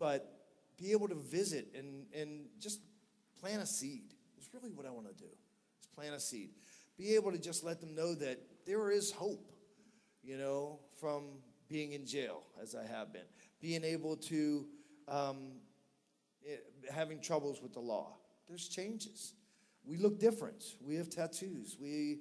But 0.00 0.41
be 0.76 0.92
able 0.92 1.08
to 1.08 1.14
visit 1.14 1.68
and, 1.76 2.06
and 2.14 2.46
just 2.58 2.80
plant 3.40 3.62
a 3.62 3.66
seed 3.66 4.14
is 4.38 4.48
really 4.52 4.70
what 4.70 4.86
I 4.86 4.90
want 4.90 5.06
to 5.08 5.14
do. 5.14 5.30
Is 5.80 5.86
plant 5.94 6.14
a 6.14 6.20
seed. 6.20 6.50
Be 6.98 7.14
able 7.14 7.32
to 7.32 7.38
just 7.38 7.64
let 7.64 7.80
them 7.80 7.94
know 7.94 8.14
that 8.14 8.38
there 8.66 8.90
is 8.90 9.10
hope, 9.10 9.52
you 10.22 10.36
know, 10.36 10.78
from 11.00 11.24
being 11.68 11.92
in 11.92 12.06
jail 12.06 12.42
as 12.62 12.74
I 12.74 12.86
have 12.86 13.12
been, 13.12 13.22
being 13.60 13.82
able 13.82 14.16
to 14.16 14.66
um, 15.08 15.52
eh, 16.46 16.56
having 16.92 17.20
troubles 17.20 17.62
with 17.62 17.72
the 17.72 17.80
law. 17.80 18.16
There's 18.48 18.68
changes. 18.68 19.34
We 19.84 19.96
look 19.96 20.20
different. 20.20 20.62
We 20.80 20.96
have 20.96 21.08
tattoos. 21.08 21.76
We, 21.80 22.20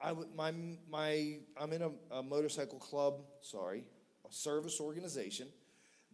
I 0.00 0.14
my 0.36 0.52
my 0.88 1.38
I'm 1.60 1.72
in 1.72 1.82
a, 1.82 1.90
a 2.14 2.22
motorcycle 2.22 2.78
club. 2.78 3.22
Sorry, 3.40 3.84
a 4.28 4.32
service 4.32 4.80
organization 4.80 5.48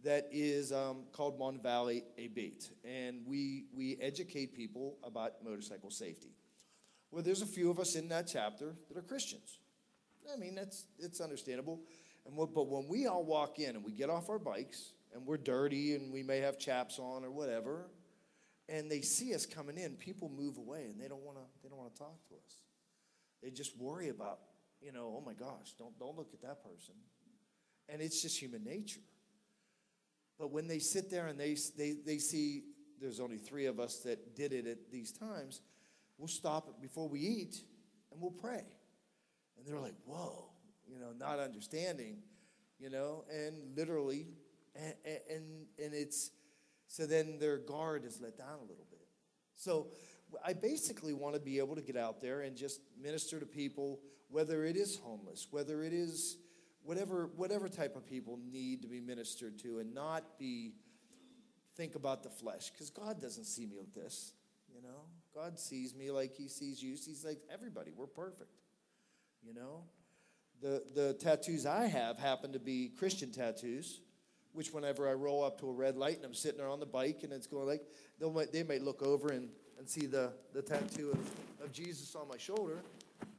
that 0.03 0.27
is 0.31 0.71
um, 0.71 1.05
called 1.11 1.39
Mon 1.39 1.59
Valley 1.61 2.03
A 2.17 2.25
Abate, 2.25 2.69
and 2.85 3.21
we 3.25 3.65
we 3.75 3.97
educate 4.01 4.55
people 4.55 4.97
about 5.03 5.43
motorcycle 5.43 5.89
safety. 5.89 6.31
Well, 7.11 7.23
there's 7.23 7.41
a 7.41 7.47
few 7.47 7.71
of 7.71 7.79
us 7.79 7.95
in 7.95 8.09
that 8.09 8.27
chapter 8.27 8.75
that 8.87 8.97
are 8.97 9.01
Christians. 9.01 9.59
I 10.31 10.37
mean, 10.37 10.55
that's 10.55 10.85
it's 10.99 11.21
understandable. 11.21 11.79
And 12.25 12.35
what, 12.35 12.53
but 12.53 12.67
when 12.67 12.87
we 12.87 13.07
all 13.07 13.23
walk 13.23 13.59
in 13.59 13.75
and 13.75 13.83
we 13.83 13.93
get 13.93 14.09
off 14.09 14.29
our 14.29 14.39
bikes 14.39 14.91
and 15.13 15.25
we're 15.25 15.37
dirty 15.37 15.95
and 15.95 16.11
we 16.11 16.23
may 16.23 16.39
have 16.39 16.59
chaps 16.59 16.99
on 16.99 17.23
or 17.23 17.31
whatever, 17.31 17.89
and 18.67 18.91
they 18.91 19.01
see 19.01 19.33
us 19.33 19.45
coming 19.45 19.77
in, 19.77 19.93
people 19.93 20.29
move 20.29 20.57
away 20.57 20.87
and 20.89 20.99
they 20.99 21.07
don't 21.07 21.23
want 21.23 21.37
to 21.37 21.43
they 21.63 21.69
don't 21.69 21.77
want 21.77 21.93
to 21.93 21.97
talk 21.97 22.17
to 22.29 22.35
us. 22.35 22.57
They 23.41 23.49
just 23.49 23.77
worry 23.77 24.09
about, 24.09 24.39
you 24.81 24.91
know, 24.91 25.15
oh 25.17 25.23
my 25.25 25.33
gosh, 25.33 25.73
don't 25.79 25.97
don't 25.97 26.17
look 26.17 26.33
at 26.33 26.41
that 26.41 26.63
person. 26.63 26.95
And 27.89 28.01
it's 28.01 28.21
just 28.21 28.37
human 28.37 28.65
nature. 28.65 28.99
But 30.37 30.51
when 30.51 30.67
they 30.67 30.79
sit 30.79 31.09
there 31.09 31.27
and 31.27 31.39
they 31.39 31.55
they 31.77 31.95
they 32.05 32.17
see 32.17 32.63
there's 32.99 33.19
only 33.19 33.37
three 33.37 33.65
of 33.65 33.79
us 33.79 33.97
that 33.99 34.35
did 34.35 34.53
it 34.53 34.67
at 34.67 34.91
these 34.91 35.11
times, 35.11 35.61
we'll 36.17 36.27
stop 36.27 36.81
before 36.81 37.07
we 37.07 37.19
eat 37.19 37.61
and 38.11 38.21
we'll 38.21 38.31
pray. 38.31 38.63
And 39.57 39.65
they're 39.65 39.79
like, 39.79 39.95
whoa, 40.05 40.49
you 40.87 40.99
know, 40.99 41.11
not 41.17 41.39
understanding, 41.39 42.17
you 42.79 42.89
know, 42.89 43.23
and 43.31 43.75
literally, 43.75 44.27
and, 44.75 44.93
and, 45.05 45.43
and 45.83 45.93
it's, 45.93 46.31
so 46.87 47.05
then 47.05 47.37
their 47.39 47.57
guard 47.57 48.05
is 48.05 48.21
let 48.21 48.37
down 48.37 48.57
a 48.59 48.61
little 48.61 48.87
bit. 48.89 49.05
So 49.55 49.87
I 50.45 50.53
basically 50.53 51.13
want 51.13 51.35
to 51.35 51.41
be 51.41 51.57
able 51.57 51.75
to 51.75 51.81
get 51.81 51.97
out 51.97 52.21
there 52.21 52.41
and 52.41 52.55
just 52.55 52.81
minister 52.99 53.39
to 53.39 53.45
people, 53.45 53.99
whether 54.29 54.63
it 54.63 54.75
is 54.75 54.97
homeless, 54.97 55.47
whether 55.51 55.83
it 55.83 55.93
is 55.93 56.37
whatever, 56.87 57.29
whatever 57.35 57.67
type 57.69 57.95
of 57.95 58.05
people 58.05 58.39
need 58.51 58.81
to 58.81 58.87
be 58.87 58.99
ministered 58.99 59.59
to, 59.59 59.79
and 59.79 59.93
not 59.93 60.39
be 60.39 60.71
think 61.75 61.95
about 61.95 62.23
the 62.23 62.29
flesh, 62.29 62.71
because 62.71 62.89
God 62.89 63.21
doesn't 63.21 63.45
see 63.45 63.65
me 63.65 63.75
like 63.77 63.93
this, 63.93 64.33
you 64.73 64.81
know. 64.81 65.01
God 65.35 65.59
sees 65.59 65.93
me 65.93 66.09
like 66.09 66.33
He 66.33 66.47
sees 66.47 66.81
you. 66.81 66.91
He's 66.91 67.23
like 67.23 67.39
everybody. 67.53 67.91
We're 67.95 68.07
perfect, 68.07 68.61
you 69.43 69.53
know. 69.53 69.83
The 70.61 70.83
the 70.95 71.13
tattoos 71.13 71.67
I 71.67 71.85
have 71.85 72.17
happen 72.17 72.53
to 72.53 72.59
be 72.59 72.91
Christian 72.97 73.31
tattoos 73.31 74.01
which 74.57 74.73
whenever 74.73 75.07
I 75.07 75.13
roll 75.13 75.43
up 75.43 75.59
to 75.59 75.69
a 75.69 75.71
red 75.71 75.95
light 75.95 76.15
and 76.15 76.25
I'm 76.25 76.33
sitting 76.33 76.57
there 76.57 76.67
on 76.67 76.79
the 76.79 76.85
bike 76.87 77.19
and 77.21 77.31
it's 77.31 77.45
going 77.45 77.67
like, 77.67 77.83
they 78.19 78.27
might, 78.27 78.51
they 78.51 78.63
might 78.63 78.81
look 78.81 79.03
over 79.03 79.27
and, 79.29 79.49
and 79.77 79.87
see 79.87 80.07
the, 80.07 80.33
the 80.51 80.63
tattoo 80.63 81.11
of, 81.11 81.63
of 81.63 81.71
Jesus 81.71 82.15
on 82.15 82.27
my 82.27 82.37
shoulder 82.37 82.79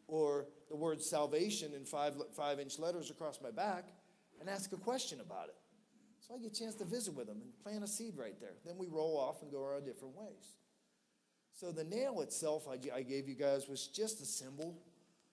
or 0.07 0.46
the 0.69 0.77
word 0.77 1.01
salvation 1.01 1.73
in 1.75 1.85
five, 1.85 2.14
five 2.37 2.61
inch 2.61 2.79
letters 2.79 3.11
across 3.11 3.41
my 3.43 3.51
back 3.51 3.89
and 4.41 4.49
ask 4.49 4.73
a 4.73 4.77
question 4.77 5.21
about 5.21 5.49
it. 5.49 5.57
So 6.21 6.35
I 6.35 6.39
get 6.39 6.53
a 6.53 6.61
chance 6.61 6.75
to 6.77 6.85
visit 6.85 7.14
with 7.14 7.27
them 7.27 7.39
and 7.43 7.59
plant 7.62 7.83
a 7.83 7.87
seed 7.87 8.14
right 8.16 8.39
there. 8.41 8.55
Then 8.66 8.77
we 8.77 8.87
roll 8.87 9.16
off 9.16 9.43
and 9.43 9.51
go 9.51 9.64
our 9.64 9.81
different 9.81 10.14
ways. 10.16 10.57
So 11.53 11.73
the 11.73 11.85
nail 11.85 12.21
itself 12.21 12.69
I, 12.69 12.79
I 12.95 13.03
gave 13.03 13.29
you 13.29 13.35
guys 13.35 13.69
was 13.69 13.87
just 13.87 14.21
a 14.21 14.27
symbol, 14.27 14.79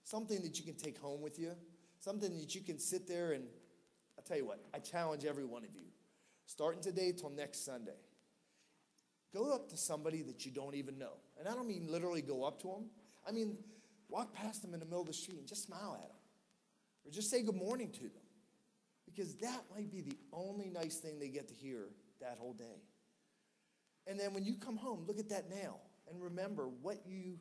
something 0.04 0.42
that 0.42 0.58
you 0.58 0.66
can 0.66 0.76
take 0.76 0.98
home 0.98 1.22
with 1.22 1.38
you, 1.38 1.52
something 2.00 2.36
that 2.40 2.56
you 2.56 2.62
can 2.62 2.80
sit 2.80 3.08
there 3.08 3.34
and 3.34 3.44
I'll 4.18 4.24
tell 4.24 4.38
you 4.38 4.46
what, 4.46 4.64
I 4.74 4.80
challenge 4.80 5.26
every 5.26 5.44
one 5.44 5.64
of 5.64 5.74
you, 5.76 5.82
starting 6.46 6.82
today 6.82 7.12
till 7.12 7.30
next 7.30 7.66
Sunday, 7.66 7.98
go 9.34 9.54
up 9.54 9.70
to 9.70 9.78
somebody 9.78 10.22
that 10.22 10.46
you 10.46 10.52
don't 10.52 10.76
even 10.76 10.98
know. 10.98 11.14
And 11.38 11.48
I 11.48 11.54
don't 11.54 11.68
mean 11.68 11.88
literally 11.90 12.22
go 12.22 12.44
up 12.44 12.62
to 12.62 12.68
them. 12.68 12.86
I 13.28 13.32
mean, 13.32 13.58
walk 14.16 14.34
past 14.34 14.62
them 14.62 14.74
in 14.74 14.80
the 14.80 14.86
middle 14.86 15.02
of 15.02 15.08
the 15.08 15.14
street 15.14 15.38
and 15.38 15.48
just 15.48 15.66
smile 15.66 15.98
at 16.02 16.08
them. 16.08 16.18
Or 17.06 17.12
just 17.12 17.30
say 17.30 17.42
good 17.42 17.56
morning 17.56 17.92
to 17.92 18.04
them. 18.04 18.24
Because 19.06 19.36
that 19.36 19.64
might 19.76 19.92
be 19.92 20.02
the 20.02 20.18
only 20.32 20.70
nice 20.70 20.96
thing 20.98 21.20
they 21.20 21.28
get 21.28 21.50
to 21.50 21.54
hear 21.54 21.90
that 22.22 22.38
whole 22.40 22.54
day. 22.54 22.82
And 24.08 24.18
then 24.20 24.34
when 24.34 24.46
you 24.46 24.56
come 24.56 24.78
home, 24.78 25.04
look 25.06 25.20
at 25.20 25.30
that 25.30 25.50
nail 25.50 25.82
and 26.10 26.22
remember 26.22 26.68
what 26.82 27.02
you, 27.06 27.38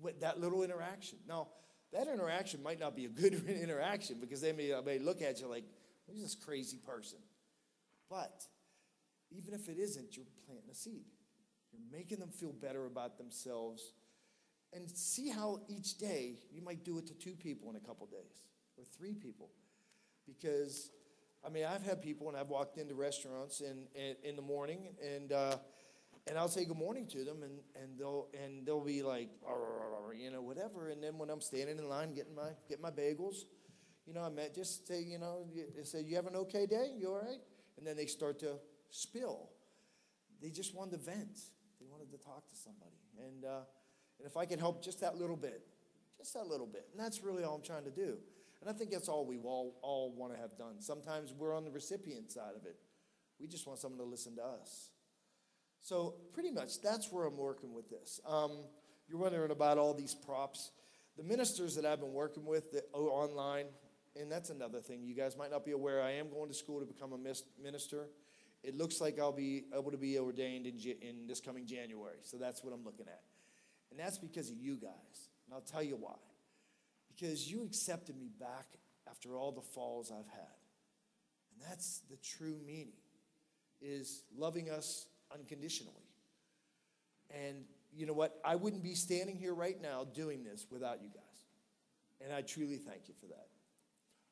what 0.00 0.20
that 0.20 0.40
little 0.40 0.62
interaction. 0.62 1.18
Now, 1.28 1.48
that 1.92 2.08
interaction 2.08 2.62
might 2.62 2.80
not 2.80 2.96
be 2.96 3.04
a 3.04 3.08
good 3.08 3.34
interaction 3.48 4.16
because 4.20 4.40
they 4.40 4.52
may, 4.52 4.72
may 4.86 4.98
look 4.98 5.20
at 5.20 5.40
you 5.40 5.48
like, 5.48 5.64
who's 6.08 6.22
this 6.22 6.34
crazy 6.34 6.78
person? 6.78 7.18
But 8.08 8.42
even 9.30 9.52
if 9.52 9.68
it 9.68 9.78
isn't, 9.78 10.16
you're 10.16 10.26
planting 10.46 10.70
a 10.70 10.74
seed. 10.74 11.04
You're 11.72 11.98
making 11.98 12.20
them 12.20 12.30
feel 12.30 12.52
better 12.52 12.86
about 12.86 13.18
themselves. 13.18 13.92
And 14.74 14.90
see 14.90 15.28
how 15.28 15.60
each 15.68 15.98
day 15.98 16.40
you 16.52 16.60
might 16.60 16.84
do 16.84 16.98
it 16.98 17.06
to 17.06 17.14
two 17.14 17.34
people 17.34 17.70
in 17.70 17.76
a 17.76 17.80
couple 17.80 18.06
days 18.06 18.42
or 18.76 18.84
three 18.84 19.14
people. 19.14 19.50
Because, 20.26 20.90
I 21.46 21.48
mean, 21.48 21.64
I've 21.64 21.82
had 21.82 22.02
people 22.02 22.28
and 22.28 22.36
I've 22.36 22.48
walked 22.48 22.78
into 22.78 22.94
restaurants 22.94 23.60
in, 23.60 23.86
in, 23.94 24.16
in 24.24 24.36
the 24.36 24.42
morning 24.42 24.88
and, 25.00 25.32
uh, 25.32 25.56
and 26.26 26.38
I'll 26.38 26.48
say 26.48 26.64
good 26.64 26.78
morning 26.78 27.06
to 27.08 27.24
them, 27.24 27.42
and, 27.42 27.58
and 27.80 27.98
they'll 27.98 28.28
and 28.42 28.66
they'll 28.66 28.84
be 28.84 29.02
like, 29.02 29.28
you 30.18 30.30
know, 30.30 30.40
whatever. 30.40 30.88
And 30.88 31.02
then 31.02 31.18
when 31.18 31.28
I'm 31.28 31.40
standing 31.40 31.78
in 31.78 31.88
line 31.88 32.14
getting 32.14 32.34
my 32.34 32.50
getting 32.68 32.82
my 32.82 32.90
bagels, 32.90 33.44
you 34.06 34.14
know, 34.14 34.22
I 34.22 34.30
met 34.30 34.54
just 34.54 34.86
say, 34.88 35.02
you 35.02 35.18
know, 35.18 35.46
they 35.76 35.84
say, 35.84 36.02
you 36.02 36.16
have 36.16 36.26
an 36.26 36.36
okay 36.36 36.66
day? 36.66 36.92
You 36.96 37.10
all 37.10 37.20
right? 37.20 37.40
And 37.76 37.86
then 37.86 37.96
they 37.96 38.06
start 38.06 38.38
to 38.40 38.54
spill. 38.90 39.50
They 40.40 40.50
just 40.50 40.74
wanted 40.74 40.92
to 40.92 41.10
vent. 41.10 41.38
They 41.80 41.86
wanted 41.90 42.10
to 42.12 42.18
talk 42.18 42.48
to 42.48 42.56
somebody, 42.56 42.96
and 43.18 43.44
uh, 43.44 43.60
and 44.24 44.30
if 44.30 44.38
I 44.38 44.46
can 44.46 44.58
help 44.58 44.82
just 44.82 45.02
that 45.02 45.18
little 45.18 45.36
bit, 45.36 45.60
just 46.16 46.32
that 46.32 46.46
little 46.46 46.66
bit, 46.66 46.86
and 46.92 46.98
that's 46.98 47.22
really 47.22 47.44
all 47.44 47.56
I'm 47.56 47.62
trying 47.62 47.84
to 47.84 47.90
do. 47.90 48.16
And 48.62 48.70
I 48.70 48.72
think 48.72 48.90
that's 48.90 49.06
all 49.06 49.26
we 49.26 49.36
all 49.36 49.76
all 49.82 50.14
want 50.16 50.32
to 50.32 50.40
have 50.40 50.56
done. 50.56 50.80
Sometimes 50.80 51.34
we're 51.34 51.54
on 51.54 51.62
the 51.62 51.70
recipient 51.70 52.32
side 52.32 52.54
of 52.56 52.64
it. 52.64 52.76
We 53.38 53.46
just 53.46 53.66
want 53.66 53.80
someone 53.80 53.98
to 53.98 54.06
listen 54.06 54.34
to 54.36 54.42
us. 54.42 54.88
So 55.82 56.14
pretty 56.32 56.50
much 56.50 56.80
that's 56.80 57.12
where 57.12 57.26
I'm 57.26 57.36
working 57.36 57.74
with 57.74 57.90
this. 57.90 58.18
Um, 58.26 58.64
you're 59.10 59.18
wondering 59.18 59.50
about 59.50 59.76
all 59.76 59.92
these 59.92 60.14
props. 60.14 60.70
The 61.18 61.22
ministers 61.22 61.76
that 61.76 61.84
I've 61.84 62.00
been 62.00 62.14
working 62.14 62.46
with 62.46 62.72
that, 62.72 62.84
oh, 62.94 63.08
online, 63.08 63.66
and 64.18 64.32
that's 64.32 64.48
another 64.48 64.80
thing 64.80 65.02
you 65.04 65.14
guys 65.14 65.36
might 65.36 65.50
not 65.50 65.66
be 65.66 65.72
aware. 65.72 66.02
I 66.02 66.12
am 66.12 66.30
going 66.30 66.48
to 66.48 66.54
school 66.54 66.80
to 66.80 66.86
become 66.86 67.12
a 67.12 67.18
minister. 67.62 68.06
It 68.62 68.74
looks 68.74 69.02
like 69.02 69.20
I'll 69.20 69.32
be 69.32 69.64
able 69.76 69.90
to 69.90 69.98
be 69.98 70.18
ordained 70.18 70.66
in, 70.66 70.78
in 71.02 71.26
this 71.26 71.42
coming 71.42 71.66
January. 71.66 72.20
So 72.22 72.38
that's 72.38 72.64
what 72.64 72.72
I'm 72.72 72.86
looking 72.86 73.06
at. 73.06 73.20
And 73.94 74.04
that's 74.04 74.18
because 74.18 74.50
of 74.50 74.58
you 74.58 74.74
guys. 74.74 75.28
And 75.46 75.54
I'll 75.54 75.60
tell 75.60 75.82
you 75.82 75.94
why. 75.94 76.16
Because 77.14 77.48
you 77.48 77.62
accepted 77.62 78.16
me 78.18 78.28
back 78.40 78.66
after 79.08 79.36
all 79.36 79.52
the 79.52 79.62
falls 79.62 80.10
I've 80.10 80.26
had. 80.26 80.56
And 81.52 81.70
that's 81.70 82.02
the 82.10 82.16
true 82.16 82.58
meaning 82.66 82.98
is 83.80 84.24
loving 84.36 84.68
us 84.68 85.06
unconditionally. 85.32 85.94
And 87.30 87.66
you 87.94 88.04
know 88.06 88.14
what? 88.14 88.40
I 88.44 88.56
wouldn't 88.56 88.82
be 88.82 88.94
standing 88.94 89.36
here 89.36 89.54
right 89.54 89.80
now 89.80 90.04
doing 90.12 90.42
this 90.42 90.66
without 90.72 91.00
you 91.00 91.08
guys. 91.08 91.22
And 92.20 92.32
I 92.32 92.40
truly 92.42 92.78
thank 92.78 93.06
you 93.06 93.14
for 93.20 93.26
that. 93.26 93.46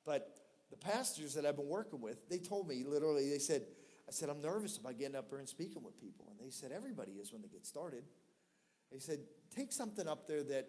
But 0.04 0.34
the 0.70 0.76
pastors 0.76 1.34
that 1.34 1.46
I've 1.46 1.54
been 1.54 1.68
working 1.68 2.00
with, 2.00 2.28
they 2.28 2.38
told 2.38 2.66
me 2.66 2.82
literally, 2.84 3.30
they 3.30 3.38
said, 3.38 3.62
I 4.08 4.10
said, 4.10 4.28
I'm 4.28 4.42
nervous 4.42 4.76
about 4.78 4.98
getting 4.98 5.14
up 5.14 5.30
there 5.30 5.38
and 5.38 5.48
speaking 5.48 5.84
with 5.84 6.00
people. 6.00 6.26
And 6.32 6.44
they 6.44 6.50
said, 6.50 6.72
everybody 6.72 7.12
is 7.12 7.32
when 7.32 7.42
they 7.42 7.48
get 7.48 7.64
started. 7.64 8.02
They 8.92 8.98
said, 8.98 9.20
take 9.54 9.72
something 9.72 10.06
up 10.06 10.28
there 10.28 10.42
that 10.42 10.68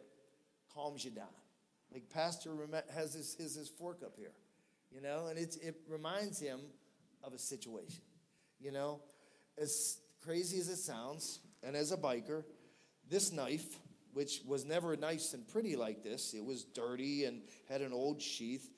calms 0.73 1.03
you 1.03 1.11
down. 1.11 1.27
Like 1.91 2.09
Pastor 2.09 2.51
has 2.93 3.13
his, 3.13 3.35
his, 3.35 3.55
his 3.55 3.69
fork 3.69 4.01
up 4.03 4.15
here, 4.17 4.31
you 4.91 5.01
know, 5.01 5.27
and 5.27 5.37
it's, 5.37 5.57
it 5.57 5.75
reminds 5.87 6.39
him 6.39 6.59
of 7.23 7.33
a 7.33 7.37
situation, 7.37 8.01
you 8.59 8.71
know. 8.71 9.01
As 9.61 9.99
crazy 10.21 10.57
as 10.59 10.69
it 10.69 10.77
sounds, 10.77 11.39
and 11.61 11.75
as 11.75 11.91
a 11.91 11.97
biker, 11.97 12.43
this 13.09 13.31
knife, 13.31 13.79
which 14.13 14.41
was 14.47 14.65
never 14.65 14.95
nice 14.95 15.33
and 15.33 15.47
pretty 15.47 15.75
like 15.75 16.03
this, 16.03 16.33
it 16.33 16.43
was 16.43 16.63
dirty 16.63 17.25
and 17.25 17.41
had 17.69 17.81
an 17.81 17.93
old 17.93 18.21
sheath. 18.21 18.69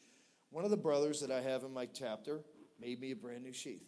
One 0.49 0.65
of 0.65 0.71
the 0.71 0.77
brothers 0.77 1.21
that 1.21 1.31
I 1.31 1.41
have 1.41 1.63
in 1.63 1.73
my 1.73 1.85
chapter 1.85 2.41
made 2.79 2.99
me 2.99 3.11
a 3.11 3.15
brand 3.15 3.43
new 3.43 3.53
sheath. 3.53 3.85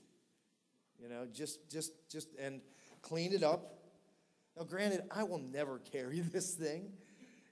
You 0.99 1.09
know, 1.09 1.27
just, 1.31 1.69
just, 1.69 1.91
just, 2.09 2.29
and 2.39 2.61
cleaned 3.01 3.33
it 3.33 3.43
up. 3.43 3.76
Now, 4.57 4.63
granted, 4.63 5.01
I 5.11 5.23
will 5.23 5.39
never 5.39 5.79
carry 5.79 6.19
this 6.33 6.53
thing. 6.53 6.91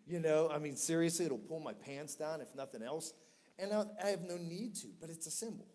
You 0.08 0.20
know, 0.20 0.50
I 0.50 0.60
mean, 0.60 0.76
seriously, 0.76 1.26
it'll 1.26 1.38
pull 1.38 1.60
my 1.60 1.74
pants 1.74 2.16
down 2.16 2.42
if 2.42 2.54
nothing 2.56 2.84
else. 2.84 3.14
And 3.58 3.74
I, 3.74 3.86
I 4.04 4.08
have 4.10 4.22
no 4.22 4.38
need 4.38 4.76
to, 4.78 4.88
but 5.00 5.10
it's 5.10 5.28
a 5.28 5.32
symbol. 5.32 5.68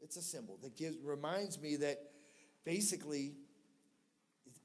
It's 0.00 0.16
a 0.16 0.22
symbol 0.22 0.58
that 0.62 0.76
gives, 0.76 0.96
reminds 1.02 1.60
me 1.60 1.76
that 1.76 1.98
basically, 2.64 3.34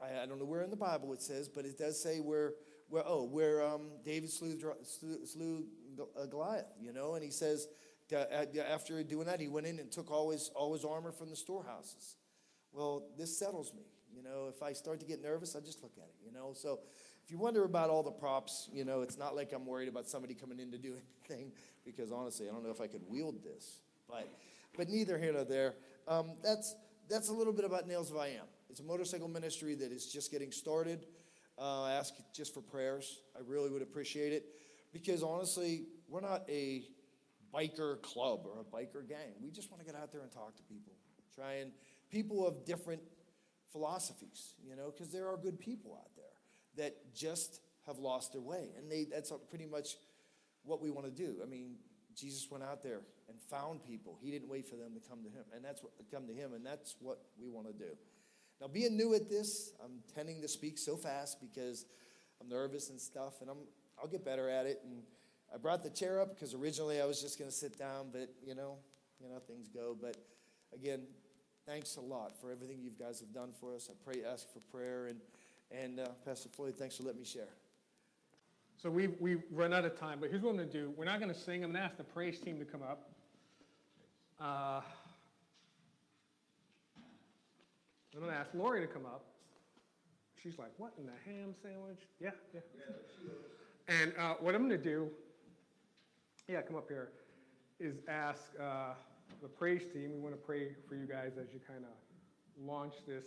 I, 0.02 0.24
I 0.24 0.26
don't 0.26 0.40
know 0.40 0.46
where 0.46 0.64
in 0.64 0.72
the 0.72 0.78
Bible 0.78 1.14
it 1.14 1.22
says, 1.22 1.48
but 1.48 1.66
it 1.66 1.78
does 1.78 2.02
say 2.02 2.20
where, 2.20 2.54
where 2.90 3.04
oh, 3.06 3.24
where 3.24 3.64
um, 3.64 3.90
David 4.04 4.32
slew, 4.32 4.58
slew, 4.84 5.26
slew 5.26 5.66
uh, 6.20 6.26
Goliath, 6.26 6.66
you 6.80 6.94
know, 6.94 7.16
and 7.16 7.24
he 7.24 7.30
says, 7.30 7.68
after 8.12 9.04
doing 9.04 9.28
that, 9.28 9.40
he 9.40 9.48
went 9.48 9.68
in 9.68 9.80
and 9.80 9.92
took 9.92 10.10
all 10.10 10.32
his, 10.32 10.50
all 10.56 10.74
his 10.74 10.86
armor 10.86 11.12
from 11.12 11.30
the 11.30 11.36
storehouses. 11.36 12.16
Well, 12.72 13.10
this 13.18 13.38
settles 13.38 13.74
me. 13.74 13.84
You 14.18 14.24
know, 14.24 14.48
if 14.50 14.64
I 14.64 14.74
start 14.74 15.00
to 15.02 15.06
get 15.06 15.22
nervous, 15.22 15.56
I 15.56 15.60
just 15.60 15.84
look 15.84 15.92
at 15.98 16.06
it, 16.06 16.16
you 16.26 16.32
know. 16.32 16.54
So 16.54 16.80
if 17.24 17.30
you 17.30 17.38
wonder 17.38 17.66
about 17.66 17.92
all 17.92 18.02
the 18.02 18.12
props, 18.12 18.68
you 18.74 18.84
know, 18.84 19.02
it's 19.02 19.18
not 19.18 19.36
like 19.36 19.54
I'm 19.54 19.66
worried 19.66 19.88
about 19.88 20.08
somebody 20.08 20.34
coming 20.34 20.60
in 20.60 20.72
to 20.72 20.78
do 20.80 20.96
anything 21.30 21.52
because 21.86 22.12
honestly, 22.12 22.50
I 22.50 22.52
don't 22.52 22.64
know 22.64 22.72
if 22.72 22.82
I 22.82 22.88
could 22.88 23.04
wield 23.08 23.44
this. 23.44 23.82
But, 24.10 24.28
but 24.76 24.90
neither 24.90 25.20
here 25.20 25.34
nor 25.34 25.44
there. 25.44 25.76
Um, 26.08 26.32
that's, 26.44 26.76
that's 27.08 27.30
a 27.30 27.34
little 27.34 27.54
bit 27.54 27.64
about 27.64 27.88
Nails 27.88 28.10
of 28.10 28.18
I 28.18 28.28
Am. 28.30 28.46
It's 28.70 28.80
a 28.80 28.84
motorcycle 28.84 29.28
ministry 29.28 29.76
that 29.76 29.92
is 29.92 30.12
just 30.12 30.32
getting 30.32 30.52
started. 30.52 31.06
Uh, 31.60 31.84
I 31.84 31.92
ask 31.94 32.14
just 32.34 32.54
for 32.54 32.62
prayers. 32.62 33.20
I 33.36 33.42
really 33.46 33.70
would 33.70 33.82
appreciate 33.84 34.34
it 34.34 34.46
because 34.94 35.22
honestly, 35.22 35.84
we're 36.10 36.22
not 36.22 36.44
a 36.50 36.84
biker 37.54 38.02
club 38.02 38.46
or 38.46 38.62
a 38.62 38.64
biker 38.64 39.08
gang. 39.08 39.34
We 39.42 39.52
just 39.52 39.70
want 39.70 39.86
to 39.86 39.86
get 39.86 40.00
out 40.00 40.12
there 40.12 40.22
and 40.22 40.32
talk 40.32 40.56
to 40.56 40.64
people. 40.64 40.94
Try 41.36 41.56
and 41.56 41.72
people 42.10 42.48
of 42.48 42.66
different 42.66 43.02
philosophies, 43.72 44.54
you 44.68 44.76
know, 44.76 44.92
because 44.92 45.12
there 45.12 45.28
are 45.28 45.38
good 45.38 45.60
people 45.60 45.96
out 46.00 46.16
there 46.16 46.26
that 46.78 47.14
just 47.14 47.62
have 47.86 47.98
lost 47.98 48.34
their 48.34 48.42
way. 48.42 48.70
And 48.78 48.92
they, 48.92 49.06
that's 49.06 49.32
pretty 49.50 49.66
much 49.66 49.96
what 50.64 50.82
we 50.82 50.92
want 50.92 51.06
to 51.06 51.12
do. 51.12 51.38
I 51.42 51.46
mean, 51.46 51.76
Jesus 52.16 52.50
went 52.50 52.64
out 52.64 52.84
there 52.84 53.02
and 53.30 53.40
found 53.40 53.84
people. 53.84 54.18
He 54.22 54.32
didn't 54.32 54.50
wait 54.50 54.68
for 54.68 54.76
them 54.76 54.94
to 54.94 55.10
come 55.10 55.24
to 55.24 55.30
him. 55.30 55.44
And 55.56 55.64
that's 55.64 55.84
what 55.84 55.92
come 56.12 56.28
to 56.28 56.34
him, 56.34 56.54
and 56.54 56.66
that's 56.66 56.96
what 57.00 57.20
we 57.40 57.50
want 57.50 57.68
to 57.68 57.74
do. 57.74 57.92
Now, 58.60 58.68
being 58.68 58.98
new 58.98 59.14
at 59.14 59.30
this, 59.30 59.74
I'm 59.84 60.00
tending 60.16 60.42
to 60.42 60.48
speak 60.48 60.78
so 60.78 60.96
fast 60.96 61.40
because 61.40 61.86
I'm 62.42 62.50
nervous 62.50 62.90
and 62.90 63.00
stuff, 63.00 63.42
and 63.42 63.50
I'm 63.50 63.58
I'll 64.02 64.08
get 64.08 64.24
better 64.24 64.50
at 64.50 64.66
it. 64.66 64.82
And 64.84 65.02
I 65.54 65.58
brought 65.58 65.84
the 65.84 65.90
chair 65.90 66.22
up 66.22 66.36
because 66.36 66.54
originally 66.54 67.02
I 67.02 67.06
was 67.06 67.22
just 67.22 67.38
going 67.38 67.50
to 67.50 67.56
sit 67.56 67.78
down, 67.78 68.08
but 68.12 68.30
you 68.46 68.56
know, 68.56 68.78
you 69.22 69.30
know, 69.30 69.40
things 69.48 69.68
go. 69.68 69.96
But 70.00 70.18
again, 70.74 71.02
thanks 71.68 71.98
a 71.98 72.02
lot 72.02 72.36
for 72.40 72.52
everything 72.52 72.78
you 72.82 72.92
guys 72.98 73.20
have 73.20 73.34
done 73.34 73.50
for 73.60 73.76
us. 73.76 73.90
I 73.92 73.94
pray, 74.10 74.24
ask 74.24 74.52
for 74.52 74.60
prayer, 74.72 75.08
and 75.08 75.20
and 75.72 76.00
uh, 76.00 76.08
Pastor 76.26 76.50
Floyd, 76.50 76.76
thanks 76.78 76.96
for 76.98 77.04
letting 77.04 77.20
me 77.20 77.26
share. 77.26 77.50
So 78.82 78.90
we've, 78.90 79.16
we've 79.20 79.44
run 79.52 79.74
out 79.74 79.86
of 79.86 80.00
time, 80.00 80.20
but 80.22 80.30
here's 80.30 80.42
what 80.42 80.52
I'm 80.52 80.58
going 80.58 80.70
to 80.70 80.74
do. 80.74 80.94
We're 80.96 81.06
not 81.06 81.20
going 81.20 81.34
to 81.34 81.38
sing. 81.38 81.64
I'm 81.64 81.72
going 81.72 81.82
to 81.82 81.86
ask 81.86 81.98
the 81.98 82.04
praise 82.04 82.40
team 82.40 82.60
to 82.60 82.66
come 82.66 82.84
up. 82.84 83.10
Uh, 84.40 84.82
I'm 88.14 88.22
going 88.22 88.32
to 88.32 88.38
ask 88.38 88.54
Lori 88.54 88.82
to 88.82 88.88
come 88.88 89.06
up. 89.06 89.26
She's 90.42 90.58
like, 90.58 90.72
what 90.78 90.94
in 90.98 91.06
the 91.06 91.12
ham 91.26 91.54
sandwich? 91.62 92.00
Yeah, 92.22 92.30
yeah. 92.54 92.62
And 93.88 94.14
uh, 94.18 94.36
what 94.40 94.54
I'm 94.54 94.68
going 94.68 94.82
to 94.82 94.84
do, 94.84 95.10
yeah, 96.48 96.62
come 96.62 96.76
up 96.76 96.88
here, 96.88 97.10
is 97.80 97.96
ask 98.08 98.44
uh, 98.62 98.94
the 99.42 99.48
praise 99.48 99.84
team. 99.94 100.12
We 100.14 100.20
want 100.20 100.34
to 100.34 100.42
pray 100.42 100.70
for 100.88 100.96
you 100.96 101.06
guys 101.06 101.34
as 101.40 101.54
you 101.54 101.60
kind 101.66 101.84
of 101.84 102.66
launch 102.66 102.96
this 103.08 103.26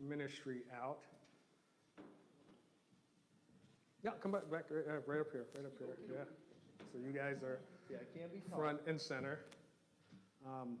ministry 0.00 0.60
out. 0.74 0.98
Yeah, 4.04 4.12
come 4.22 4.32
back, 4.32 4.50
back 4.50 4.64
right, 4.70 4.84
uh, 4.88 5.00
right 5.06 5.20
up 5.20 5.26
here, 5.32 5.46
right 5.54 5.64
up 5.64 5.72
here. 5.78 5.88
Yeah. 6.12 6.24
So 6.92 6.98
you 7.04 7.12
guys 7.12 7.42
are 7.42 7.60
Yeah, 7.90 7.98
it 7.98 8.12
can 8.12 8.28
be 8.32 8.42
front 8.54 8.80
and 8.86 9.00
center. 9.00 9.40
Um, 10.46 10.76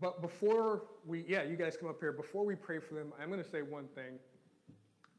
but 0.00 0.20
before 0.20 0.82
we, 1.06 1.24
yeah, 1.28 1.44
you 1.44 1.56
guys 1.56 1.76
come 1.76 1.88
up 1.88 2.00
here. 2.00 2.12
Before 2.12 2.44
we 2.44 2.56
pray 2.56 2.80
for 2.80 2.94
them, 2.94 3.12
I'm 3.20 3.28
going 3.30 3.42
to 3.42 3.48
say 3.48 3.62
one 3.62 3.86
thing. 3.94 4.18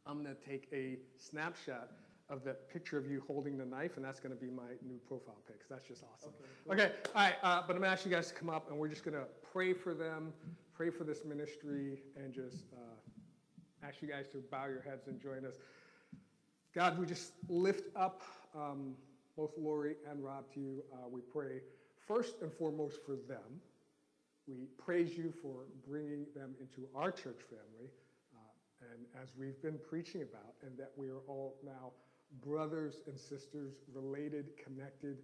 I'm 0.06 0.22
going 0.22 0.36
to 0.36 0.50
take 0.50 0.68
a 0.74 0.98
snapshot 1.18 1.90
of 2.30 2.44
the 2.44 2.54
picture 2.72 2.98
of 2.98 3.10
you 3.10 3.24
holding 3.28 3.58
the 3.58 3.66
knife, 3.66 3.98
and 3.98 4.06
that's 4.06 4.20
going 4.20 4.36
to 4.36 4.42
be 4.42 4.50
my 4.50 4.64
new 4.86 5.00
profile 5.08 5.38
pic. 5.48 5.68
That's 5.70 5.88
just 5.88 6.04
awesome. 6.04 6.32
Okay, 6.72 6.84
okay 6.84 6.94
all 7.14 7.22
right. 7.22 7.36
Uh, 7.44 7.62
but 7.68 7.76
I'm 7.76 7.82
going 7.82 7.90
to 7.90 7.90
ask 7.90 8.06
you 8.06 8.12
guys 8.12 8.30
to 8.30 8.34
come 8.34 8.50
up, 8.50 8.70
and 8.70 8.78
we're 8.80 8.88
just 8.88 9.04
going 9.04 9.16
to 9.16 9.26
pray 9.54 9.74
for 9.74 9.94
them, 9.94 10.34
pray 10.74 10.90
for 10.90 11.04
this 11.04 11.24
ministry, 11.24 12.02
and 12.16 12.34
just 12.34 12.66
uh, 12.74 13.88
ask 13.88 14.02
you 14.02 14.08
guys 14.08 14.28
to 14.30 14.44
bow 14.52 14.66
your 14.66 14.82
heads 14.82 15.08
and 15.08 15.22
join 15.22 15.46
us. 15.46 15.56
God, 16.74 16.98
we 16.98 17.06
just 17.06 17.34
lift 17.48 17.96
up 17.96 18.22
um, 18.56 18.96
both 19.38 19.52
Lori 19.58 19.96
and 20.10 20.24
Rob 20.24 20.52
to 20.54 20.60
you. 20.60 20.84
Uh, 20.94 21.08
we 21.10 21.22
pray 21.22 21.62
first 22.08 22.42
and 22.42 22.52
foremost 22.52 23.06
for 23.06 23.16
them. 23.28 23.62
We 24.48 24.68
praise 24.78 25.18
you 25.18 25.34
for 25.42 25.66
bringing 25.88 26.26
them 26.36 26.56
into 26.60 26.88
our 26.96 27.12
church 27.12 27.42
family, 27.50 27.90
uh, 28.36 28.92
and 28.92 29.06
as 29.22 29.30
we've 29.38 29.62
been 29.62 29.80
preaching 29.90 30.22
about, 30.22 30.54
and 30.64 30.78
that 30.78 30.92
we 30.96 31.10
are 31.10 31.22
all 31.28 31.58
now 31.64 31.92
brothers 32.44 33.02
and 33.08 33.20
sisters, 33.20 33.74
related, 33.94 34.46
connected 34.64 35.18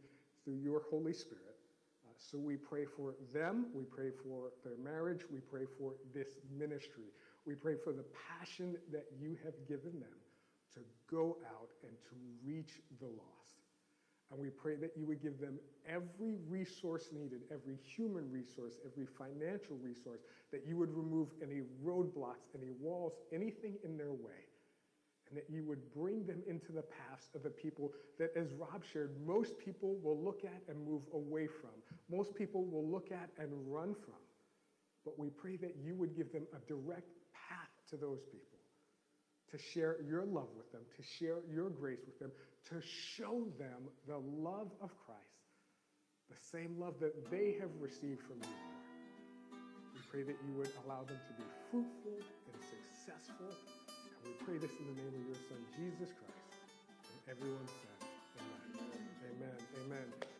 through 0.43 0.57
your 0.57 0.83
Holy 0.89 1.13
Spirit. 1.13 1.57
Uh, 2.05 2.13
so 2.17 2.37
we 2.37 2.55
pray 2.55 2.85
for 2.85 3.15
them, 3.33 3.67
we 3.73 3.83
pray 3.83 4.11
for 4.23 4.51
their 4.63 4.77
marriage, 4.77 5.21
we 5.31 5.39
pray 5.39 5.65
for 5.77 5.93
this 6.13 6.29
ministry. 6.57 7.11
We 7.45 7.55
pray 7.55 7.75
for 7.83 7.91
the 7.91 8.05
passion 8.39 8.75
that 8.91 9.05
you 9.19 9.37
have 9.43 9.55
given 9.67 9.99
them 9.99 10.19
to 10.75 10.79
go 11.09 11.37
out 11.49 11.69
and 11.83 11.91
to 12.09 12.15
reach 12.45 12.79
the 12.99 13.07
lost. 13.07 13.41
And 14.31 14.39
we 14.39 14.49
pray 14.49 14.75
that 14.75 14.91
you 14.95 15.05
would 15.07 15.21
give 15.21 15.39
them 15.39 15.59
every 15.85 16.35
resource 16.47 17.09
needed, 17.11 17.41
every 17.51 17.77
human 17.83 18.31
resource, 18.31 18.75
every 18.85 19.05
financial 19.05 19.75
resource, 19.75 20.21
that 20.51 20.65
you 20.65 20.77
would 20.77 20.95
remove 20.95 21.27
any 21.43 21.61
roadblocks, 21.83 22.47
any 22.55 22.71
walls, 22.79 23.13
anything 23.33 23.75
in 23.83 23.97
their 23.97 24.13
way, 24.13 24.47
and 25.31 25.37
that 25.37 25.49
you 25.49 25.63
would 25.63 25.79
bring 25.93 26.25
them 26.25 26.43
into 26.45 26.73
the 26.73 26.83
paths 26.83 27.29
of 27.33 27.43
the 27.43 27.49
people 27.49 27.93
that, 28.19 28.31
as 28.35 28.51
Rob 28.53 28.83
shared, 28.91 29.11
most 29.25 29.57
people 29.57 29.95
will 30.03 30.21
look 30.21 30.41
at 30.43 30.61
and 30.67 30.85
move 30.85 31.03
away 31.13 31.47
from. 31.47 31.71
Most 32.09 32.35
people 32.35 32.65
will 32.65 32.85
look 32.85 33.11
at 33.11 33.29
and 33.39 33.49
run 33.65 33.95
from. 33.95 34.19
But 35.05 35.17
we 35.17 35.29
pray 35.29 35.55
that 35.57 35.77
you 35.81 35.95
would 35.95 36.15
give 36.15 36.31
them 36.33 36.45
a 36.53 36.59
direct 36.67 37.07
path 37.33 37.71
to 37.89 37.95
those 37.95 38.19
people 38.25 38.59
to 39.51 39.57
share 39.57 39.97
your 40.07 40.25
love 40.25 40.47
with 40.55 40.71
them, 40.71 40.81
to 40.97 41.03
share 41.19 41.37
your 41.49 41.69
grace 41.69 41.99
with 42.05 42.19
them, 42.19 42.31
to 42.69 42.81
show 43.15 43.47
them 43.57 43.89
the 44.07 44.17
love 44.17 44.71
of 44.81 44.91
Christ, 45.05 45.21
the 46.29 46.57
same 46.57 46.79
love 46.79 46.95
that 46.99 47.31
they 47.31 47.55
have 47.59 47.71
received 47.79 48.21
from 48.21 48.37
you. 48.41 49.59
We 49.93 49.99
pray 50.09 50.23
that 50.23 50.37
you 50.45 50.53
would 50.57 50.71
allow 50.85 51.03
them 51.03 51.19
to 51.27 51.33
be 51.33 51.43
fruitful 51.69 52.19
and 52.53 52.61
successful. 52.63 53.70
We 54.25 54.31
pray 54.45 54.57
this 54.57 54.71
in 54.79 54.85
the 54.87 55.01
name 55.01 55.13
of 55.13 55.25
your 55.27 55.35
Son, 55.49 55.59
Jesus 55.77 56.13
Christ. 56.13 56.45
And 57.11 57.37
everyone 57.37 57.67
said, 57.67 58.07
Amen. 58.39 59.57
Amen. 59.81 60.07
Amen. 60.11 60.30